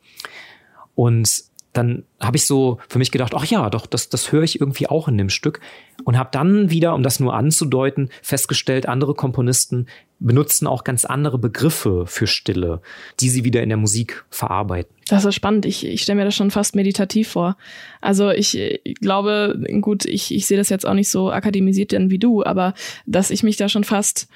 Und 0.95 1.43
dann 1.73 2.03
habe 2.21 2.38
ich 2.38 2.45
so 2.45 2.79
für 2.88 2.99
mich 2.99 3.12
gedacht, 3.12 3.34
ach 3.36 3.45
ja, 3.45 3.69
doch, 3.69 3.86
das, 3.86 4.08
das 4.08 4.31
höre 4.31 4.43
ich 4.43 4.62
irgendwie 4.62 4.88
auch 4.88 5.08
in 5.08 5.17
dem 5.17 5.29
Stück. 5.29 5.60
Und 6.05 6.17
habe 6.17 6.29
dann 6.31 6.69
wieder, 6.69 6.93
um 6.93 7.03
das 7.03 7.19
nur 7.19 7.34
anzudeuten, 7.34 8.10
festgestellt, 8.21 8.88
andere 8.88 9.13
Komponisten 9.13 9.88
benutzen 10.19 10.67
auch 10.67 10.86
ganz 10.86 11.03
andere 11.03 11.38
Begriffe 11.38 12.05
für 12.08 12.27
Stille, 12.27 12.81
die 13.19 13.29
sie 13.29 13.43
wieder 13.43 13.62
in 13.62 13.69
der 13.69 13.77
Musik 13.77 14.25
verarbeiten. 14.29 14.94
Das 15.07 15.23
ist 15.23 15.35
spannend. 15.35 15.65
Ich, 15.65 15.85
ich 15.85 16.01
stelle 16.01 16.17
mir 16.17 16.25
das 16.25 16.35
schon 16.35 16.51
fast 16.51 16.75
meditativ 16.75 17.29
vor. 17.29 17.57
Also 18.01 18.31
ich, 18.31 18.57
ich 18.57 18.95
glaube, 18.95 19.59
gut, 19.81 20.05
ich, 20.05 20.33
ich 20.33 20.47
sehe 20.47 20.57
das 20.57 20.69
jetzt 20.69 20.85
auch 20.85 20.95
nicht 20.95 21.09
so 21.09 21.31
akademisiert 21.31 21.91
denn 21.91 22.09
wie 22.09 22.19
du, 22.19 22.43
aber 22.43 22.73
dass 23.05 23.29
ich 23.29 23.43
mich 23.43 23.55
da 23.55 23.69
schon 23.69 23.83
fast 23.83 24.27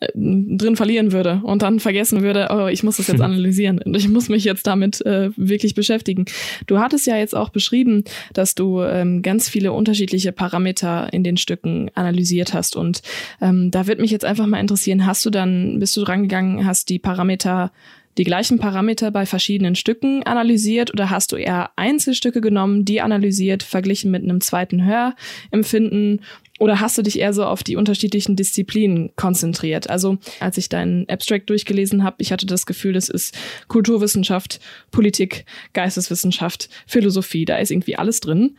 äh, 0.00 0.08
drin 0.14 0.76
verlieren 0.76 1.12
würde 1.12 1.40
und 1.42 1.62
dann 1.62 1.80
vergessen 1.80 2.20
würde, 2.20 2.48
oh, 2.50 2.66
ich 2.66 2.82
muss 2.82 2.98
das 2.98 3.08
jetzt 3.08 3.20
analysieren 3.22 3.80
und 3.80 3.96
ich 3.96 4.08
muss 4.08 4.28
mich 4.28 4.44
jetzt 4.44 4.66
damit 4.66 5.04
äh, 5.06 5.30
wirklich 5.36 5.74
beschäftigen. 5.74 6.26
Du 6.66 6.78
hattest 6.78 7.06
ja 7.06 7.16
jetzt 7.16 7.34
auch 7.34 7.48
beschrieben, 7.48 8.04
dass 8.34 8.54
du 8.54 8.82
ähm, 8.82 9.22
ganz 9.22 9.48
viele 9.48 9.72
unterschiedliche 9.72 10.32
Parameter 10.32 11.10
in 11.12 11.24
den 11.24 11.38
Stücken 11.38 11.90
analysiert 11.94 12.52
hast 12.52 12.76
und 12.76 13.00
ähm, 13.40 13.70
da 13.70 13.86
wird 13.86 13.98
mich 13.98 14.10
jetzt 14.10 14.26
einfach 14.26 14.46
mal 14.46 14.60
interessieren, 14.60 15.06
hast 15.06 15.24
du 15.24 15.30
dann, 15.30 15.78
bist 15.80 15.96
du 15.96 16.02
rangegangen, 16.02 16.66
hast 16.66 16.90
die 16.90 16.98
Parameter 16.98 17.72
die 18.18 18.24
gleichen 18.24 18.58
Parameter 18.58 19.10
bei 19.10 19.24
verschiedenen 19.24 19.76
Stücken 19.76 20.24
analysiert 20.24 20.92
oder 20.92 21.08
hast 21.08 21.32
du 21.32 21.36
eher 21.36 21.70
Einzelstücke 21.76 22.40
genommen, 22.40 22.84
die 22.84 23.00
analysiert, 23.00 23.62
verglichen 23.62 24.10
mit 24.10 24.24
einem 24.24 24.40
zweiten 24.40 24.84
Hörempfinden 24.84 26.20
oder 26.58 26.80
hast 26.80 26.98
du 26.98 27.02
dich 27.02 27.20
eher 27.20 27.32
so 27.32 27.44
auf 27.44 27.62
die 27.62 27.76
unterschiedlichen 27.76 28.34
Disziplinen 28.34 29.10
konzentriert? 29.14 29.88
Also 29.88 30.18
als 30.40 30.58
ich 30.58 30.68
deinen 30.68 31.08
Abstract 31.08 31.48
durchgelesen 31.48 32.02
habe, 32.02 32.16
ich 32.18 32.32
hatte 32.32 32.46
das 32.46 32.66
Gefühl, 32.66 32.92
das 32.92 33.08
ist 33.08 33.38
Kulturwissenschaft, 33.68 34.58
Politik, 34.90 35.44
Geisteswissenschaft, 35.72 36.68
Philosophie, 36.86 37.44
da 37.44 37.56
ist 37.58 37.70
irgendwie 37.70 37.96
alles 37.96 38.18
drin. 38.20 38.56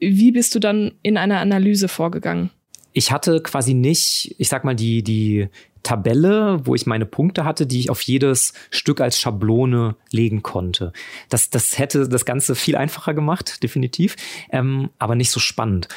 Wie 0.00 0.32
bist 0.32 0.54
du 0.54 0.58
dann 0.58 0.92
in 1.02 1.16
einer 1.16 1.38
Analyse 1.38 1.86
vorgegangen? 1.88 2.50
Ich 2.92 3.12
hatte 3.12 3.40
quasi 3.42 3.74
nicht, 3.74 4.34
ich 4.38 4.48
sag 4.48 4.64
mal, 4.64 4.74
die, 4.74 5.04
die 5.04 5.48
Tabelle, 5.82 6.60
wo 6.64 6.74
ich 6.74 6.86
meine 6.86 7.06
Punkte 7.06 7.44
hatte, 7.44 7.66
die 7.66 7.80
ich 7.80 7.90
auf 7.90 8.02
jedes 8.02 8.52
Stück 8.70 9.00
als 9.00 9.18
Schablone 9.18 9.96
legen 10.10 10.42
konnte. 10.42 10.92
Das, 11.28 11.50
das 11.50 11.78
hätte 11.78 12.08
das 12.08 12.24
Ganze 12.24 12.54
viel 12.54 12.76
einfacher 12.76 13.14
gemacht, 13.14 13.62
definitiv, 13.62 14.16
ähm, 14.50 14.90
aber 14.98 15.14
nicht 15.14 15.30
so 15.30 15.40
spannend. 15.40 15.88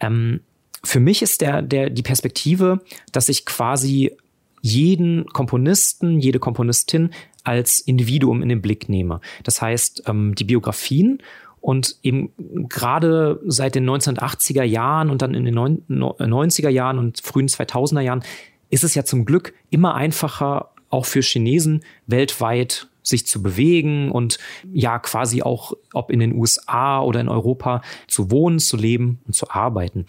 Ähm, 0.00 0.40
für 0.82 1.00
mich 1.00 1.22
ist 1.22 1.40
der, 1.40 1.62
der, 1.62 1.90
die 1.90 2.02
Perspektive, 2.02 2.80
dass 3.12 3.28
ich 3.28 3.44
quasi 3.44 4.16
jeden 4.62 5.26
Komponisten, 5.26 6.20
jede 6.20 6.38
Komponistin 6.38 7.10
als 7.44 7.80
Individuum 7.80 8.42
in 8.42 8.48
den 8.48 8.62
Blick 8.62 8.88
nehme. 8.88 9.20
Das 9.44 9.62
heißt, 9.62 10.04
ähm, 10.06 10.34
die 10.34 10.44
Biografien 10.44 11.22
und 11.60 11.96
eben 12.02 12.32
gerade 12.68 13.40
seit 13.46 13.74
den 13.74 13.88
1980er 13.88 14.62
Jahren 14.62 15.10
und 15.10 15.22
dann 15.22 15.34
in 15.34 15.44
den 15.44 15.58
90er 15.58 16.70
Jahren 16.70 16.98
und 16.98 17.20
frühen 17.20 17.48
2000er 17.48 18.00
Jahren 18.00 18.24
ist 18.70 18.84
es 18.84 18.94
ja 18.94 19.04
zum 19.04 19.24
Glück 19.24 19.54
immer 19.70 19.94
einfacher, 19.94 20.70
auch 20.88 21.06
für 21.06 21.20
Chinesen 21.20 21.84
weltweit 22.06 22.88
sich 23.02 23.26
zu 23.26 23.42
bewegen 23.42 24.10
und 24.10 24.38
ja 24.72 24.98
quasi 24.98 25.42
auch, 25.42 25.72
ob 25.92 26.10
in 26.10 26.20
den 26.20 26.34
USA 26.34 27.00
oder 27.00 27.20
in 27.20 27.28
Europa 27.28 27.82
zu 28.06 28.30
wohnen, 28.30 28.58
zu 28.58 28.76
leben 28.76 29.20
und 29.26 29.34
zu 29.34 29.50
arbeiten. 29.50 30.06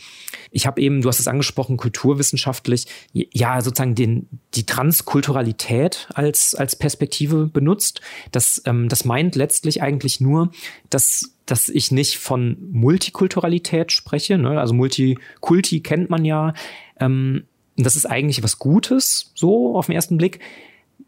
Ich 0.52 0.68
habe 0.68 0.82
eben, 0.82 1.02
du 1.02 1.10
hast 1.10 1.20
es 1.20 1.28
angesprochen, 1.28 1.78
kulturwissenschaftlich, 1.78 2.88
ja 3.14 3.62
sozusagen 3.62 3.96
den, 3.96 4.28
die 4.54 4.66
Transkulturalität 4.66 6.10
als, 6.14 6.56
als 6.56 6.76
Perspektive 6.76 7.48
benutzt. 7.48 8.02
Das, 8.32 8.62
ähm, 8.66 8.90
das 8.90 9.06
meint 9.06 9.36
letztlich 9.36 9.82
eigentlich 9.82 10.22
nur, 10.22 10.52
dass 10.90 11.36
dass 11.48 11.68
ich 11.68 11.92
nicht 11.92 12.18
von 12.18 12.56
Multikulturalität 12.72 13.92
spreche. 13.92 14.38
Ne? 14.38 14.58
Also 14.58 14.74
Multikulti 14.74 15.82
kennt 15.82 16.10
man 16.10 16.24
ja. 16.24 16.54
Ähm, 16.98 17.44
das 17.78 17.96
ist 17.96 18.06
eigentlich 18.06 18.44
was 18.44 18.60
Gutes, 18.60 19.32
so 19.36 19.76
auf 19.76 19.88
den 19.88 19.96
ersten 19.96 20.18
Blick 20.18 20.40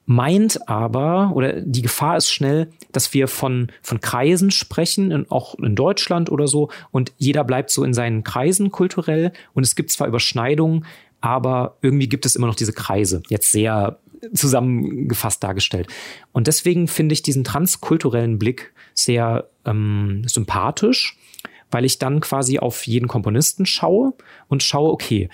meint 0.06 0.68
aber, 0.68 1.32
oder 1.34 1.62
die 1.62 1.82
Gefahr 1.82 2.18
ist 2.18 2.30
schnell, 2.30 2.70
dass 2.92 3.14
wir 3.14 3.28
von, 3.28 3.72
von 3.82 4.02
Kreisen 4.02 4.52
sprechen, 4.52 5.12
in, 5.12 5.32
auch 5.32 5.56
in 5.56 5.76
Deutschland 5.76 6.30
oder 6.32 6.48
so, 6.48 6.70
und 6.92 7.14
jeder 7.18 7.44
bleibt 7.44 7.70
so 7.70 7.84
in 7.84 7.94
seinen 7.94 8.24
Kreisen 8.24 8.72
kulturell 8.72 9.32
und 9.54 9.64
es 9.64 9.76
gibt 9.76 9.92
zwar 9.92 10.08
Überschneidungen, 10.08 10.86
aber 11.22 11.78
irgendwie 11.82 12.10
gibt 12.10 12.26
es 12.26 12.36
immer 12.36 12.48
noch 12.48 12.56
diese 12.56 12.74
Kreise, 12.74 13.24
jetzt 13.30 13.52
sehr 13.52 14.00
zusammengefasst 14.34 15.44
dargestellt. 15.44 15.88
Und 16.32 16.48
deswegen 16.48 16.88
finde 16.88 17.14
ich 17.14 17.24
diesen 17.24 17.44
transkulturellen 17.44 18.40
Blick 18.40 18.74
sehr 18.94 19.50
ähm, 19.66 20.24
sympathisch, 20.26 21.18
weil 21.72 21.86
ich 21.86 21.98
dann 21.98 22.20
quasi 22.20 22.60
auf 22.60 22.86
jeden 22.88 23.08
Komponisten 23.08 23.66
schaue 23.66 24.14
und 24.48 24.64
schaue, 24.64 24.92
okay, 24.92 25.30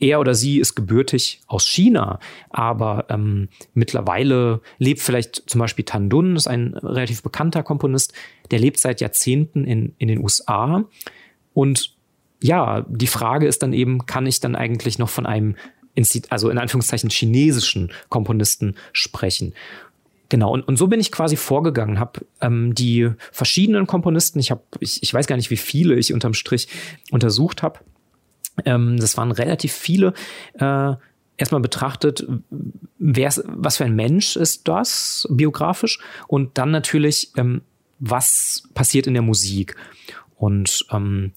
er 0.00 0.20
oder 0.20 0.34
sie 0.34 0.58
ist 0.58 0.74
gebürtig 0.74 1.40
aus 1.46 1.66
China, 1.66 2.18
aber 2.50 3.06
ähm, 3.08 3.48
mittlerweile 3.74 4.60
lebt 4.78 5.00
vielleicht 5.00 5.48
zum 5.48 5.60
Beispiel 5.60 5.84
Tan 5.84 6.10
Dun, 6.10 6.36
ist 6.36 6.48
ein 6.48 6.74
relativ 6.74 7.22
bekannter 7.22 7.62
Komponist, 7.62 8.12
der 8.50 8.58
lebt 8.58 8.78
seit 8.78 9.00
Jahrzehnten 9.00 9.64
in, 9.64 9.94
in 9.98 10.08
den 10.08 10.18
USA. 10.18 10.84
Und 11.54 11.96
ja, 12.42 12.84
die 12.88 13.06
Frage 13.06 13.46
ist 13.46 13.62
dann 13.62 13.72
eben, 13.72 14.06
kann 14.06 14.26
ich 14.26 14.40
dann 14.40 14.56
eigentlich 14.56 14.98
noch 14.98 15.08
von 15.08 15.26
einem, 15.26 15.56
also 16.28 16.50
in 16.50 16.58
Anführungszeichen 16.58 17.10
chinesischen 17.10 17.92
Komponisten 18.08 18.76
sprechen? 18.92 19.54
Genau, 20.28 20.52
und, 20.52 20.62
und 20.62 20.76
so 20.76 20.88
bin 20.88 21.00
ich 21.00 21.12
quasi 21.12 21.36
vorgegangen, 21.36 22.00
habe 22.00 22.26
ähm, 22.40 22.74
die 22.74 23.10
verschiedenen 23.30 23.86
Komponisten, 23.86 24.40
ich 24.40 24.50
habe, 24.50 24.62
ich, 24.80 25.02
ich 25.02 25.14
weiß 25.14 25.26
gar 25.28 25.36
nicht, 25.36 25.50
wie 25.50 25.56
viele 25.56 25.94
ich 25.94 26.12
unterm 26.12 26.34
Strich 26.34 26.68
untersucht 27.12 27.62
habe, 27.62 27.78
ähm, 28.64 28.96
das 28.98 29.16
waren 29.16 29.32
relativ 29.32 29.72
viele. 29.72 30.14
Äh, 30.54 30.94
erstmal 31.36 31.60
betrachtet, 31.60 32.26
wer's, 32.98 33.42
was 33.46 33.76
für 33.76 33.84
ein 33.84 33.94
Mensch 33.94 34.36
ist 34.36 34.68
das 34.68 35.26
biografisch 35.30 35.98
und 36.28 36.58
dann 36.58 36.70
natürlich, 36.70 37.32
ähm, 37.36 37.62
was 37.98 38.68
passiert 38.74 39.06
in 39.06 39.14
der 39.14 39.22
Musik. 39.22 39.76
Und 40.36 40.86
ähm, 40.90 41.32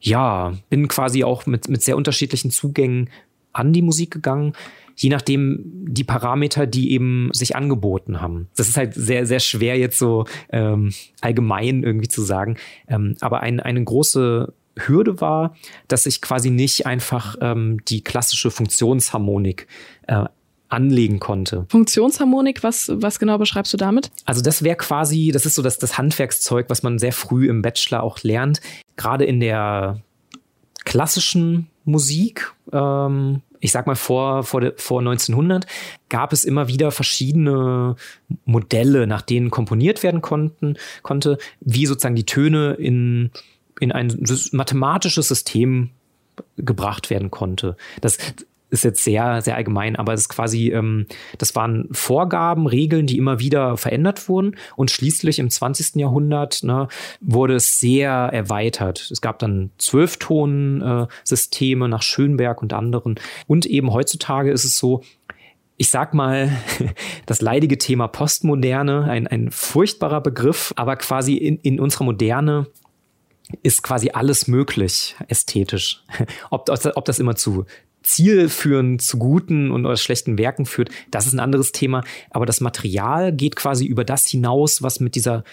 ja, 0.00 0.52
bin 0.68 0.88
quasi 0.88 1.24
auch 1.24 1.46
mit, 1.46 1.68
mit 1.68 1.82
sehr 1.82 1.96
unterschiedlichen 1.96 2.50
Zugängen 2.50 3.08
an 3.52 3.72
die 3.72 3.82
Musik 3.82 4.10
gegangen, 4.10 4.54
je 4.96 5.10
nachdem 5.10 5.60
die 5.64 6.04
Parameter, 6.04 6.66
die 6.66 6.92
eben 6.92 7.30
sich 7.32 7.56
angeboten 7.56 8.20
haben. 8.20 8.48
Das 8.56 8.68
ist 8.68 8.76
halt 8.76 8.94
sehr, 8.94 9.26
sehr 9.26 9.40
schwer 9.40 9.78
jetzt 9.78 9.98
so 9.98 10.26
ähm, 10.50 10.92
allgemein 11.20 11.82
irgendwie 11.82 12.08
zu 12.08 12.22
sagen. 12.22 12.56
Ähm, 12.88 13.16
aber 13.20 13.40
ein, 13.40 13.60
eine 13.60 13.82
große 13.82 14.52
Hürde 14.76 15.20
war, 15.20 15.54
dass 15.88 16.06
ich 16.06 16.20
quasi 16.20 16.50
nicht 16.50 16.86
einfach 16.86 17.36
ähm, 17.40 17.84
die 17.86 18.02
klassische 18.02 18.50
Funktionsharmonik 18.50 19.66
äh, 20.06 20.24
anlegen 20.72 21.20
konnte. 21.20 21.66
Funktionsharmonik, 21.68 22.62
was, 22.62 22.90
was 22.94 23.18
genau 23.18 23.36
beschreibst 23.36 23.72
du 23.74 23.76
damit? 23.76 24.10
Also 24.24 24.40
das 24.40 24.62
wäre 24.62 24.76
quasi, 24.76 25.30
das 25.32 25.44
ist 25.44 25.54
so 25.54 25.62
das, 25.62 25.78
das 25.78 25.98
Handwerkszeug, 25.98 26.70
was 26.70 26.82
man 26.82 26.98
sehr 26.98 27.12
früh 27.12 27.48
im 27.48 27.60
Bachelor 27.60 28.02
auch 28.02 28.22
lernt. 28.22 28.60
Gerade 28.96 29.24
in 29.24 29.40
der 29.40 30.00
klassischen 30.84 31.68
Musik, 31.84 32.52
ähm, 32.72 33.42
ich 33.60 33.70
sag 33.70 33.86
mal 33.86 33.96
vor, 33.96 34.44
vor, 34.44 34.60
de, 34.62 34.72
vor 34.76 35.00
1900, 35.00 35.66
gab 36.08 36.32
es 36.32 36.44
immer 36.44 36.68
wieder 36.68 36.90
verschiedene 36.90 37.96
Modelle, 38.44 39.06
nach 39.06 39.22
denen 39.22 39.50
komponiert 39.50 40.02
werden 40.02 40.22
konnten, 40.22 40.76
konnte, 41.02 41.38
wie 41.60 41.86
sozusagen 41.86 42.16
die 42.16 42.26
Töne 42.26 42.74
in 42.74 43.30
in 43.82 43.90
ein 43.90 44.16
mathematisches 44.52 45.26
System 45.26 45.90
gebracht 46.56 47.10
werden 47.10 47.32
konnte. 47.32 47.76
Das 48.00 48.16
ist 48.70 48.84
jetzt 48.84 49.04
sehr, 49.04 49.42
sehr 49.42 49.56
allgemein, 49.56 49.96
aber 49.96 50.14
es 50.14 50.22
ist 50.22 50.28
quasi, 50.28 50.70
ähm, 50.70 51.06
das 51.36 51.56
waren 51.56 51.88
Vorgaben, 51.90 52.68
Regeln, 52.68 53.06
die 53.06 53.18
immer 53.18 53.40
wieder 53.40 53.76
verändert 53.76 54.28
wurden 54.28 54.56
und 54.76 54.90
schließlich 54.90 55.40
im 55.40 55.50
20. 55.50 55.96
Jahrhundert 55.96 56.62
ne, 56.62 56.88
wurde 57.20 57.56
es 57.56 57.78
sehr 57.78 58.10
erweitert. 58.10 59.10
Es 59.10 59.20
gab 59.20 59.40
dann 59.40 59.72
Zwölfton-Systeme 59.78 61.84
äh, 61.84 61.88
nach 61.88 62.02
Schönberg 62.02 62.62
und 62.62 62.72
anderen 62.72 63.16
und 63.46 63.66
eben 63.66 63.92
heutzutage 63.92 64.52
ist 64.52 64.64
es 64.64 64.78
so, 64.78 65.02
ich 65.76 65.90
sag 65.90 66.14
mal, 66.14 66.50
das 67.26 67.42
leidige 67.42 67.76
Thema 67.76 68.06
Postmoderne, 68.06 69.04
ein, 69.04 69.26
ein 69.26 69.50
furchtbarer 69.50 70.20
Begriff, 70.20 70.72
aber 70.76 70.96
quasi 70.96 71.34
in, 71.34 71.58
in 71.58 71.80
unserer 71.80 72.04
Moderne 72.04 72.68
ist 73.62 73.82
quasi 73.82 74.10
alles 74.10 74.48
möglich 74.48 75.16
ästhetisch. 75.28 76.04
Ob, 76.50 76.68
ob 76.68 77.04
das 77.04 77.18
immer 77.18 77.36
zu 77.36 77.66
zielführend 78.02 79.00
zu 79.00 79.18
guten 79.18 79.70
und 79.70 79.86
oder 79.86 79.96
schlechten 79.96 80.36
Werken 80.36 80.66
führt, 80.66 80.90
das 81.10 81.26
ist 81.26 81.34
ein 81.34 81.40
anderes 81.40 81.72
Thema. 81.72 82.02
Aber 82.30 82.46
das 82.46 82.60
Material 82.60 83.32
geht 83.32 83.54
quasi 83.56 83.86
über 83.86 84.04
das 84.04 84.26
hinaus, 84.26 84.82
was 84.82 84.98
mit 84.98 85.14
dieser 85.14 85.44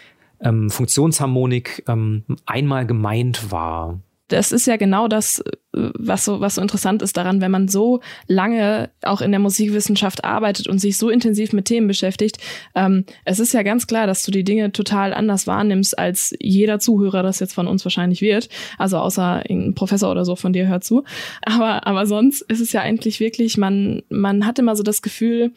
ähm, 0.42 0.70
Funktionsharmonik 0.70 1.84
ähm, 1.88 2.24
einmal 2.46 2.88
gemeint 2.88 3.52
war 3.52 4.00
das 4.30 4.52
ist 4.52 4.68
ja 4.68 4.78
genau 4.78 5.08
das, 5.08 5.40
äh, 5.40 5.52
was 5.74 6.26
so, 6.26 6.40
was 6.40 6.56
so 6.56 6.62
interessant 6.62 7.02
ist 7.02 7.18
daran, 7.18 7.42
wenn 7.42 7.52
man 7.52 7.68
so 7.68 8.00
lange 8.28 8.90
auch 9.04 9.22
in 9.22 9.32
der 9.32 9.40
Musikwissenschaft 9.40 10.24
arbeitet 10.24 10.68
und 10.68 10.80
sich 10.80 10.98
so 10.98 11.10
intensiv 11.10 11.54
mit 11.54 11.66
Themen 11.66 11.88
beschäftigt. 11.88 12.38
Ähm, 12.76 13.06
es 13.26 13.40
ist 13.40 13.54
ja 13.54 13.64
ganz 13.64 13.88
klar, 13.88 14.08
dass 14.08 14.24
du 14.24 14.32
die 14.32 14.44
Dinge 14.44 14.72
total 14.72 15.14
anders 15.14 15.48
wahrnimmst, 15.48 15.98
als 16.00 16.36
jeder 16.40 16.80
Zuhörer 16.80 17.24
das 17.24 17.40
jetzt 17.40 17.54
von 17.54 17.68
uns 17.68 17.84
wahrscheinlich 17.86 18.22
wird. 18.22 18.50
Also 18.78 18.98
außer 18.98 19.44
ein 19.50 19.74
Professor 19.76 20.10
oder 20.10 20.26
so 20.26 20.36
von 20.36 20.54
dir 20.54 20.68
hört 20.68 20.84
zu. 20.84 21.04
Aber, 21.42 21.86
aber 21.86 22.06
sonst 22.06 22.42
ist 22.44 22.62
es 22.62 22.72
ja 22.72 22.82
eigentlich 22.82 23.20
wirklich, 23.20 23.58
man, 23.58 24.04
man 24.10 24.46
hat 24.46 24.60
immer 24.60 24.76
so 24.76 24.84
das 24.84 25.02
Gefühl, 25.02 25.52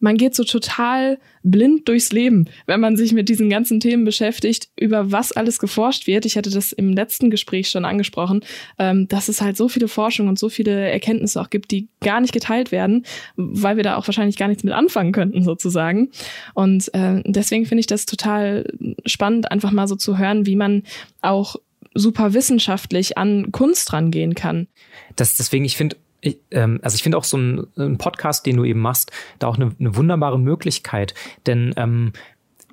man 0.00 0.16
geht 0.16 0.34
so 0.34 0.44
total 0.44 1.18
blind 1.42 1.88
durchs 1.88 2.12
Leben, 2.12 2.46
wenn 2.66 2.80
man 2.80 2.96
sich 2.96 3.12
mit 3.12 3.28
diesen 3.28 3.48
ganzen 3.48 3.80
Themen 3.80 4.04
beschäftigt, 4.04 4.68
über 4.78 5.12
was 5.12 5.32
alles 5.32 5.58
geforscht 5.58 6.06
wird. 6.06 6.26
Ich 6.26 6.36
hatte 6.36 6.50
das 6.50 6.72
im 6.72 6.92
letzten 6.92 7.30
Gespräch 7.30 7.68
schon 7.68 7.84
angesprochen, 7.84 8.44
ähm, 8.78 9.08
dass 9.08 9.28
es 9.28 9.40
halt 9.40 9.56
so 9.56 9.68
viele 9.68 9.88
Forschung 9.88 10.28
und 10.28 10.38
so 10.38 10.48
viele 10.48 10.90
Erkenntnisse 10.90 11.40
auch 11.40 11.50
gibt, 11.50 11.70
die 11.70 11.88
gar 12.00 12.20
nicht 12.20 12.32
geteilt 12.32 12.72
werden, 12.72 13.04
weil 13.36 13.76
wir 13.76 13.84
da 13.84 13.96
auch 13.96 14.06
wahrscheinlich 14.06 14.36
gar 14.36 14.48
nichts 14.48 14.64
mit 14.64 14.74
anfangen 14.74 15.12
könnten, 15.12 15.42
sozusagen. 15.42 16.10
Und 16.54 16.92
äh, 16.94 17.22
deswegen 17.24 17.66
finde 17.66 17.80
ich 17.80 17.86
das 17.86 18.06
total 18.06 18.64
spannend, 19.06 19.50
einfach 19.50 19.72
mal 19.72 19.88
so 19.88 19.96
zu 19.96 20.18
hören, 20.18 20.46
wie 20.46 20.56
man 20.56 20.82
auch 21.22 21.56
super 21.94 22.34
wissenschaftlich 22.34 23.18
an 23.18 23.50
Kunst 23.52 23.92
rangehen 23.92 24.34
kann. 24.34 24.68
Das, 25.16 25.36
deswegen, 25.36 25.64
ich 25.64 25.76
finde, 25.76 25.96
ich, 26.20 26.38
ähm, 26.50 26.80
also 26.82 26.94
ich 26.94 27.02
finde 27.02 27.18
auch 27.18 27.24
so 27.24 27.36
ein, 27.36 27.98
Podcast, 27.98 28.46
den 28.46 28.56
du 28.56 28.64
eben 28.64 28.80
machst, 28.80 29.12
da 29.38 29.46
auch 29.46 29.56
eine, 29.56 29.74
eine 29.78 29.96
wunderbare 29.96 30.38
Möglichkeit. 30.38 31.14
Denn 31.46 31.72
ähm, 31.76 32.12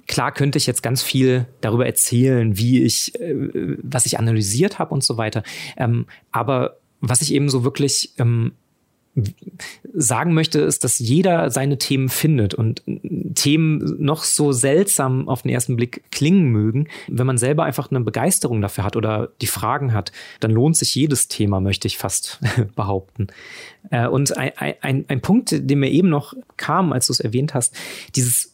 klar 0.08 0.32
könnte 0.32 0.58
ich 0.58 0.68
jetzt 0.68 0.84
ganz 0.84 1.02
viel 1.02 1.48
darüber 1.62 1.86
erzählen, 1.86 2.58
wie 2.58 2.84
ich, 2.84 3.20
äh, 3.20 3.78
was 3.84 4.06
ich 4.06 4.20
analysiert 4.20 4.80
habe 4.80 4.94
und 4.94 5.04
so 5.04 5.18
weiter. 5.18 5.44
Ähm, 5.78 6.08
aber 6.32 6.78
was 7.02 7.22
ich 7.22 7.34
eben 7.34 7.50
so 7.50 7.64
wirklich 7.64 8.14
ähm, 8.18 8.54
sagen 9.94 10.34
möchte, 10.34 10.60
ist, 10.60 10.84
dass 10.84 11.00
jeder 11.00 11.50
seine 11.50 11.78
Themen 11.78 12.10
findet 12.10 12.54
und 12.54 12.84
Themen 13.34 13.96
noch 13.98 14.24
so 14.24 14.52
seltsam 14.52 15.30
auf 15.30 15.44
den 15.44 15.52
ersten 15.52 15.78
Blick 15.78 16.04
klingen 16.12 16.50
mögen. 16.50 16.90
Wenn 17.08 17.26
man 17.26 17.38
selber 17.38 17.64
einfach 17.64 17.90
eine 17.90 18.02
Begeisterung 18.02 18.62
dafür 18.62 18.84
hat 18.84 18.98
oder 18.98 19.30
die 19.42 19.48
Fragen 19.48 19.94
hat, 19.94 20.12
dann 20.42 20.52
lohnt 20.52 20.76
sich 20.76 20.94
jedes 20.96 21.30
Thema, 21.30 21.62
möchte 21.62 21.88
ich 21.88 21.98
fast 21.98 22.40
behaupten. 22.76 23.28
Äh, 23.90 24.08
und 24.08 24.36
ein, 24.38 24.52
ein, 24.82 25.06
ein 25.08 25.22
Punkt, 25.22 25.56
der 25.58 25.78
mir 25.78 25.90
eben 25.90 26.10
noch 26.10 26.34
kam, 26.58 26.92
als 26.92 27.08
du 27.08 27.14
es 27.14 27.22
erwähnt 27.22 27.54
hast, 27.54 27.74
dieses 28.16 28.54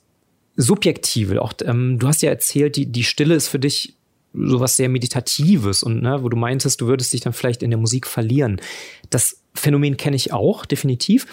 Subjektive. 0.57 1.41
Auch, 1.41 1.53
ähm, 1.65 1.97
du 1.97 2.07
hast 2.07 2.21
ja 2.21 2.29
erzählt, 2.29 2.75
die, 2.75 2.85
die 2.85 3.03
Stille 3.03 3.33
ist 3.33 3.47
für 3.47 3.59
dich 3.59 3.95
sowas 4.33 4.77
sehr 4.77 4.89
Meditatives 4.89 5.83
und 5.83 6.01
ne, 6.01 6.23
wo 6.23 6.29
du 6.29 6.37
meintest, 6.37 6.79
du 6.81 6.87
würdest 6.87 7.11
dich 7.13 7.21
dann 7.21 7.33
vielleicht 7.33 7.63
in 7.63 7.69
der 7.69 7.79
Musik 7.79 8.07
verlieren. 8.07 8.61
Das 9.09 9.40
Phänomen 9.53 9.97
kenne 9.97 10.15
ich 10.15 10.33
auch, 10.33 10.65
definitiv. 10.65 11.27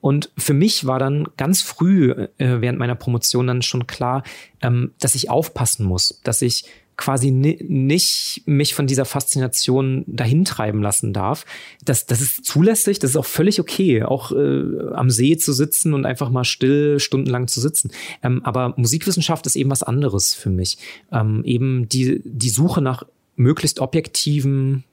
Und 0.00 0.30
für 0.36 0.52
mich 0.52 0.84
war 0.84 0.98
dann 0.98 1.28
ganz 1.36 1.62
früh 1.62 2.10
äh, 2.10 2.26
während 2.60 2.78
meiner 2.78 2.96
Promotion 2.96 3.46
dann 3.46 3.62
schon 3.62 3.86
klar, 3.86 4.24
ähm, 4.60 4.92
dass 4.98 5.14
ich 5.14 5.30
aufpassen 5.30 5.86
muss, 5.86 6.20
dass 6.24 6.42
ich 6.42 6.64
quasi 6.96 7.30
nicht 7.30 8.42
mich 8.44 8.74
von 8.74 8.86
dieser 8.86 9.04
Faszination 9.04 10.04
dahin 10.06 10.44
treiben 10.44 10.82
lassen 10.82 11.12
darf. 11.12 11.46
Das, 11.84 12.06
das 12.06 12.20
ist 12.20 12.44
zulässig, 12.44 12.98
das 12.98 13.10
ist 13.10 13.16
auch 13.16 13.26
völlig 13.26 13.60
okay, 13.60 14.02
auch 14.02 14.32
äh, 14.32 14.92
am 14.92 15.10
See 15.10 15.36
zu 15.36 15.52
sitzen 15.52 15.94
und 15.94 16.04
einfach 16.04 16.30
mal 16.30 16.44
still 16.44 17.00
stundenlang 17.00 17.48
zu 17.48 17.60
sitzen. 17.60 17.92
Ähm, 18.22 18.44
aber 18.44 18.74
Musikwissenschaft 18.76 19.46
ist 19.46 19.56
eben 19.56 19.70
was 19.70 19.82
anderes 19.82 20.34
für 20.34 20.50
mich. 20.50 20.78
Ähm, 21.10 21.42
eben 21.44 21.88
die, 21.88 22.20
die 22.24 22.50
Suche 22.50 22.82
nach 22.82 23.04
möglichst 23.36 23.80
objektiven 23.80 24.84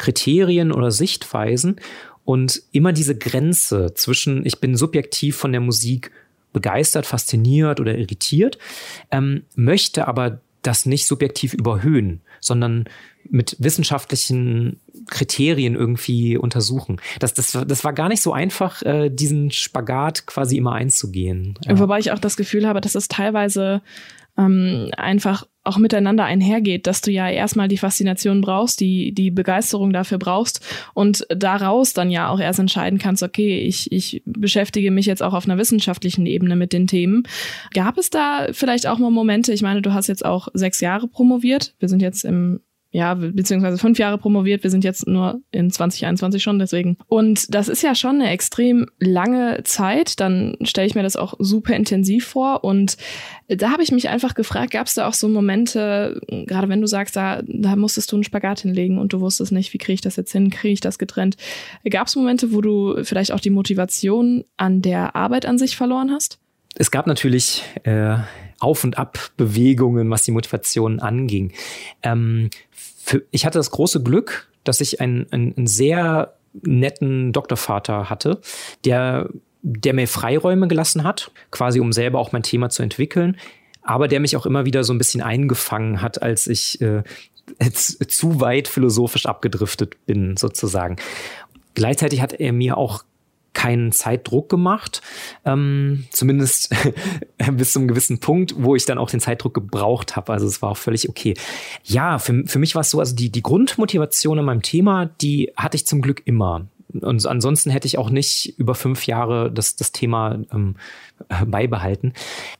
Kriterien 0.00 0.72
oder 0.72 0.90
Sichtweisen 0.90 1.76
und 2.24 2.62
immer 2.72 2.92
diese 2.92 3.16
Grenze 3.16 3.92
zwischen, 3.94 4.46
ich 4.46 4.58
bin 4.58 4.74
subjektiv 4.74 5.36
von 5.36 5.52
der 5.52 5.60
Musik 5.60 6.10
begeistert, 6.52 7.06
fasziniert 7.06 7.80
oder 7.80 7.96
irritiert, 7.96 8.58
ähm, 9.10 9.42
möchte 9.54 10.08
aber 10.08 10.40
das 10.62 10.86
nicht 10.86 11.06
subjektiv 11.06 11.54
überhöhen, 11.54 12.22
sondern 12.40 12.86
mit 13.28 13.56
wissenschaftlichen 13.58 14.80
Kriterien 15.08 15.74
irgendwie 15.74 16.36
untersuchen. 16.36 17.00
Das, 17.18 17.34
das, 17.34 17.52
das 17.66 17.84
war 17.84 17.92
gar 17.92 18.08
nicht 18.08 18.22
so 18.22 18.32
einfach, 18.32 18.82
äh, 18.82 19.10
diesen 19.10 19.50
Spagat 19.50 20.26
quasi 20.26 20.56
immer 20.56 20.72
einzugehen. 20.72 21.58
Ja. 21.64 21.78
Wobei 21.78 21.98
ich 21.98 22.10
auch 22.12 22.18
das 22.18 22.36
Gefühl 22.36 22.66
habe, 22.66 22.80
dass 22.80 22.94
es 22.94 23.08
teilweise 23.08 23.82
ähm, 24.38 24.90
einfach 24.96 25.46
auch 25.70 25.78
miteinander 25.78 26.24
einhergeht, 26.24 26.88
dass 26.88 27.00
du 27.00 27.12
ja 27.12 27.30
erstmal 27.30 27.68
die 27.68 27.78
Faszination 27.78 28.40
brauchst, 28.40 28.80
die, 28.80 29.12
die 29.12 29.30
Begeisterung 29.30 29.92
dafür 29.92 30.18
brauchst 30.18 30.66
und 30.94 31.24
daraus 31.28 31.92
dann 31.92 32.10
ja 32.10 32.28
auch 32.28 32.40
erst 32.40 32.58
entscheiden 32.58 32.98
kannst, 32.98 33.22
okay, 33.22 33.60
ich, 33.60 33.92
ich 33.92 34.22
beschäftige 34.26 34.90
mich 34.90 35.06
jetzt 35.06 35.22
auch 35.22 35.32
auf 35.32 35.44
einer 35.44 35.58
wissenschaftlichen 35.58 36.26
Ebene 36.26 36.56
mit 36.56 36.72
den 36.72 36.88
Themen. 36.88 37.22
Gab 37.72 37.98
es 37.98 38.10
da 38.10 38.48
vielleicht 38.50 38.88
auch 38.88 38.98
mal 38.98 39.10
Momente, 39.10 39.52
ich 39.52 39.62
meine, 39.62 39.80
du 39.80 39.94
hast 39.94 40.08
jetzt 40.08 40.24
auch 40.24 40.48
sechs 40.54 40.80
Jahre 40.80 41.06
promoviert, 41.06 41.74
wir 41.78 41.88
sind 41.88 42.02
jetzt 42.02 42.24
im 42.24 42.60
ja, 42.92 43.14
beziehungsweise 43.14 43.78
fünf 43.78 43.98
Jahre 43.98 44.18
promoviert. 44.18 44.64
Wir 44.64 44.70
sind 44.70 44.82
jetzt 44.82 45.06
nur 45.06 45.40
in 45.52 45.70
2021 45.70 46.42
schon, 46.42 46.58
deswegen. 46.58 46.96
Und 47.06 47.54
das 47.54 47.68
ist 47.68 47.82
ja 47.82 47.94
schon 47.94 48.16
eine 48.16 48.30
extrem 48.30 48.86
lange 48.98 49.62
Zeit. 49.62 50.18
Dann 50.18 50.56
stelle 50.62 50.88
ich 50.88 50.96
mir 50.96 51.04
das 51.04 51.14
auch 51.14 51.34
super 51.38 51.76
intensiv 51.76 52.26
vor. 52.26 52.64
Und 52.64 52.96
da 53.46 53.70
habe 53.70 53.84
ich 53.84 53.92
mich 53.92 54.08
einfach 54.08 54.34
gefragt, 54.34 54.72
gab 54.72 54.88
es 54.88 54.94
da 54.94 55.06
auch 55.06 55.14
so 55.14 55.28
Momente, 55.28 56.20
gerade 56.46 56.68
wenn 56.68 56.80
du 56.80 56.88
sagst, 56.88 57.14
da, 57.14 57.42
da 57.46 57.76
musstest 57.76 58.10
du 58.10 58.16
einen 58.16 58.24
Spagat 58.24 58.60
hinlegen 58.60 58.98
und 58.98 59.12
du 59.12 59.20
wusstest 59.20 59.52
nicht, 59.52 59.72
wie 59.72 59.78
kriege 59.78 59.94
ich 59.94 60.00
das 60.00 60.16
jetzt 60.16 60.32
hin, 60.32 60.50
kriege 60.50 60.72
ich 60.72 60.80
das 60.80 60.98
getrennt. 60.98 61.36
Gab 61.88 62.08
es 62.08 62.16
Momente, 62.16 62.52
wo 62.52 62.60
du 62.60 63.04
vielleicht 63.04 63.30
auch 63.30 63.40
die 63.40 63.50
Motivation 63.50 64.44
an 64.56 64.82
der 64.82 65.14
Arbeit 65.14 65.46
an 65.46 65.58
sich 65.58 65.76
verloren 65.76 66.10
hast? 66.10 66.40
Es 66.74 66.90
gab 66.90 67.06
natürlich 67.06 67.62
äh, 67.84 68.16
Auf- 68.60 68.84
und 68.84 68.98
Ab-Bewegungen, 68.98 70.10
was 70.10 70.22
die 70.22 70.30
Motivation 70.30 71.00
anging. 71.00 71.52
Ähm, 72.02 72.50
für, 73.02 73.22
ich 73.30 73.46
hatte 73.46 73.58
das 73.58 73.70
große 73.70 74.02
Glück, 74.02 74.48
dass 74.64 74.80
ich 74.80 75.00
einen, 75.00 75.26
einen, 75.32 75.56
einen 75.56 75.66
sehr 75.66 76.34
netten 76.62 77.32
Doktorvater 77.32 78.10
hatte, 78.10 78.40
der, 78.84 79.28
der 79.62 79.94
mir 79.94 80.06
Freiräume 80.06 80.68
gelassen 80.68 81.04
hat, 81.04 81.30
quasi 81.50 81.80
um 81.80 81.92
selber 81.92 82.18
auch 82.18 82.32
mein 82.32 82.42
Thema 82.42 82.70
zu 82.70 82.82
entwickeln, 82.82 83.36
aber 83.82 84.08
der 84.08 84.20
mich 84.20 84.36
auch 84.36 84.46
immer 84.46 84.66
wieder 84.66 84.84
so 84.84 84.92
ein 84.92 84.98
bisschen 84.98 85.22
eingefangen 85.22 86.02
hat, 86.02 86.22
als 86.22 86.46
ich 86.46 86.80
äh, 86.80 87.02
zu 87.72 88.40
weit 88.40 88.68
philosophisch 88.68 89.26
abgedriftet 89.26 89.96
bin, 90.06 90.36
sozusagen. 90.36 90.96
Gleichzeitig 91.74 92.20
hat 92.20 92.34
er 92.34 92.52
mir 92.52 92.76
auch 92.76 93.04
keinen 93.52 93.92
Zeitdruck 93.92 94.48
gemacht, 94.48 95.02
ähm, 95.44 96.04
zumindest 96.10 96.74
bis 97.52 97.72
zum 97.72 97.88
gewissen 97.88 98.20
Punkt, 98.20 98.54
wo 98.58 98.76
ich 98.76 98.84
dann 98.84 98.98
auch 98.98 99.10
den 99.10 99.20
Zeitdruck 99.20 99.54
gebraucht 99.54 100.16
habe. 100.16 100.32
Also 100.32 100.46
es 100.46 100.62
war 100.62 100.70
auch 100.70 100.76
völlig 100.76 101.08
okay. 101.08 101.34
Ja, 101.84 102.18
für, 102.18 102.44
für 102.46 102.58
mich 102.58 102.74
war 102.74 102.82
es 102.82 102.90
so, 102.90 103.00
also 103.00 103.14
die, 103.14 103.30
die 103.30 103.42
Grundmotivation 103.42 104.38
in 104.38 104.44
meinem 104.44 104.62
Thema, 104.62 105.06
die 105.20 105.52
hatte 105.56 105.76
ich 105.76 105.86
zum 105.86 106.00
Glück 106.02 106.22
immer. 106.24 106.66
Und 106.92 107.24
ansonsten 107.26 107.70
hätte 107.70 107.86
ich 107.86 107.98
auch 107.98 108.10
nicht 108.10 108.58
über 108.58 108.74
fünf 108.74 109.06
Jahre 109.06 109.50
das, 109.50 109.76
das 109.76 109.92
Thema 109.92 110.40
ähm, 110.52 110.74
beibehalten. 111.46 112.14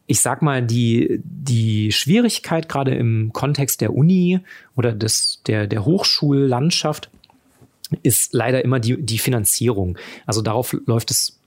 Ich 0.07 0.21
sag 0.21 0.43
mal, 0.43 0.63
die, 0.63 1.21
die 1.25 1.93
Schwierigkeit 1.93 2.69
gerade 2.69 2.95
im 2.95 3.33
Kontext 3.33 3.81
der 3.81 3.95
Uni 3.95 4.41
oder 4.77 4.93
des, 4.93 5.43
der, 5.47 5.67
der 5.67 5.85
Hochschullandschaft 5.85 7.11
ist 8.03 8.33
leider 8.33 8.65
immer 8.65 8.81
die, 8.81 9.01
die 9.01 9.19
Finanzierung. 9.19 9.99
Also 10.27 10.43
darauf 10.43 10.77
läuft 10.87 11.11
es 11.11 11.41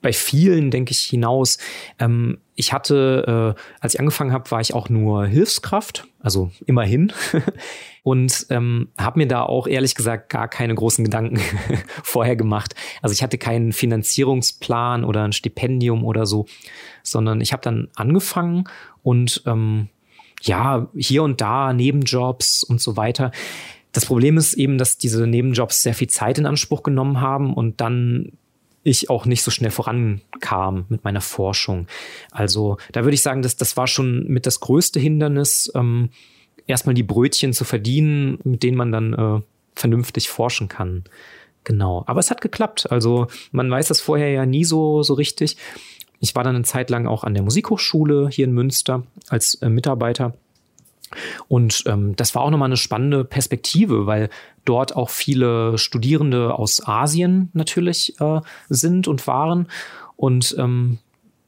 bei 0.00 0.12
vielen, 0.12 0.70
denke 0.70 0.92
ich, 0.92 1.02
hinaus. 1.02 1.58
Ähm, 1.98 2.38
ich 2.54 2.72
hatte, 2.72 3.54
äh, 3.56 3.60
als 3.80 3.94
ich 3.94 4.00
angefangen 4.00 4.32
habe, 4.32 4.50
war 4.50 4.60
ich 4.60 4.72
auch 4.72 4.88
nur 4.88 5.26
Hilfskraft, 5.26 6.06
also 6.20 6.50
immerhin. 6.64 7.12
Und 8.02 8.46
ähm, 8.50 8.88
habe 8.96 9.18
mir 9.18 9.26
da 9.26 9.42
auch 9.42 9.66
ehrlich 9.66 9.94
gesagt 9.94 10.30
gar 10.30 10.48
keine 10.48 10.74
großen 10.74 11.04
Gedanken 11.04 11.40
vorher 12.02 12.36
gemacht. 12.36 12.74
Also 13.02 13.12
ich 13.12 13.22
hatte 13.22 13.36
keinen 13.36 13.72
Finanzierungsplan 13.72 15.04
oder 15.04 15.24
ein 15.24 15.32
Stipendium 15.32 16.04
oder 16.04 16.24
so, 16.24 16.46
sondern 17.02 17.40
ich 17.40 17.52
habe 17.52 17.62
dann 17.62 17.88
angefangen 17.96 18.64
und 19.02 19.42
ähm, 19.46 19.88
ja, 20.42 20.88
hier 20.94 21.22
und 21.24 21.40
da 21.40 21.72
Nebenjobs 21.72 22.62
und 22.62 22.80
so 22.80 22.96
weiter. 22.96 23.32
Das 23.96 24.04
Problem 24.04 24.36
ist 24.36 24.52
eben, 24.52 24.76
dass 24.76 24.98
diese 24.98 25.26
Nebenjobs 25.26 25.82
sehr 25.82 25.94
viel 25.94 26.08
Zeit 26.08 26.36
in 26.36 26.44
Anspruch 26.44 26.82
genommen 26.82 27.22
haben 27.22 27.54
und 27.54 27.80
dann 27.80 28.32
ich 28.82 29.08
auch 29.08 29.24
nicht 29.24 29.40
so 29.40 29.50
schnell 29.50 29.70
vorankam 29.70 30.84
mit 30.90 31.02
meiner 31.02 31.22
Forschung. 31.22 31.86
Also 32.30 32.76
da 32.92 33.04
würde 33.04 33.14
ich 33.14 33.22
sagen, 33.22 33.40
dass 33.40 33.56
das 33.56 33.78
war 33.78 33.86
schon 33.86 34.28
mit 34.28 34.44
das 34.44 34.60
größte 34.60 35.00
Hindernis, 35.00 35.72
ähm, 35.74 36.10
erstmal 36.66 36.94
die 36.94 37.04
Brötchen 37.04 37.54
zu 37.54 37.64
verdienen, 37.64 38.38
mit 38.44 38.62
denen 38.62 38.76
man 38.76 38.92
dann 38.92 39.14
äh, 39.14 39.40
vernünftig 39.74 40.28
forschen 40.28 40.68
kann. 40.68 41.04
Genau. 41.64 42.04
Aber 42.06 42.20
es 42.20 42.30
hat 42.30 42.42
geklappt. 42.42 42.92
Also 42.92 43.28
man 43.50 43.70
weiß 43.70 43.88
das 43.88 44.02
vorher 44.02 44.28
ja 44.28 44.44
nie 44.44 44.64
so, 44.64 45.02
so 45.04 45.14
richtig. 45.14 45.56
Ich 46.20 46.34
war 46.34 46.44
dann 46.44 46.54
eine 46.54 46.64
Zeit 46.64 46.90
lang 46.90 47.06
auch 47.06 47.24
an 47.24 47.32
der 47.32 47.44
Musikhochschule 47.44 48.28
hier 48.28 48.44
in 48.44 48.52
Münster 48.52 49.04
als 49.30 49.54
äh, 49.54 49.70
Mitarbeiter 49.70 50.34
und 51.48 51.84
ähm, 51.86 52.16
das 52.16 52.34
war 52.34 52.42
auch 52.42 52.50
nochmal 52.50 52.68
eine 52.68 52.76
spannende 52.76 53.24
Perspektive, 53.24 54.06
weil 54.06 54.28
dort 54.64 54.96
auch 54.96 55.10
viele 55.10 55.78
Studierende 55.78 56.54
aus 56.58 56.86
Asien 56.86 57.50
natürlich 57.52 58.20
äh, 58.20 58.40
sind 58.68 59.08
und 59.08 59.26
waren. 59.26 59.68
Und 60.16 60.56
ähm, 60.58 60.98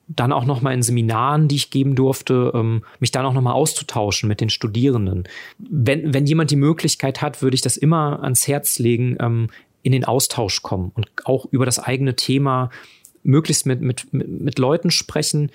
dann 0.09 0.33
auch 0.33 0.47
nochmal 0.47 0.73
in 0.73 0.83
Seminaren, 0.83 1.49
die 1.49 1.57
ich 1.57 1.71
geben 1.71 1.95
durfte, 1.95 2.53
ähm, 2.55 2.83
mich 2.99 3.11
dann 3.11 3.27
auch 3.27 3.35
nochmal 3.35 3.53
auszutauschen 3.53 4.29
mit 4.29 4.41
den 4.41 4.49
Studierenden. 4.49 5.25
Wenn, 5.59 6.15
wenn 6.15 6.27
jemand 6.27 6.51
die 6.51 6.57
Möglichkeit 6.57 7.21
hat, 7.21 7.43
würde 7.43 7.55
ich 7.55 7.61
das 7.61 7.77
immer 7.77 8.23
ans 8.23 8.49
Herz 8.49 8.79
legen, 8.79 9.17
ähm, 9.21 9.49
in 9.83 9.93
den 9.93 10.05
Austausch 10.05 10.63
kommen 10.63 10.93
und 10.95 11.09
auch 11.25 11.47
über 11.51 11.67
das 11.67 11.79
eigene 11.79 12.17
Thema 12.17 12.71
möglichst 13.23 13.67
mit, 13.67 13.83
mit, 13.83 14.13
mit 14.13 14.59
Leuten 14.59 14.91
sprechen, 14.91 15.51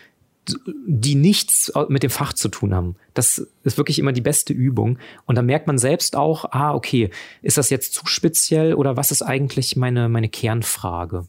die 0.85 1.15
nichts 1.15 1.71
mit 1.87 2.03
dem 2.03 2.09
Fach 2.09 2.33
zu 2.33 2.49
tun 2.49 2.73
haben. 2.73 2.95
Das 3.13 3.47
ist 3.63 3.77
wirklich 3.77 3.99
immer 3.99 4.11
die 4.11 4.21
beste 4.21 4.53
Übung. 4.53 4.97
Und 5.25 5.35
dann 5.35 5.45
merkt 5.45 5.67
man 5.67 5.77
selbst 5.77 6.15
auch, 6.15 6.45
ah, 6.51 6.73
okay, 6.73 7.09
ist 7.41 7.57
das 7.57 7.69
jetzt 7.69 7.93
zu 7.93 8.05
speziell 8.05 8.73
oder 8.73 8.97
was 8.97 9.11
ist 9.11 9.21
eigentlich 9.21 9.75
meine, 9.75 10.09
meine 10.09 10.29
Kernfrage? 10.29 11.25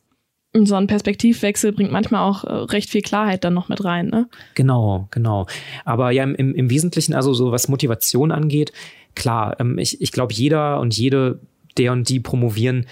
So 0.57 0.77
ein 0.77 0.87
Perspektivwechsel 0.87 1.73
bringt 1.73 1.91
manchmal 1.91 2.29
auch 2.29 2.45
äh, 2.45 2.53
recht 2.53 2.89
viel 2.89 3.03
Klarheit 3.03 3.43
dann 3.43 3.55
noch 3.55 3.69
mit 3.69 3.85
rein, 3.85 4.07
ne? 4.07 4.29
Genau, 4.55 5.09
genau. 5.11 5.47
Aber 5.85 6.13
ja, 6.13 6.23
im, 6.23 6.55
im 6.55 6.71
Wesentlichen, 6.71 7.13
also 7.13 7.35
so 7.35 7.51
was 7.51 7.67
Motivation 7.67 8.31
angeht, 8.31 8.73
klar, 9.17 9.59
ähm, 9.59 9.79
ich, 9.79 10.01
ich 10.01 10.13
glaube, 10.13 10.33
jeder 10.33 10.79
und 10.79 10.97
jede, 10.97 11.41
der 11.77 11.91
und 11.91 12.09
die 12.09 12.21
promovieren, 12.21 12.87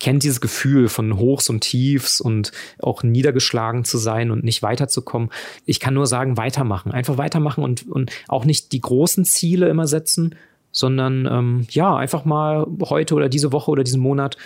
kennt 0.00 0.22
dieses 0.22 0.40
Gefühl 0.40 0.88
von 0.88 1.18
Hochs 1.18 1.48
und 1.48 1.60
Tiefs 1.60 2.20
und 2.20 2.52
auch 2.80 3.02
niedergeschlagen 3.02 3.84
zu 3.84 3.98
sein 3.98 4.30
und 4.30 4.44
nicht 4.44 4.62
weiterzukommen. 4.62 5.30
Ich 5.64 5.80
kann 5.80 5.94
nur 5.94 6.06
sagen, 6.06 6.36
weitermachen. 6.36 6.92
Einfach 6.92 7.18
weitermachen 7.18 7.64
und, 7.64 7.88
und 7.88 8.12
auch 8.28 8.44
nicht 8.44 8.72
die 8.72 8.80
großen 8.80 9.24
Ziele 9.24 9.68
immer 9.68 9.86
setzen, 9.86 10.36
sondern 10.70 11.26
ähm, 11.26 11.66
ja, 11.70 11.96
einfach 11.96 12.24
mal 12.24 12.66
heute 12.88 13.14
oder 13.14 13.28
diese 13.28 13.52
Woche 13.52 13.70
oder 13.70 13.84
diesen 13.84 14.00
Monat 14.00 14.36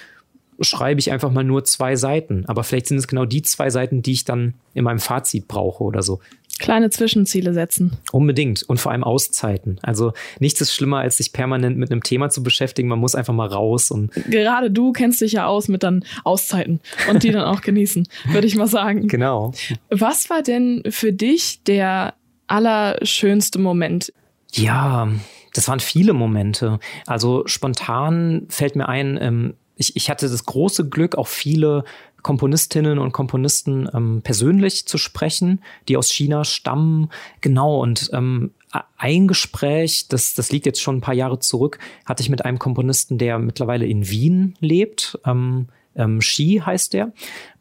schreibe 0.60 1.00
ich 1.00 1.10
einfach 1.10 1.30
mal 1.30 1.44
nur 1.44 1.64
zwei 1.64 1.96
Seiten. 1.96 2.44
Aber 2.46 2.64
vielleicht 2.64 2.86
sind 2.86 2.98
es 2.98 3.08
genau 3.08 3.24
die 3.24 3.42
zwei 3.42 3.70
Seiten, 3.70 4.02
die 4.02 4.12
ich 4.12 4.24
dann 4.24 4.54
in 4.74 4.84
meinem 4.84 5.00
Fazit 5.00 5.48
brauche 5.48 5.82
oder 5.82 6.02
so. 6.02 6.20
Kleine 6.58 6.90
Zwischenziele 6.90 7.54
setzen. 7.54 7.96
Unbedingt. 8.12 8.62
Und 8.62 8.78
vor 8.78 8.92
allem 8.92 9.02
Auszeiten. 9.02 9.78
Also 9.82 10.12
nichts 10.38 10.60
ist 10.60 10.72
schlimmer, 10.72 10.98
als 10.98 11.16
sich 11.16 11.32
permanent 11.32 11.76
mit 11.76 11.90
einem 11.90 12.02
Thema 12.02 12.30
zu 12.30 12.42
beschäftigen. 12.42 12.88
Man 12.88 12.98
muss 12.98 13.14
einfach 13.14 13.34
mal 13.34 13.48
raus 13.48 13.90
und. 13.90 14.12
Gerade 14.28 14.70
du 14.70 14.92
kennst 14.92 15.20
dich 15.20 15.32
ja 15.32 15.46
aus 15.46 15.68
mit 15.68 15.82
dann 15.82 16.04
Auszeiten 16.24 16.80
und 17.10 17.22
die 17.22 17.30
dann 17.30 17.44
auch 17.44 17.62
genießen, 17.62 18.06
würde 18.26 18.46
ich 18.46 18.54
mal 18.54 18.68
sagen. 18.68 19.08
Genau. 19.08 19.52
Was 19.90 20.30
war 20.30 20.42
denn 20.42 20.82
für 20.88 21.12
dich 21.12 21.64
der 21.64 22.14
allerschönste 22.46 23.58
Moment? 23.58 24.12
Ja, 24.52 25.08
das 25.54 25.68
waren 25.68 25.80
viele 25.80 26.12
Momente. 26.12 26.78
Also 27.06 27.42
spontan 27.46 28.46
fällt 28.48 28.76
mir 28.76 28.88
ein, 28.88 29.18
ähm, 29.20 29.54
ich, 29.76 29.96
ich 29.96 30.10
hatte 30.10 30.28
das 30.28 30.44
große 30.44 30.88
Glück, 30.88 31.16
auch 31.16 31.28
viele 31.28 31.84
Komponistinnen 32.22 32.98
und 32.98 33.12
Komponisten 33.12 33.88
ähm, 33.92 34.22
persönlich 34.22 34.86
zu 34.86 34.98
sprechen, 34.98 35.62
die 35.88 35.96
aus 35.96 36.10
China 36.10 36.44
stammen. 36.44 37.10
Genau, 37.40 37.80
und 37.80 38.10
ähm, 38.12 38.52
ein 38.96 39.28
Gespräch, 39.28 40.08
das, 40.08 40.34
das 40.34 40.50
liegt 40.50 40.66
jetzt 40.66 40.80
schon 40.80 40.96
ein 40.96 41.00
paar 41.02 41.14
Jahre 41.14 41.38
zurück, 41.38 41.78
hatte 42.06 42.22
ich 42.22 42.30
mit 42.30 42.44
einem 42.44 42.58
Komponisten, 42.58 43.18
der 43.18 43.38
mittlerweile 43.38 43.86
in 43.86 44.08
Wien 44.08 44.54
lebt. 44.60 45.18
Ähm, 45.26 45.68
ähm, 45.94 46.20
Shi 46.20 46.62
heißt 46.64 46.94
der. 46.94 47.12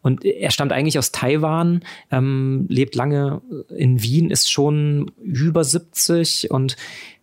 Und 0.02 0.24
er 0.24 0.52
stammt 0.52 0.72
eigentlich 0.72 0.98
aus 0.98 1.12
Taiwan, 1.12 1.84
ähm, 2.12 2.66
lebt 2.70 2.96
lange 2.96 3.42
in 3.76 4.02
Wien, 4.02 4.32
ist 4.32 4.52
schon 4.52 5.12
über 5.22 5.64
70 5.64 6.50
und 6.50 6.76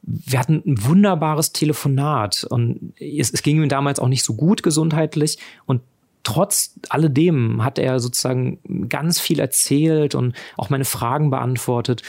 wir 0.02 0.38
hatten 0.38 0.62
ein 0.64 0.84
wunderbares 0.84 1.52
Telefonat 1.52 2.46
und 2.48 2.92
es, 2.98 3.32
es 3.32 3.42
ging 3.42 3.60
ihm 3.60 3.68
damals 3.68 3.98
auch 3.98 4.08
nicht 4.08 4.22
so 4.22 4.34
gut 4.34 4.62
gesundheitlich 4.62 5.38
und 5.66 5.82
trotz 6.28 6.74
alledem 6.90 7.64
hat 7.64 7.78
er 7.78 8.00
sozusagen 8.00 8.58
ganz 8.90 9.18
viel 9.18 9.40
erzählt 9.40 10.14
und 10.14 10.36
auch 10.58 10.68
meine 10.68 10.84
Fragen 10.84 11.30
beantwortet. 11.30 12.02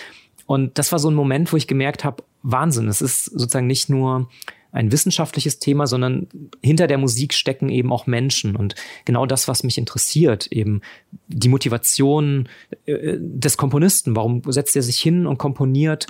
Und 0.46 0.78
das 0.78 0.92
war 0.92 1.00
so 1.00 1.10
ein 1.10 1.16
Moment, 1.16 1.54
wo 1.54 1.58
ich 1.58 1.68
gemerkt 1.68 2.04
habe, 2.04 2.24
Wahnsinn, 2.44 2.90
es 2.90 3.02
ist 3.02 3.26
sozusagen 3.26 3.68
nicht 3.68 3.90
nur 3.90 4.28
ein 4.74 4.92
wissenschaftliches 4.92 5.60
Thema, 5.60 5.88
sondern 5.88 6.28
hinter 6.62 6.88
der 6.88 6.98
Musik 6.98 7.34
stecken 7.34 7.70
eben 7.70 7.94
auch 7.94 8.08
Menschen 8.08 8.58
und 8.58 8.76
genau 9.06 9.26
das, 9.26 9.48
was 9.48 9.64
mich 9.64 9.78
interessiert, 9.78 10.48
eben 10.48 10.82
die 11.28 11.48
Motivation 11.48 12.50
äh, 12.86 13.16
des 13.20 13.56
Komponisten. 13.56 14.18
Warum 14.18 14.42
setzt 14.48 14.76
er 14.76 14.82
sich 14.82 15.00
hin 15.00 15.28
und 15.28 15.38
komponiert 15.38 16.08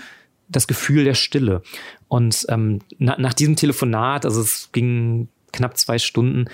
das 0.48 0.68
Gefühl 0.68 1.04
der 1.04 1.14
Stille? 1.14 1.62
Und 2.08 2.48
ähm, 2.50 2.80
na, 2.98 3.18
nach 3.20 3.36
diesem 3.36 3.56
Telefonat, 3.56 4.26
also 4.26 4.42
es 4.42 4.72
ging 4.72 5.30
knapp 5.52 5.78
zwei 5.78 6.00
Stunden, 6.00 6.46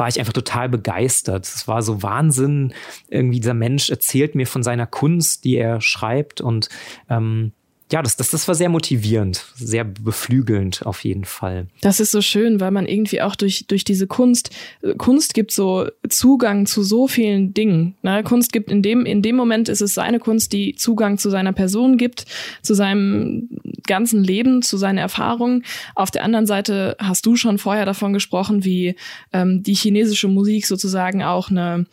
war 0.00 0.08
ich 0.08 0.18
einfach 0.18 0.32
total 0.32 0.68
begeistert. 0.68 1.46
Es 1.46 1.68
war 1.68 1.82
so 1.82 2.02
Wahnsinn. 2.02 2.72
Irgendwie 3.08 3.38
dieser 3.38 3.54
Mensch 3.54 3.90
erzählt 3.90 4.34
mir 4.34 4.46
von 4.46 4.62
seiner 4.62 4.86
Kunst, 4.86 5.44
die 5.44 5.56
er 5.56 5.80
schreibt 5.80 6.40
und 6.40 6.68
ähm, 7.08 7.52
ja, 7.92 8.02
das, 8.02 8.16
das, 8.16 8.30
das 8.30 8.46
war 8.46 8.54
sehr 8.54 8.68
motivierend, 8.68 9.44
sehr 9.56 9.84
beflügelnd 9.84 10.86
auf 10.86 11.04
jeden 11.04 11.24
Fall. 11.24 11.66
Das 11.80 11.98
ist 11.98 12.12
so 12.12 12.20
schön, 12.20 12.60
weil 12.60 12.70
man 12.70 12.86
irgendwie 12.86 13.20
auch 13.20 13.34
durch, 13.34 13.66
durch 13.66 13.84
diese 13.84 14.06
Kunst, 14.06 14.50
Kunst 14.96 15.34
gibt 15.34 15.50
so 15.50 15.88
Zugang 16.08 16.66
zu 16.66 16.82
so 16.82 17.08
vielen 17.08 17.52
Dingen. 17.52 17.96
Ne? 18.02 18.22
Kunst 18.22 18.52
gibt 18.52 18.70
in 18.70 18.82
dem, 18.82 19.06
in 19.06 19.22
dem 19.22 19.34
Moment 19.34 19.68
ist 19.68 19.80
es 19.80 19.94
seine 19.94 20.20
Kunst, 20.20 20.52
die 20.52 20.76
Zugang 20.76 21.18
zu 21.18 21.30
seiner 21.30 21.52
Person 21.52 21.96
gibt, 21.96 22.26
zu 22.62 22.74
seinem 22.74 23.48
ganzen 23.86 24.22
Leben, 24.22 24.62
zu 24.62 24.76
seinen 24.76 24.98
Erfahrungen. 24.98 25.64
Auf 25.96 26.12
der 26.12 26.24
anderen 26.24 26.46
Seite 26.46 26.96
hast 27.00 27.26
du 27.26 27.34
schon 27.34 27.58
vorher 27.58 27.86
davon 27.86 28.12
gesprochen, 28.12 28.64
wie 28.64 28.94
ähm, 29.32 29.64
die 29.64 29.74
chinesische 29.74 30.28
Musik 30.28 30.66
sozusagen 30.66 31.24
auch 31.24 31.50
eine 31.50 31.86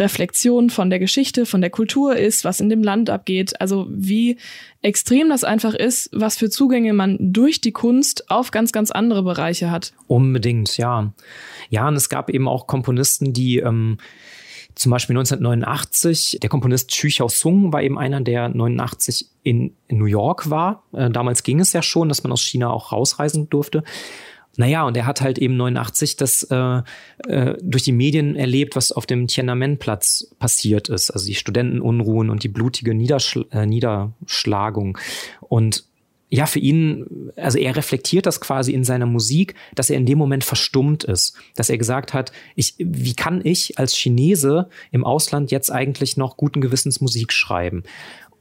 Reflexion 0.00 0.70
von 0.70 0.90
der 0.90 0.98
Geschichte, 0.98 1.46
von 1.46 1.60
der 1.60 1.70
Kultur 1.70 2.16
ist, 2.16 2.44
was 2.44 2.60
in 2.60 2.68
dem 2.68 2.82
Land 2.82 3.10
abgeht. 3.10 3.60
Also 3.60 3.86
wie 3.90 4.38
extrem 4.82 5.28
das 5.28 5.44
einfach 5.44 5.74
ist, 5.74 6.10
was 6.12 6.36
für 6.36 6.50
Zugänge 6.50 6.92
man 6.92 7.16
durch 7.20 7.60
die 7.60 7.72
Kunst 7.72 8.30
auf 8.30 8.50
ganz, 8.50 8.72
ganz 8.72 8.90
andere 8.90 9.22
Bereiche 9.22 9.70
hat. 9.70 9.92
Unbedingt, 10.06 10.76
ja. 10.76 11.12
Ja, 11.70 11.88
und 11.88 11.96
es 11.96 12.08
gab 12.08 12.30
eben 12.30 12.48
auch 12.48 12.66
Komponisten, 12.66 13.32
die 13.32 13.58
ähm, 13.58 13.98
zum 14.78 14.90
Beispiel 14.90 15.16
1989, 15.16 16.38
der 16.40 16.48
Komponist 16.48 16.92
Xu 16.92 17.08
Xiaosung 17.08 17.72
war 17.72 17.82
eben 17.82 17.98
einer, 17.98 18.20
der 18.20 18.48
89 18.48 19.26
in, 19.42 19.74
New 19.88 20.04
York 20.04 20.50
war. 20.50 20.84
Äh, 20.92 21.10
damals 21.10 21.42
ging 21.42 21.58
es 21.58 21.72
ja 21.72 21.82
schon, 21.82 22.08
dass 22.08 22.22
man 22.22 22.32
aus 22.32 22.42
China 22.42 22.70
auch 22.70 22.92
rausreisen 22.92 23.50
durfte. 23.50 23.82
Naja, 24.58 24.82
und 24.82 24.96
er 24.96 25.06
hat 25.06 25.20
halt 25.20 25.38
eben 25.38 25.56
89 25.56 26.16
das 26.16 26.42
äh, 26.50 26.82
äh, 27.28 27.56
durch 27.62 27.84
die 27.84 27.92
Medien 27.92 28.34
erlebt, 28.34 28.74
was 28.74 28.90
auf 28.90 29.06
dem 29.06 29.28
Tiananmen-Platz 29.28 30.34
passiert 30.40 30.88
ist. 30.88 31.12
Also 31.12 31.26
die 31.26 31.36
Studentenunruhen 31.36 32.28
und 32.28 32.42
die 32.42 32.48
blutige 32.48 32.92
Niederschl 32.92 33.46
äh, 33.52 33.66
Niederschlagung. 33.66 34.98
Und 35.40 35.84
ja, 36.28 36.46
für 36.46 36.58
ihn, 36.58 37.30
also 37.36 37.56
er 37.56 37.76
reflektiert 37.76 38.26
das 38.26 38.40
quasi 38.40 38.72
in 38.72 38.82
seiner 38.82 39.06
Musik, 39.06 39.54
dass 39.76 39.90
er 39.90 39.96
in 39.96 40.06
dem 40.06 40.18
Moment 40.18 40.42
verstummt 40.42 41.04
ist, 41.04 41.36
dass 41.54 41.70
er 41.70 41.78
gesagt 41.78 42.12
hat, 42.12 42.32
ich, 42.56 42.74
wie 42.78 43.14
kann 43.14 43.40
ich 43.44 43.78
als 43.78 43.94
Chinese 43.94 44.68
im 44.90 45.04
Ausland 45.04 45.52
jetzt 45.52 45.70
eigentlich 45.70 46.16
noch 46.16 46.36
guten 46.36 46.60
Gewissens 46.60 47.00
Musik 47.00 47.32
schreiben? 47.32 47.84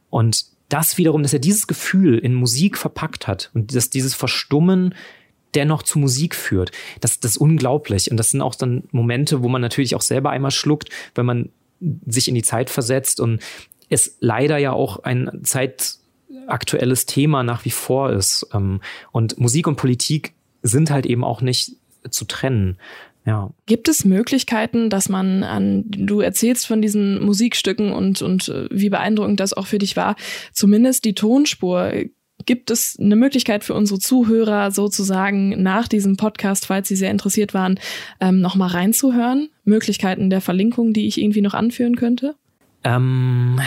Und 0.09 0.45
das 0.69 0.97
wiederum, 0.97 1.21
dass 1.21 1.33
er 1.33 1.39
dieses 1.39 1.67
Gefühl 1.67 2.17
in 2.17 2.33
Musik 2.33 2.75
verpackt 2.75 3.27
hat 3.27 3.51
und 3.53 3.75
dass 3.75 3.91
dieses 3.91 4.15
Verstummen 4.15 4.95
dennoch 5.55 5.83
zu 5.83 5.99
Musik 5.99 6.35
führt. 6.35 6.71
Das, 7.01 7.19
das 7.19 7.31
ist 7.31 7.37
unglaublich. 7.37 8.11
Und 8.11 8.17
das 8.17 8.31
sind 8.31 8.41
auch 8.41 8.55
dann 8.55 8.83
Momente, 8.91 9.43
wo 9.43 9.49
man 9.49 9.61
natürlich 9.61 9.95
auch 9.95 10.01
selber 10.01 10.29
einmal 10.29 10.51
schluckt, 10.51 10.89
wenn 11.15 11.25
man 11.25 11.49
sich 12.05 12.27
in 12.27 12.35
die 12.35 12.43
Zeit 12.43 12.69
versetzt 12.69 13.19
und 13.19 13.41
es 13.89 14.17
leider 14.19 14.57
ja 14.57 14.73
auch 14.73 15.03
ein 15.03 15.41
zeitaktuelles 15.43 17.05
Thema 17.05 17.43
nach 17.43 17.65
wie 17.65 17.71
vor 17.71 18.11
ist. 18.11 18.47
Ähm, 18.53 18.81
und 19.11 19.39
Musik 19.39 19.67
und 19.67 19.75
Politik 19.75 20.33
sind 20.63 20.91
halt 20.91 21.05
eben 21.05 21.23
auch 21.23 21.41
nicht 21.41 21.73
zu 22.09 22.25
trennen. 22.25 22.77
Ja. 23.25 23.51
Gibt 23.65 23.89
es 23.89 24.05
Möglichkeiten, 24.05 24.89
dass 24.89 25.09
man 25.09 25.43
an, 25.43 25.83
du 25.85 26.21
erzählst 26.21 26.65
von 26.65 26.81
diesen 26.81 27.21
Musikstücken 27.21 27.91
und, 27.91 28.21
und 28.21 28.47
äh, 28.47 28.69
wie 28.71 28.89
beeindruckend 28.89 29.41
das 29.41 29.51
auch 29.51 29.67
für 29.67 29.79
dich 29.79 29.97
war, 29.97 30.15
zumindest 30.53 31.03
die 31.03 31.13
Tonspur 31.13 31.91
Gibt 32.45 32.71
es 32.71 32.97
eine 32.99 33.15
Möglichkeit 33.15 33.63
für 33.63 33.73
unsere 33.73 33.99
Zuhörer 33.99 34.71
sozusagen 34.71 35.61
nach 35.61 35.87
diesem 35.87 36.17
Podcast, 36.17 36.67
falls 36.67 36.87
sie 36.87 36.95
sehr 36.95 37.11
interessiert 37.11 37.53
waren, 37.53 37.79
ähm, 38.19 38.41
nochmal 38.41 38.69
reinzuhören? 38.69 39.49
Möglichkeiten 39.63 40.29
der 40.29 40.41
Verlinkung, 40.41 40.93
die 40.93 41.07
ich 41.07 41.19
irgendwie 41.19 41.41
noch 41.41 41.53
anführen 41.53 41.95
könnte? 41.95 42.35
Ähm, 42.83 43.59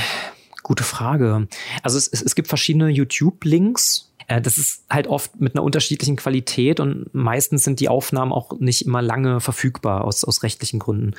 gute 0.62 0.84
Frage. 0.84 1.48
Also 1.82 1.98
es, 1.98 2.08
es, 2.08 2.22
es 2.22 2.34
gibt 2.34 2.48
verschiedene 2.48 2.88
YouTube-Links, 2.88 4.10
äh, 4.30 4.40
das 4.40 4.56
ist 4.56 4.84
halt 4.88 5.08
oft 5.08 5.40
mit 5.40 5.54
einer 5.54 5.64
unterschiedlichen 5.64 6.16
Qualität 6.16 6.80
und 6.80 7.12
meistens 7.12 7.64
sind 7.64 7.80
die 7.80 7.88
Aufnahmen 7.88 8.32
auch 8.32 8.58
nicht 8.60 8.86
immer 8.86 9.02
lange 9.02 9.40
verfügbar 9.40 10.04
aus, 10.04 10.24
aus 10.24 10.42
rechtlichen 10.42 10.78
Gründen. 10.78 11.14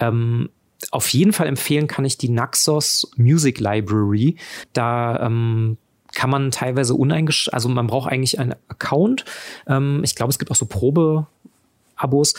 Ähm, 0.00 0.48
auf 0.90 1.08
jeden 1.08 1.32
Fall 1.32 1.46
empfehlen 1.46 1.86
kann 1.86 2.04
ich 2.04 2.18
die 2.18 2.28
Naxos 2.28 3.10
Music 3.16 3.60
Library. 3.60 4.36
Da 4.72 5.26
ähm, 5.26 5.76
kann 6.14 6.30
man 6.30 6.50
teilweise 6.50 6.94
uneingeschränkt, 6.94 7.54
also 7.54 7.68
man 7.68 7.86
braucht 7.86 8.10
eigentlich 8.10 8.38
einen 8.38 8.54
Account. 8.68 9.24
Ähm, 9.66 10.02
ich 10.04 10.14
glaube, 10.14 10.30
es 10.30 10.38
gibt 10.38 10.50
auch 10.50 10.56
so 10.56 10.66
Probe-Abos. 10.66 12.34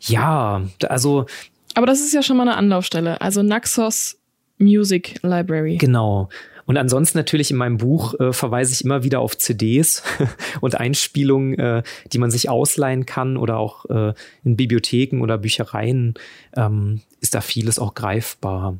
Ja, 0.00 0.62
also. 0.88 1.26
Aber 1.74 1.86
das 1.86 2.00
ist 2.00 2.14
ja 2.14 2.22
schon 2.22 2.36
mal 2.36 2.44
eine 2.44 2.56
Anlaufstelle. 2.56 3.20
Also 3.20 3.42
Naxos 3.42 4.18
Music 4.58 5.20
Library. 5.22 5.76
Genau. 5.76 6.28
Und 6.66 6.76
ansonsten 6.76 7.16
natürlich 7.16 7.52
in 7.52 7.56
meinem 7.56 7.76
Buch 7.76 8.18
äh, 8.18 8.32
verweise 8.32 8.72
ich 8.72 8.84
immer 8.84 9.04
wieder 9.04 9.20
auf 9.20 9.38
CDs 9.38 10.02
und 10.60 10.74
Einspielungen, 10.74 11.58
äh, 11.58 11.82
die 12.12 12.18
man 12.18 12.30
sich 12.30 12.48
ausleihen 12.48 13.06
kann 13.06 13.36
oder 13.36 13.56
auch 13.58 13.84
äh, 13.86 14.14
in 14.44 14.56
Bibliotheken 14.56 15.20
oder 15.22 15.38
Büchereien 15.38 16.14
ähm, 16.56 17.02
ist 17.20 17.34
da 17.34 17.40
vieles 17.40 17.78
auch 17.78 17.94
greifbar. 17.94 18.76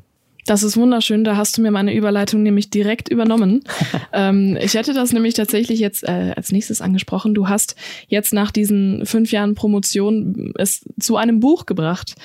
Das 0.47 0.63
ist 0.63 0.77
wunderschön. 0.77 1.25
Da 1.25 1.35
hast 1.35 1.57
du 1.57 1.61
mir 1.61 1.71
meine 1.71 1.93
Überleitung 1.93 2.41
nämlich 2.41 2.69
direkt 2.69 3.09
übernommen. 3.09 3.63
ähm, 4.13 4.57
ich 4.59 4.75
hätte 4.75 4.93
das 4.93 5.11
nämlich 5.11 5.33
tatsächlich 5.33 5.79
jetzt 5.79 6.03
äh, 6.03 6.33
als 6.35 6.53
nächstes 6.53 6.81
angesprochen. 6.81 7.35
Du 7.35 7.49
hast 7.49 7.75
jetzt 8.07 8.33
nach 8.33 8.49
diesen 8.49 9.05
fünf 9.05 9.31
Jahren 9.31 9.55
Promotion 9.55 10.53
es 10.57 10.85
zu 10.99 11.17
einem 11.17 11.41
Buch 11.41 11.65
gebracht. 11.65 12.15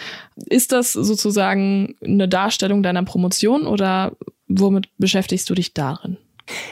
Ist 0.46 0.70
das 0.70 0.92
sozusagen 0.92 1.96
eine 2.02 2.28
Darstellung 2.28 2.84
deiner 2.84 3.02
Promotion 3.02 3.66
oder 3.66 4.12
womit 4.46 4.88
beschäftigst 4.98 5.50
du 5.50 5.54
dich 5.54 5.74
darin? 5.74 6.16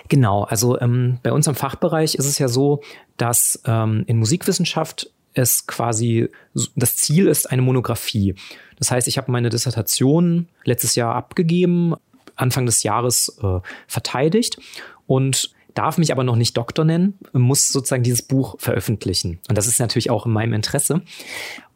Genau, 0.08 0.44
also 0.44 0.80
ähm, 0.80 1.18
bei 1.24 1.32
uns 1.32 1.48
im 1.48 1.56
Fachbereich 1.56 2.14
ist 2.14 2.26
es 2.26 2.38
ja 2.38 2.46
so, 2.46 2.80
dass 3.16 3.60
ähm, 3.66 4.04
in 4.06 4.18
Musikwissenschaft 4.18 5.10
es 5.34 5.66
quasi, 5.66 6.28
das 6.76 6.96
Ziel 6.96 7.26
ist 7.28 7.50
eine 7.50 7.62
Monographie. 7.62 8.34
Das 8.78 8.90
heißt, 8.90 9.08
ich 9.08 9.18
habe 9.18 9.30
meine 9.30 9.50
Dissertation 9.50 10.48
letztes 10.64 10.94
Jahr 10.94 11.14
abgegeben, 11.14 11.94
Anfang 12.36 12.66
des 12.66 12.82
Jahres 12.82 13.38
äh, 13.42 13.60
verteidigt 13.86 14.58
und 15.06 15.54
darf 15.74 15.98
mich 15.98 16.12
aber 16.12 16.24
noch 16.24 16.36
nicht 16.36 16.56
Doktor 16.56 16.84
nennen, 16.84 17.18
muss 17.32 17.68
sozusagen 17.68 18.02
dieses 18.02 18.22
Buch 18.22 18.56
veröffentlichen. 18.58 19.38
Und 19.48 19.56
das 19.56 19.66
ist 19.66 19.78
natürlich 19.78 20.10
auch 20.10 20.26
in 20.26 20.32
meinem 20.32 20.52
Interesse. 20.54 21.02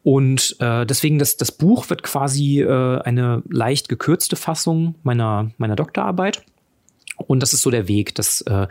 Und 0.03 0.55
äh, 0.59 0.85
deswegen, 0.85 1.17
das, 1.17 1.37
das 1.37 1.51
Buch 1.51 1.89
wird 1.89 2.03
quasi 2.03 2.61
äh, 2.61 2.99
eine 3.01 3.41
leicht 3.49 3.89
gekürzte 3.89 4.35
Fassung 4.35 4.95
meiner, 5.03 5.51
meiner 5.57 5.75
Doktorarbeit. 5.75 6.43
Und 7.17 7.41
das 7.41 7.53
ist 7.53 7.61
so 7.61 7.71
der 7.71 7.87
Weg, 7.87 8.13
dass 8.15 8.41
äh, 8.41 8.67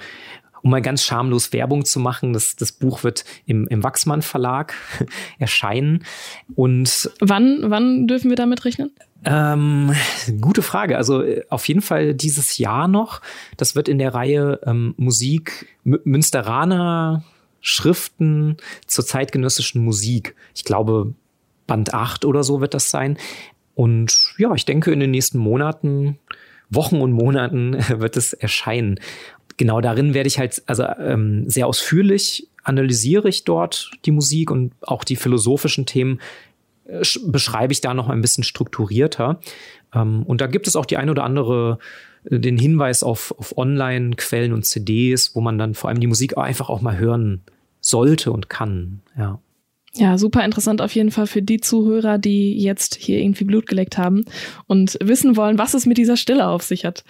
um 0.64 0.70
mal 0.70 0.80
ganz 0.80 1.04
schamlos 1.04 1.52
Werbung 1.52 1.84
zu 1.84 2.00
machen, 2.00 2.32
das, 2.32 2.56
das 2.56 2.72
Buch 2.72 3.04
wird 3.04 3.26
im, 3.44 3.68
im 3.68 3.82
Wachsmann 3.82 4.22
Verlag 4.22 4.72
erscheinen. 5.38 6.04
Und 6.54 7.10
wann, 7.20 7.64
wann 7.66 8.06
dürfen 8.06 8.30
wir 8.30 8.36
damit 8.36 8.64
rechnen? 8.64 8.90
Ähm, 9.26 9.94
gute 10.40 10.62
Frage. 10.62 10.96
Also 10.96 11.22
äh, 11.22 11.42
auf 11.50 11.68
jeden 11.68 11.82
Fall 11.82 12.14
dieses 12.14 12.56
Jahr 12.56 12.88
noch. 12.88 13.20
Das 13.58 13.76
wird 13.76 13.90
in 13.90 13.98
der 13.98 14.14
Reihe 14.14 14.58
ähm, 14.64 14.94
Musik 14.96 15.66
Münsteraner 15.84 17.24
Schriften 17.60 18.56
zur 18.86 19.04
zeitgenössischen 19.04 19.84
Musik. 19.84 20.34
Ich 20.54 20.64
glaube, 20.64 21.12
Band 21.66 21.92
8 21.92 22.24
oder 22.24 22.42
so 22.42 22.62
wird 22.62 22.72
das 22.72 22.90
sein. 22.90 23.18
Und 23.74 24.34
ja, 24.38 24.54
ich 24.54 24.64
denke, 24.64 24.92
in 24.92 25.00
den 25.00 25.10
nächsten 25.10 25.38
Monaten, 25.38 26.18
Wochen 26.70 27.00
und 27.00 27.12
Monaten 27.12 27.76
wird 28.00 28.16
es 28.16 28.32
erscheinen 28.32 28.98
genau 29.56 29.80
darin 29.80 30.14
werde 30.14 30.26
ich 30.26 30.38
halt, 30.38 30.62
also 30.66 30.84
ähm, 30.84 31.48
sehr 31.48 31.66
ausführlich 31.66 32.48
analysiere 32.64 33.28
ich 33.28 33.44
dort 33.44 33.90
die 34.04 34.10
Musik 34.10 34.50
und 34.50 34.72
auch 34.80 35.04
die 35.04 35.16
philosophischen 35.16 35.86
Themen 35.86 36.20
äh, 36.86 37.02
beschreibe 37.26 37.72
ich 37.72 37.80
da 37.80 37.94
noch 37.94 38.08
ein 38.08 38.20
bisschen 38.20 38.44
strukturierter. 38.44 39.40
Ähm, 39.94 40.22
und 40.24 40.40
da 40.40 40.46
gibt 40.46 40.66
es 40.66 40.76
auch 40.76 40.86
die 40.86 40.96
ein 40.96 41.10
oder 41.10 41.24
andere 41.24 41.78
äh, 42.24 42.40
den 42.40 42.58
Hinweis 42.58 43.02
auf, 43.02 43.34
auf 43.38 43.56
Online-Quellen 43.56 44.52
und 44.52 44.64
CDs, 44.64 45.34
wo 45.34 45.40
man 45.40 45.58
dann 45.58 45.74
vor 45.74 45.90
allem 45.90 46.00
die 46.00 46.06
Musik 46.06 46.36
einfach 46.38 46.68
auch 46.68 46.80
mal 46.80 46.98
hören 46.98 47.42
sollte 47.80 48.32
und 48.32 48.48
kann. 48.48 49.00
Ja. 49.16 49.38
Ja, 49.96 50.18
super 50.18 50.44
interessant 50.44 50.82
auf 50.82 50.92
jeden 50.96 51.12
Fall 51.12 51.28
für 51.28 51.40
die 51.40 51.60
Zuhörer, 51.60 52.18
die 52.18 52.58
jetzt 52.58 52.96
hier 52.96 53.20
irgendwie 53.20 53.44
Blut 53.44 53.68
geleckt 53.68 53.96
haben 53.96 54.24
und 54.66 54.98
wissen 55.00 55.36
wollen, 55.36 55.56
was 55.56 55.74
es 55.74 55.86
mit 55.86 55.98
dieser 55.98 56.16
Stille 56.16 56.48
auf 56.48 56.62
sich 56.62 56.84
hat. 56.84 57.04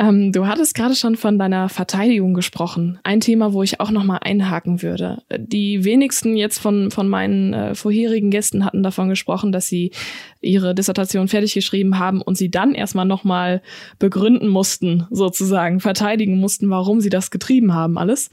Ähm, 0.00 0.32
du 0.32 0.46
hattest 0.46 0.74
gerade 0.74 0.94
schon 0.94 1.16
von 1.16 1.38
deiner 1.38 1.68
Verteidigung 1.68 2.32
gesprochen. 2.32 2.98
Ein 3.02 3.20
Thema, 3.20 3.52
wo 3.52 3.62
ich 3.62 3.80
auch 3.80 3.90
noch 3.90 4.02
mal 4.02 4.16
einhaken 4.16 4.80
würde. 4.80 5.22
Die 5.36 5.84
wenigsten 5.84 6.36
jetzt 6.36 6.58
von, 6.58 6.90
von 6.90 7.06
meinen 7.06 7.52
äh, 7.52 7.74
vorherigen 7.74 8.30
Gästen 8.30 8.64
hatten 8.64 8.82
davon 8.82 9.10
gesprochen, 9.10 9.52
dass 9.52 9.66
sie 9.66 9.90
ihre 10.40 10.74
Dissertation 10.74 11.28
fertig 11.28 11.52
geschrieben 11.52 11.98
haben 11.98 12.22
und 12.22 12.38
sie 12.38 12.50
dann 12.50 12.74
erstmal 12.74 13.04
noch 13.04 13.24
mal 13.24 13.60
begründen 13.98 14.48
mussten, 14.48 15.06
sozusagen, 15.10 15.80
verteidigen 15.80 16.38
mussten, 16.38 16.70
warum 16.70 17.02
sie 17.02 17.10
das 17.10 17.30
getrieben 17.30 17.74
haben, 17.74 17.98
alles. 17.98 18.30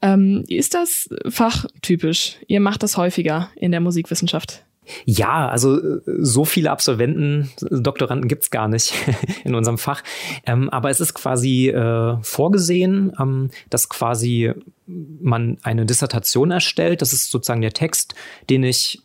Ähm, 0.00 0.44
ist 0.46 0.74
das 0.74 1.08
fachtypisch? 1.28 2.36
Ihr 2.46 2.60
macht 2.60 2.84
das 2.84 2.96
häufiger 2.96 3.50
in 3.56 3.72
der 3.72 3.80
Musikwissenschaft? 3.80 4.67
Ja, 5.04 5.48
also 5.48 5.78
äh, 5.78 6.00
so 6.18 6.44
viele 6.44 6.70
Absolventen, 6.70 7.50
Doktoranden 7.70 8.28
gibt's 8.28 8.50
gar 8.50 8.68
nicht 8.68 8.94
in 9.44 9.54
unserem 9.54 9.78
Fach. 9.78 10.02
Ähm, 10.46 10.68
aber 10.70 10.90
es 10.90 11.00
ist 11.00 11.14
quasi 11.14 11.68
äh, 11.68 12.16
vorgesehen, 12.22 13.12
ähm, 13.20 13.50
dass 13.70 13.88
quasi 13.88 14.52
man 14.86 15.58
eine 15.62 15.86
Dissertation 15.86 16.50
erstellt. 16.50 17.02
Das 17.02 17.12
ist 17.12 17.30
sozusagen 17.30 17.60
der 17.60 17.72
Text, 17.72 18.14
den 18.48 18.62
ich 18.62 19.02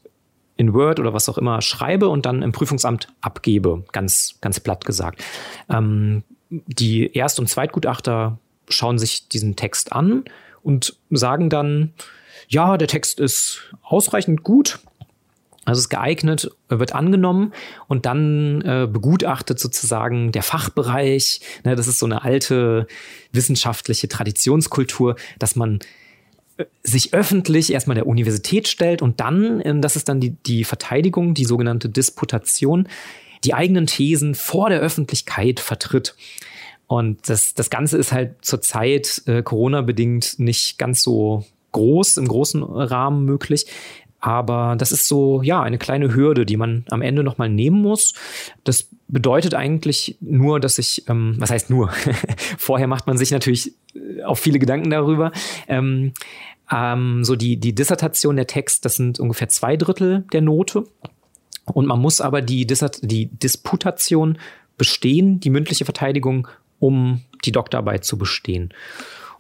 in 0.55 0.73
Word 0.73 0.99
oder 0.99 1.13
was 1.13 1.29
auch 1.29 1.38
immer 1.38 1.61
schreibe 1.61 2.09
und 2.09 2.25
dann 2.25 2.41
im 2.41 2.51
Prüfungsamt 2.51 3.07
abgebe, 3.21 3.84
ganz, 3.91 4.36
ganz 4.41 4.59
platt 4.59 4.86
gesagt. 4.86 5.23
Ähm, 5.69 6.23
die 6.49 7.11
Erst- 7.13 7.39
und 7.39 7.47
Zweitgutachter 7.47 8.38
schauen 8.69 8.99
sich 8.99 9.27
diesen 9.27 9.55
Text 9.55 9.91
an 9.91 10.23
und 10.61 10.95
sagen 11.09 11.49
dann, 11.49 11.93
ja, 12.47 12.77
der 12.77 12.88
Text 12.88 13.19
ist 13.19 13.73
ausreichend 13.81 14.43
gut, 14.43 14.79
also 15.66 15.80
es 15.80 15.86
ist 15.86 15.89
geeignet, 15.89 16.51
wird 16.68 16.93
angenommen 16.93 17.53
und 17.88 18.05
dann 18.05 18.61
äh, 18.61 18.88
begutachtet 18.91 19.59
sozusagen 19.59 20.32
der 20.32 20.43
Fachbereich. 20.43 21.39
Ne, 21.64 21.76
das 21.76 21.88
ist 21.88 21.99
so 21.99 22.05
eine 22.05 22.24
alte 22.24 22.88
wissenschaftliche 23.32 24.09
Traditionskultur, 24.09 25.16
dass 25.39 25.55
man 25.55 25.80
äh, 26.57 26.66
sich 26.84 27.14
öffentlich 27.14 27.72
erstmal 27.72 27.95
der 27.95 28.07
Universität 28.07 28.68
stellt 28.68 29.01
und 29.01 29.22
dann, 29.22 29.61
äh, 29.61 29.80
das 29.80 29.95
ist 29.95 30.09
dann 30.09 30.20
die, 30.20 30.32
die 30.32 30.66
Verteidigung, 30.66 31.34
die 31.34 31.45
sogenannte 31.45 31.88
Disputation, 31.88 32.89
die 33.45 33.53
eigenen 33.53 33.88
Thesen 33.88 34.36
vor 34.36 34.70
der 34.70 34.80
Öffentlichkeit 34.80 35.59
vertritt. 35.61 36.16
Und 36.88 37.30
das, 37.30 37.53
das 37.53 37.70
Ganze 37.70 37.97
ist 37.97 38.11
halt 38.11 38.36
zurzeit 38.41 39.24
äh, 39.26 39.41
Corona-bedingt 39.41 40.39
nicht 40.39 40.78
ganz 40.78 41.01
so 41.01 41.45
groß, 41.72 42.18
im 42.18 42.28
großen 42.28 42.64
Rahmen 42.64 43.26
möglich. 43.26 43.66
Aber 44.24 44.78
das 44.78 44.93
ist 44.93 45.09
so, 45.09 45.41
ja, 45.41 45.61
eine 45.61 45.78
kleine 45.78 46.15
Hürde, 46.15 46.45
die 46.45 46.55
man 46.55 46.86
am 46.89 47.01
Ende 47.01 47.26
nochmal 47.26 47.49
nehmen 47.49 47.82
muss. 47.82 48.13
Das 48.63 48.88
bedeutet 49.09 49.53
eigentlich 49.53 50.17
nur, 50.21 50.61
dass 50.61 50.78
ich, 50.78 51.09
ähm, 51.09 51.36
was 51.39 51.51
heißt 51.51 51.69
nur? 51.69 51.91
Vorher 52.57 52.88
macht 52.88 53.05
man 53.05 53.17
sich 53.17 53.32
natürlich 53.32 53.74
äh, 53.93 54.24
auch 54.24 54.38
viele 54.38 54.59
Gedanken 54.59 54.89
darüber. 54.89 55.34
Ähm, 55.67 56.13
ähm, 56.71 57.26
so 57.26 57.36
die, 57.36 57.57
die 57.57 57.76
Dissertation, 57.76 58.38
der 58.38 58.47
Text, 58.47 58.86
das 58.86 58.95
sind 58.95 59.19
ungefähr 59.19 59.49
zwei 59.49 59.76
Drittel 59.76 60.24
der 60.32 60.39
Note. 60.39 60.86
Und 61.65 61.86
man 61.86 61.99
muss 61.99 62.21
aber 62.21 62.41
die, 62.41 62.65
Dissert 62.65 62.99
die 63.01 63.26
Disputation 63.26 64.38
bestehen, 64.78 65.41
die 65.41 65.49
mündliche 65.49 65.84
Verteidigung, 65.84 66.47
um 66.80 67.24
die 67.43 67.51
Doktorarbeit 67.51 68.05
zu 68.05 68.17
bestehen. 68.17 68.74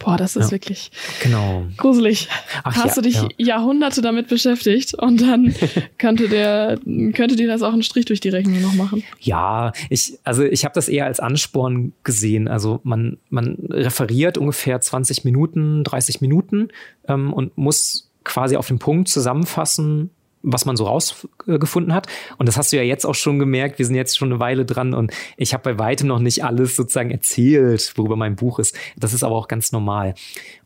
Boah, 0.03 0.17
das 0.17 0.35
ist 0.35 0.45
ja. 0.45 0.51
wirklich 0.51 0.91
genau. 1.21 1.63
gruselig. 1.77 2.27
Ach, 2.63 2.75
Hast 2.75 2.97
ja, 2.97 3.01
du 3.01 3.01
dich 3.01 3.15
ja. 3.15 3.29
Jahrhunderte 3.37 4.01
damit 4.01 4.27
beschäftigt 4.27 4.93
und 4.93 5.21
dann 5.21 5.55
könnte 5.97 6.27
der 6.27 6.77
könnte 7.13 7.35
dir 7.35 7.47
das 7.47 7.61
auch 7.61 7.73
einen 7.73 7.83
Strich 7.83 8.05
durch 8.05 8.19
die 8.19 8.29
Rechnung 8.29 8.61
noch 8.61 8.73
machen? 8.73 9.03
Ja, 9.19 9.71
ich 9.89 10.19
also 10.23 10.43
ich 10.43 10.65
habe 10.65 10.73
das 10.75 10.89
eher 10.89 11.05
als 11.05 11.19
Ansporn 11.19 11.93
gesehen. 12.03 12.47
Also 12.47 12.79
man 12.83 13.17
man 13.29 13.55
referiert 13.69 14.37
ungefähr 14.37 14.81
20 14.81 15.23
Minuten, 15.23 15.83
30 15.83 16.21
Minuten 16.21 16.69
ähm, 17.07 17.33
und 17.33 17.57
muss 17.57 18.09
quasi 18.23 18.55
auf 18.55 18.67
den 18.67 18.79
Punkt 18.79 19.09
zusammenfassen, 19.09 20.09
was 20.43 20.65
man 20.65 20.75
so 20.75 20.85
rausgefunden 20.85 21.93
hat. 21.93 22.07
Und 22.37 22.47
das 22.47 22.57
hast 22.57 22.71
du 22.71 22.77
ja 22.77 22.83
jetzt 22.83 23.05
auch 23.05 23.15
schon 23.15 23.39
gemerkt. 23.39 23.79
Wir 23.79 23.85
sind 23.85 23.95
jetzt 23.95 24.17
schon 24.17 24.29
eine 24.29 24.39
Weile 24.39 24.65
dran 24.65 24.93
und 24.93 25.11
ich 25.37 25.53
habe 25.53 25.63
bei 25.63 25.79
weitem 25.79 26.07
noch 26.07 26.19
nicht 26.19 26.43
alles 26.43 26.75
sozusagen 26.75 27.11
erzählt, 27.11 27.93
worüber 27.95 28.17
mein 28.17 28.35
Buch 28.35 28.59
ist. 28.59 28.75
Das 28.97 29.13
ist 29.13 29.23
aber 29.23 29.35
auch 29.35 29.47
ganz 29.47 29.71
normal. 29.71 30.13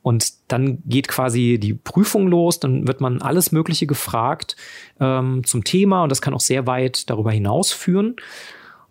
Und 0.02 0.34
dann 0.48 0.80
geht 0.86 1.08
quasi 1.08 1.60
die 1.62 1.74
Prüfung 1.74 2.28
los, 2.28 2.60
dann 2.60 2.88
wird 2.88 3.02
man 3.02 3.22
alles 3.22 3.52
Mögliche 3.52 3.86
gefragt 3.86 4.56
ähm, 5.00 5.44
zum 5.46 5.64
Thema 5.64 6.04
und 6.04 6.10
das 6.10 6.22
kann 6.22 6.34
auch 6.34 6.40
sehr 6.42 6.66
weit 6.66 7.10
darüber 7.10 7.32
hinaus 7.32 7.72
führen. 7.72 8.16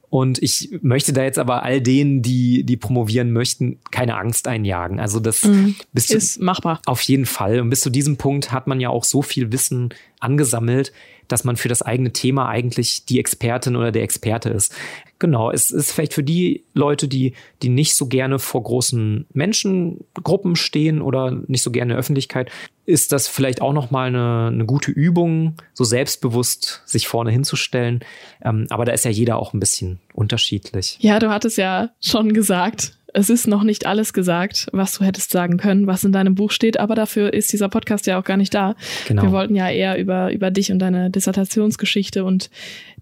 Und 0.09 0.43
ich 0.43 0.71
möchte 0.83 1.13
da 1.13 1.25
jetzt 1.25 1.39
aber 1.39 1.63
all 1.63 1.81
denen, 1.81 2.23
die, 2.23 2.65
die 2.65 2.77
promovieren 2.77 3.33
möchten, 3.33 3.79
keine 3.91 4.17
Angst 4.17 4.47
einjagen. 4.47 5.01
Also 5.01 5.21
das 5.21 5.45
mhm. 5.45 5.75
ist 5.93 6.41
machbar. 6.41 6.81
Auf 6.87 7.01
jeden 7.03 7.27
Fall. 7.27 7.61
Und 7.61 7.71
bis 7.71 7.81
zu 7.81 7.91
diesem 7.91 8.17
Punkt 8.17 8.53
hat 8.53 8.67
man 8.67 8.81
ja 8.81 8.89
auch 8.89 9.05
so 9.05 9.23
viel 9.23 9.53
Wissen 9.53 9.91
angesammelt, 10.21 10.93
dass 11.29 11.45
man 11.45 11.57
für 11.57 11.69
das 11.69 11.83
eigene 11.83 12.13
Thema 12.13 12.49
eigentlich 12.49 13.05
die 13.05 13.19
Expertin 13.19 13.77
oder 13.77 13.93
der 13.93 14.03
Experte 14.03 14.51
ist. 14.51 14.75
Genau, 15.19 15.51
es 15.51 15.71
ist 15.71 15.93
vielleicht 15.93 16.13
für 16.13 16.23
die 16.23 16.65
Leute, 16.75 17.09
die, 17.09 17.35
die 17.63 17.71
nicht 17.71 17.97
so 17.97 18.07
gerne 18.07 18.39
vor 18.39 18.63
großen 18.63 19.27
Menschengruppen 19.33 20.57
stehen 20.57 21.01
oder 21.01 21.31
nicht 21.47 21.63
so 21.63 21.71
gerne 21.71 21.85
in 21.85 21.89
der 21.91 21.99
Öffentlichkeit, 21.99 22.51
ist 22.85 23.13
das 23.13 23.27
vielleicht 23.27 23.63
auch 23.63 23.73
nochmal 23.73 24.09
eine, 24.09 24.49
eine 24.53 24.67
gute 24.67 24.91
Übung, 24.91 25.55
so 25.73 25.85
selbstbewusst 25.85 26.83
sich 26.85 27.09
vorne 27.09 27.31
hinzustellen. 27.31 28.01
Ähm, 28.45 28.67
aber 28.69 28.85
da 28.85 28.93
ist 28.93 29.05
ja 29.05 29.11
jeder 29.11 29.39
auch 29.39 29.55
ein 29.55 29.61
bisschen 29.61 30.01
unterschiedlich. 30.13 30.99
Ja, 31.01 31.19
du 31.19 31.31
hattest 31.31 31.57
ja 31.57 31.91
schon 32.01 32.35
gesagt, 32.35 32.97
es 33.17 33.31
ist 33.31 33.47
noch 33.49 33.63
nicht 33.63 33.87
alles 33.87 34.13
gesagt, 34.13 34.67
was 34.73 34.99
du 34.99 35.05
hättest 35.05 35.31
sagen 35.31 35.57
können, 35.57 35.87
was 35.87 36.05
in 36.05 36.13
deinem 36.13 36.35
Buch 36.35 36.51
steht, 36.51 36.79
aber 36.79 36.95
dafür 36.95 37.33
ist 37.33 37.51
dieser 37.51 37.71
Podcast 37.71 38.07
ja 38.07 38.21
auch 38.21 38.25
gar 38.25 38.37
nicht 38.37 38.53
da. 38.53 38.77
Genau. 39.09 39.23
Wir 39.23 39.33
wollten 39.33 39.57
ja 39.57 39.71
eher 39.71 39.99
über, 39.99 40.31
über 40.33 40.51
dich 40.51 40.71
und 40.71 40.81
deine 40.81 41.11
Dissertationsgeschichte 41.11 42.25
und 42.25 42.51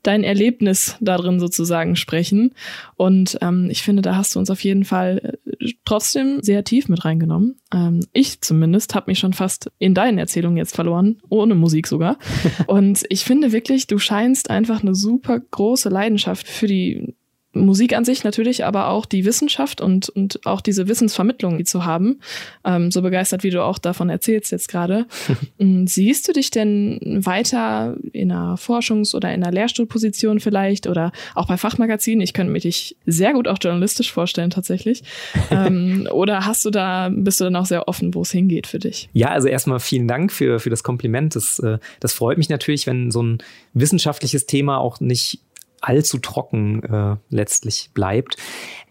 dein 0.05 0.23
Erlebnis 0.23 0.97
darin 1.01 1.41
sozusagen 1.41 1.97
sprechen. 1.97 2.55
Und 2.95 3.39
ähm, 3.41 3.67
ich 3.71 3.83
finde, 3.83 4.03
da 4.03 4.15
hast 4.15 4.37
du 4.37 4.39
uns 4.39 4.51
auf 4.51 4.63
jeden 4.63 4.85
Fall 4.85 5.37
äh, 5.61 5.73
trotzdem 5.85 6.41
sehr 6.43 6.63
tief 6.63 6.89
mit 6.89 7.05
reingenommen. 7.05 7.57
Ähm, 7.75 8.07
ich 8.13 8.41
zumindest 8.41 8.95
habe 8.95 9.11
mich 9.11 9.19
schon 9.19 9.33
fast 9.33 9.73
in 9.81 9.95
deinen 9.95 10.19
Erzählungen 10.19 10.59
jetzt 10.59 10.77
verloren, 10.77 11.21
ohne 11.29 11.57
Musik 11.57 11.89
sogar. 11.89 12.19
und 12.69 13.05
ich 13.09 13.25
finde 13.25 13.51
wirklich, 13.51 13.89
du 13.89 13.99
scheinst 13.99 14.49
einfach 14.49 14.81
eine 14.83 14.95
super 14.95 15.41
große 15.41 15.89
Leidenschaft 15.89 16.47
für 16.47 16.69
die 16.69 17.17
Musik 17.55 17.97
an 17.97 18.05
sich 18.05 18.25
natürlich, 18.25 18.65
aber 18.65 18.89
auch 18.89 19.07
die 19.07 19.25
Wissenschaft 19.25 19.81
und, 19.81 20.09
und 20.09 20.45
auch 20.47 20.61
diese 20.61 20.89
Wissensvermittlung 20.89 21.65
zu 21.65 21.85
haben. 21.85 22.21
Ähm, 22.65 22.91
so 22.91 23.03
begeistert, 23.03 23.43
wie 23.43 23.51
du 23.51 23.63
auch 23.63 23.79
davon 23.79 24.11
erzählst 24.11 24.53
jetzt 24.53 24.69
gerade. 24.69 25.07
Mm, 25.59 25.87
siehst 25.87 26.27
du 26.27 26.33
dich 26.33 26.51
denn 26.51 27.21
weiter 27.25 27.97
in 28.13 28.33
einer 28.33 28.57
Forschungs- 28.57 29.15
oder 29.15 29.33
in 29.33 29.43
einer 29.43 29.53
Lehrstuhlposition 29.53 30.41
vielleicht 30.41 30.89
oder 30.89 31.13
auch 31.35 31.47
bei 31.47 31.57
Fachmagazinen? 31.57 32.23
Ich 32.23 32.33
könnte 32.33 32.53
mir 32.53 32.59
dich 32.59 32.97
sehr 33.07 33.35
gut 33.35 33.47
auch 33.47 33.59
journalistisch 33.61 34.13
vorstellen 34.13 34.51
tatsächlich. 34.51 35.05
ähm, 35.51 36.09
oder 36.11 36.45
hast 36.45 36.65
du 36.65 36.71
da, 36.71 37.11
bist 37.13 37.41
du 37.41 37.45
dann 37.45 37.57
auch 37.57 37.67
sehr 37.67 37.87
offen, 37.87 38.15
wo 38.15 38.23
es 38.23 38.33
hingeht 38.33 38.67
für 38.67 38.79
dich? 38.81 39.09
Ja, 39.13 39.29
also 39.29 39.47
erstmal 39.47 39.79
vielen 39.81 40.09
Dank 40.09 40.33
für, 40.33 40.59
für 40.59 40.71
das 40.71 40.83
Kompliment. 40.83 41.37
Das, 41.37 41.59
äh, 41.61 41.79
das 42.01 42.13
freut 42.13 42.39
mich 42.39 42.49
natürlich, 42.49 42.87
wenn 42.87 43.11
so 43.11 43.23
ein 43.23 43.39
wissenschaftliches 43.75 44.47
Thema 44.47 44.79
auch 44.79 44.99
nicht 45.01 45.41
allzu 45.85 46.19
trocken 46.19 46.83
äh, 46.83 47.17
letztlich 47.29 47.91
bleibt. 47.95 48.37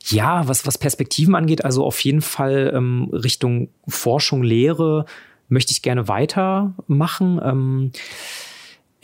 Ja, 0.05 0.47
was, 0.47 0.65
was 0.65 0.77
Perspektiven 0.77 1.35
angeht, 1.35 1.63
also 1.63 1.85
auf 1.85 1.99
jeden 2.01 2.21
Fall 2.21 2.71
ähm, 2.75 3.09
Richtung 3.11 3.69
Forschung, 3.87 4.43
Lehre 4.43 5.05
möchte 5.47 5.71
ich 5.71 5.81
gerne 5.81 6.07
weitermachen. 6.07 7.39
Ähm, 7.43 7.91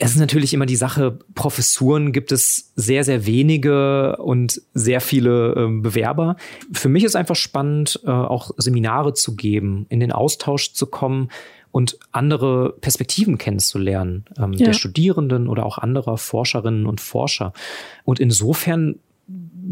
es 0.02 0.12
ist 0.12 0.18
natürlich 0.18 0.54
immer 0.54 0.64
die 0.64 0.76
Sache, 0.76 1.18
Professuren 1.34 2.12
gibt 2.12 2.32
es 2.32 2.72
sehr, 2.74 3.04
sehr 3.04 3.26
wenige 3.26 4.16
und 4.16 4.62
sehr 4.72 5.02
viele 5.02 5.52
äh, 5.52 5.80
Bewerber. 5.80 6.36
Für 6.72 6.88
mich 6.88 7.04
ist 7.04 7.16
einfach 7.16 7.36
spannend, 7.36 8.00
äh, 8.04 8.10
auch 8.10 8.50
Seminare 8.56 9.12
zu 9.12 9.36
geben, 9.36 9.84
in 9.90 10.00
den 10.00 10.10
Austausch 10.10 10.72
zu 10.72 10.86
kommen 10.86 11.28
und 11.72 11.98
andere 12.12 12.74
Perspektiven 12.80 13.38
kennenzulernen, 13.38 14.24
ähm, 14.38 14.52
ja. 14.54 14.66
der 14.66 14.72
Studierenden 14.72 15.48
oder 15.48 15.64
auch 15.64 15.78
anderer 15.78 16.18
Forscherinnen 16.18 16.86
und 16.86 17.00
Forscher. 17.00 17.52
Und 18.04 18.18
insofern 18.18 18.96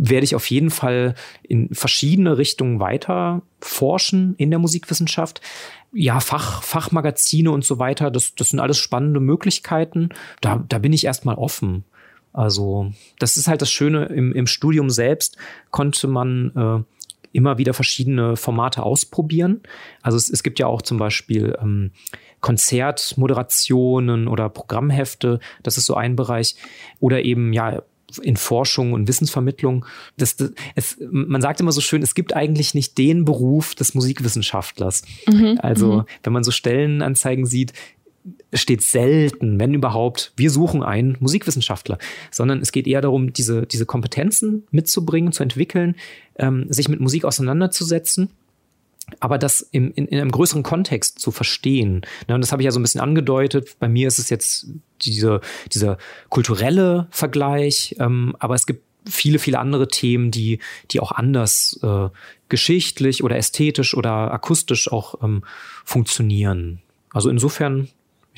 werde 0.01 0.25
ich 0.25 0.35
auf 0.35 0.49
jeden 0.51 0.71
Fall 0.71 1.15
in 1.43 1.75
verschiedene 1.75 2.39
Richtungen 2.39 2.79
weiter 2.79 3.43
forschen 3.61 4.35
in 4.37 4.51
der 4.51 4.61
Musikwissenschaft. 4.61 5.41
Ja, 5.93 6.21
Fach, 6.21 6.63
Fachmagazine 6.63 7.51
und 7.51 7.65
so 7.65 7.79
weiter, 7.79 8.11
das, 8.11 8.35
das 8.35 8.51
sind 8.51 8.61
alles 8.61 8.79
spannende 8.79 9.21
Möglichkeiten. 9.21 10.11
Da, 10.41 10.65
da 10.69 10.79
bin 10.79 10.93
ich 10.93 11.05
erstmal 11.05 11.35
offen. 11.35 11.85
Also, 12.33 12.93
das 13.19 13.37
ist 13.37 13.49
halt 13.49 13.63
das 13.63 13.71
Schöne 13.71 14.05
im, 14.07 14.33
im 14.33 14.47
Studium 14.47 14.91
selbst, 14.91 15.37
konnte 15.71 16.07
man 16.07 16.53
äh, 16.55 16.98
immer 17.33 17.59
wieder 17.59 17.75
verschiedene 17.75 18.37
Formate 18.37 18.83
ausprobieren. 18.83 19.61
Also 20.03 20.17
es, 20.17 20.29
es 20.31 20.43
gibt 20.43 20.59
ja 20.59 20.67
auch 20.67 20.83
zum 20.83 20.99
Beispiel 20.99 21.57
ähm, 21.61 21.93
Konzertmoderationen 22.41 24.29
oder 24.29 24.49
Programmhefte, 24.49 25.41
das 25.63 25.77
ist 25.77 25.87
so 25.87 25.95
ein 25.95 26.17
Bereich. 26.17 26.57
Oder 27.01 27.25
eben 27.25 27.53
ja 27.53 27.83
in 28.23 28.37
Forschung 28.37 28.93
und 28.95 29.07
Wissensvermittlung. 29.07 29.85
Das, 30.17 30.37
das, 30.37 30.53
es, 30.75 30.97
man 31.11 31.43
sagt 31.43 31.61
immer 31.61 31.73
so 31.73 31.81
schön, 31.81 32.03
es 32.03 32.15
gibt 32.15 32.35
eigentlich 32.35 32.75
nicht 32.75 32.97
den 32.97 33.25
Beruf 33.25 33.75
des 33.75 33.95
Musikwissenschaftlers. 33.95 35.03
Mhm, 35.27 35.59
also 35.61 35.93
mhm. 35.93 36.05
wenn 36.23 36.33
man 36.33 36.45
so 36.45 36.51
Stellenanzeigen 36.51 37.45
sieht, 37.45 37.75
steht 38.53 38.83
selten, 38.83 39.61
wenn 39.61 39.75
überhaupt, 39.75 40.33
wir 40.37 40.51
suchen 40.51 40.83
einen 40.83 41.17
Musikwissenschaftler, 41.21 41.99
sondern 42.31 42.61
es 42.61 42.73
geht 42.73 42.87
eher 42.87 43.01
darum, 43.01 43.33
diese, 43.33 43.67
diese 43.67 43.87
Kompetenzen 43.87 44.67
mitzubringen, 44.71 45.33
zu 45.33 45.43
entwickeln, 45.43 45.97
ähm, 46.37 46.67
sich 46.71 46.89
mit 46.89 47.01
Musik 47.01 47.25
auseinanderzusetzen 47.25 48.31
aber 49.21 49.39
das 49.39 49.61
im, 49.61 49.93
in, 49.95 50.07
in 50.07 50.21
einem 50.21 50.31
größeren 50.31 50.63
Kontext 50.63 51.19
zu 51.19 51.31
verstehen. 51.31 52.03
Ne, 52.29 52.35
und 52.35 52.41
das 52.41 52.53
habe 52.53 52.63
ich 52.63 52.67
ja 52.67 52.71
so 52.71 52.79
ein 52.79 52.83
bisschen 52.83 53.01
angedeutet. 53.01 53.77
Bei 53.79 53.89
mir 53.89 54.09
ist 54.09 54.19
es 54.19 54.31
jetzt 54.31 54.67
diese, 55.03 55.41
dieser 55.73 55.99
kulturelle 56.29 57.07
Vergleich, 57.11 57.97
ähm, 57.99 58.37
aber 58.39 58.55
es 58.55 58.67
gibt 58.67 58.83
viele, 59.09 59.39
viele 59.39 59.59
andere 59.59 59.89
Themen, 59.89 60.31
die, 60.31 60.59
die 60.91 61.01
auch 61.01 61.13
anders 61.13 61.81
äh, 61.83 62.09
geschichtlich 62.49 63.25
oder 63.25 63.37
ästhetisch 63.37 63.97
oder 63.97 64.33
akustisch 64.33 64.91
auch 64.93 65.23
ähm, 65.23 65.43
funktionieren. 65.85 66.81
Also 67.11 67.31
insofern 67.31 67.89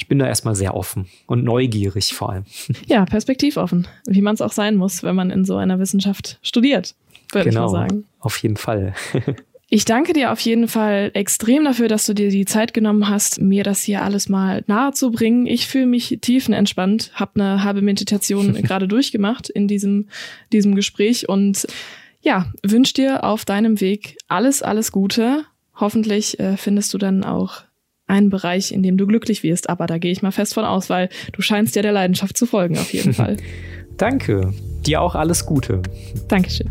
ich 0.01 0.09
bin 0.09 0.19
da 0.19 0.27
erstmal 0.27 0.55
sehr 0.55 0.75
offen 0.75 1.09
und 1.27 1.45
neugierig 1.45 2.15
vor 2.15 2.31
allem. 2.31 2.45
Ja, 2.87 3.05
perspektivoffen, 3.05 3.87
wie 4.07 4.23
man 4.23 4.33
es 4.35 4.41
auch 4.41 4.53
sein 4.53 4.77
muss, 4.77 5.03
wenn 5.03 5.15
man 5.15 5.31
in 5.31 5.45
so 5.45 5.57
einer 5.57 5.79
Wissenschaft 5.79 6.39
studiert, 6.41 6.95
würde 7.33 7.51
genau, 7.51 7.67
ich 7.67 7.73
mal 7.73 7.81
sagen. 7.81 8.05
Auf 8.19 8.39
jeden 8.39 8.57
Fall. 8.57 8.95
Ich 9.73 9.85
danke 9.85 10.13
dir 10.15 10.33
auf 10.33 10.41
jeden 10.41 10.67
Fall 10.67 11.13
extrem 11.15 11.65
dafür, 11.65 11.87
dass 11.87 12.05
du 12.05 12.13
dir 12.13 12.29
die 12.31 12.45
Zeit 12.45 12.75
genommen 12.75 13.09
hast, 13.09 13.41
mir 13.41 13.63
das 13.63 13.85
hier 13.85 14.03
alles 14.03 14.29
mal 14.29 14.65
nahe 14.67 14.91
zu 14.91 15.13
bringen. 15.13 15.47
Ich 15.47 15.69
fühle 15.69 15.87
mich 15.87 16.19
tiefenentspannt, 16.21 17.13
habe 17.15 17.41
eine 17.41 17.63
halbe 17.63 17.81
Meditation 17.81 18.55
gerade 18.63 18.89
durchgemacht 18.89 19.49
in 19.49 19.69
diesem, 19.69 20.09
diesem 20.53 20.75
Gespräch 20.75 21.29
und 21.29 21.69
ja, 22.21 22.53
wünsche 22.65 22.95
dir 22.95 23.23
auf 23.23 23.45
deinem 23.45 23.81
Weg 23.81 24.17
alles, 24.27 24.61
alles 24.65 24.91
Gute. 24.91 25.45
Hoffentlich 25.77 26.41
äh, 26.41 26.57
findest 26.57 26.93
du 26.93 26.99
dann 26.99 27.23
auch 27.23 27.63
einen 28.11 28.29
Bereich, 28.29 28.73
in 28.73 28.83
dem 28.83 28.97
du 28.97 29.07
glücklich 29.07 29.43
wirst. 29.43 29.71
Aber 29.71 29.87
da 29.87 29.99
gehe 29.99 30.13
ich 30.13 30.23
mal 30.23 30.33
fest 30.33 30.55
von 30.55 30.65
aus, 30.65 30.91
weil 30.91 31.09
du 31.33 31.41
scheinst 31.43 31.77
ja 31.77 31.83
der 31.83 31.93
Leidenschaft 31.93 32.37
zu 32.37 32.47
folgen, 32.47 32.77
auf 32.77 32.93
jeden 32.93 33.15
Fall. 33.21 33.37
Danke. 33.97 34.53
Dir 34.87 35.01
auch 35.01 35.15
alles 35.15 35.47
Gute. 35.47 35.83
Dankeschön. 36.29 36.71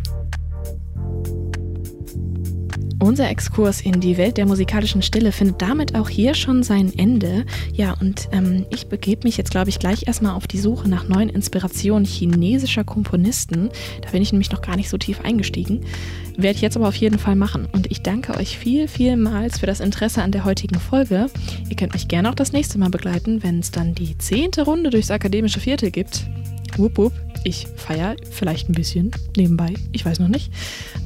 Unser 3.02 3.30
Exkurs 3.30 3.80
in 3.80 4.02
die 4.02 4.18
Welt 4.18 4.36
der 4.36 4.46
musikalischen 4.46 5.02
Stille 5.02 5.32
findet 5.32 5.62
damit 5.62 5.96
auch 5.96 6.10
hier 6.10 6.34
schon 6.34 6.64
sein 6.64 6.92
Ende. 6.98 7.46
Ja, 7.74 7.96
und 8.02 8.28
ähm, 8.34 8.66
ich 8.72 8.88
begebe 8.88 9.24
mich 9.24 9.38
jetzt, 9.38 9.52
glaube 9.52 9.70
ich, 9.70 9.80
gleich 9.80 10.06
erstmal 10.06 10.36
auf 10.36 10.48
die 10.48 10.58
Suche 10.58 10.90
nach 10.90 11.08
neuen 11.08 11.30
Inspirationen 11.30 12.04
chinesischer 12.04 12.84
Komponisten. 12.84 13.70
Da 14.02 14.12
bin 14.12 14.22
ich 14.22 14.34
nämlich 14.34 14.52
noch 14.52 14.62
gar 14.62 14.76
nicht 14.76 14.90
so 14.90 14.98
tief 14.98 15.22
eingestiegen. 15.22 15.86
Werde 16.36 16.58
ich 16.58 16.62
jetzt 16.62 16.76
aber 16.76 16.90
auf 16.90 16.96
jeden 16.96 17.20
Fall 17.20 17.38
machen. 17.38 17.70
Und 17.72 17.90
ich 17.90 18.02
danke 18.02 18.36
euch 18.36 18.58
viel, 18.58 18.90
vielmals 18.90 19.60
für 19.60 19.66
das 19.66 19.80
Interesse 19.80 20.22
an 20.22 20.34
der 20.34 20.44
heutigen 20.44 20.80
Folge. 20.80 21.28
Ihr 21.70 21.76
könnt 21.78 21.94
mich 21.94 22.10
gerne 22.10 22.30
auch 22.30 22.36
das 22.36 22.52
nächste 22.52 22.80
Mal 22.80 22.90
begleiten, 22.90 23.44
wenn 23.44 23.60
es 23.60 23.72
dann 23.72 23.96
die 23.96 24.18
zehnte 24.18 24.64
Runde 24.64 24.90
durchs 24.90 25.10
akademische 25.10 25.62
Viertel 25.62 25.90
gibt. 25.90 26.28
Wupp, 26.78 26.98
wupp. 26.98 27.14
Ich 27.46 27.68
feiere 27.78 28.18
vielleicht 28.30 28.70
ein 28.70 28.74
bisschen 28.74 29.12
nebenbei, 29.38 29.74
ich 29.94 30.06
weiß 30.06 30.20
noch 30.20 30.28
nicht. 30.28 30.52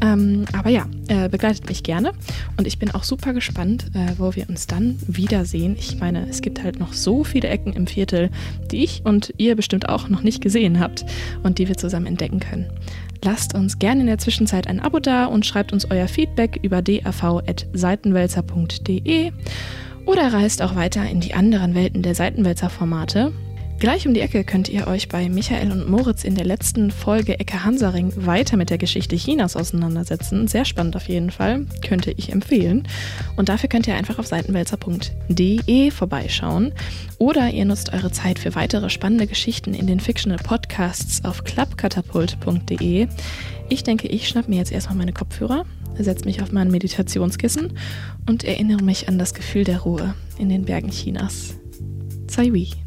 Ähm, 0.01 0.45
aber 0.51 0.71
ja, 0.71 0.87
äh, 1.07 1.29
begleitet 1.29 1.69
mich 1.69 1.83
gerne 1.83 2.13
und 2.57 2.65
ich 2.65 2.79
bin 2.79 2.89
auch 2.91 3.03
super 3.03 3.33
gespannt, 3.33 3.91
äh, 3.93 4.13
wo 4.17 4.33
wir 4.35 4.49
uns 4.49 4.65
dann 4.65 4.97
wiedersehen. 5.05 5.75
Ich 5.77 5.99
meine, 5.99 6.27
es 6.27 6.41
gibt 6.41 6.63
halt 6.63 6.79
noch 6.79 6.93
so 6.93 7.23
viele 7.23 7.49
Ecken 7.49 7.73
im 7.73 7.85
Viertel, 7.85 8.31
die 8.71 8.83
ich 8.83 9.05
und 9.05 9.31
ihr 9.37 9.55
bestimmt 9.55 9.89
auch 9.89 10.09
noch 10.09 10.23
nicht 10.23 10.41
gesehen 10.41 10.79
habt 10.79 11.05
und 11.43 11.59
die 11.59 11.67
wir 11.67 11.77
zusammen 11.77 12.07
entdecken 12.07 12.39
können. 12.39 12.71
Lasst 13.23 13.53
uns 13.53 13.77
gerne 13.79 14.01
in 14.01 14.07
der 14.07 14.17
Zwischenzeit 14.17 14.67
ein 14.67 14.81
Abo 14.81 14.99
da 14.99 15.25
und 15.25 15.45
schreibt 15.45 15.71
uns 15.71 15.89
euer 15.89 16.07
Feedback 16.07 16.59
über 16.61 16.81
dav.seitenwälzer.de 16.81 19.31
oder 20.05 20.33
reist 20.33 20.61
auch 20.61 20.75
weiter 20.75 21.09
in 21.09 21.21
die 21.21 21.33
anderen 21.33 21.73
Welten 21.75 22.01
der 22.01 22.15
Seitenwälzer-Formate. 22.15 23.31
Gleich 23.83 24.07
um 24.07 24.13
die 24.13 24.21
Ecke 24.21 24.45
könnt 24.45 24.69
ihr 24.69 24.87
euch 24.87 25.09
bei 25.09 25.27
Michael 25.27 25.69
und 25.73 25.89
Moritz 25.89 26.23
in 26.23 26.35
der 26.35 26.45
letzten 26.45 26.89
Folge 26.89 27.37
Ecke 27.37 27.65
Hansaring 27.65 28.13
weiter 28.15 28.55
mit 28.55 28.69
der 28.69 28.77
Geschichte 28.77 29.17
Chinas 29.17 29.57
auseinandersetzen. 29.57 30.47
Sehr 30.47 30.63
spannend 30.63 30.95
auf 30.95 31.09
jeden 31.09 31.31
Fall, 31.31 31.65
könnte 31.85 32.13
ich 32.15 32.31
empfehlen. 32.31 32.87
Und 33.35 33.49
dafür 33.49 33.67
könnt 33.67 33.85
ihr 33.85 33.95
einfach 33.95 34.19
auf 34.19 34.27
seitenwälzer.de 34.27 35.91
vorbeischauen. 35.91 36.71
Oder 37.17 37.49
ihr 37.49 37.65
nutzt 37.65 37.91
eure 37.91 38.09
Zeit 38.09 38.39
für 38.39 38.55
weitere 38.55 38.89
spannende 38.89 39.27
Geschichten 39.27 39.73
in 39.73 39.85
den 39.85 39.99
Fictional 39.99 40.41
Podcasts 40.41 41.25
auf 41.25 41.43
klappkatapult.de. 41.43 43.09
Ich 43.67 43.83
denke, 43.83 44.07
ich 44.07 44.29
schnapp 44.29 44.47
mir 44.47 44.59
jetzt 44.59 44.71
erstmal 44.71 44.99
meine 44.99 45.11
Kopfhörer, 45.11 45.65
setze 45.99 46.23
mich 46.23 46.41
auf 46.41 46.53
mein 46.53 46.71
Meditationskissen 46.71 47.77
und 48.29 48.45
erinnere 48.45 48.81
mich 48.81 49.09
an 49.09 49.19
das 49.19 49.33
Gefühl 49.33 49.65
der 49.65 49.79
Ruhe 49.81 50.13
in 50.37 50.47
den 50.47 50.63
Bergen 50.63 50.89
Chinas. 50.89 51.55
Wei. 52.37 52.82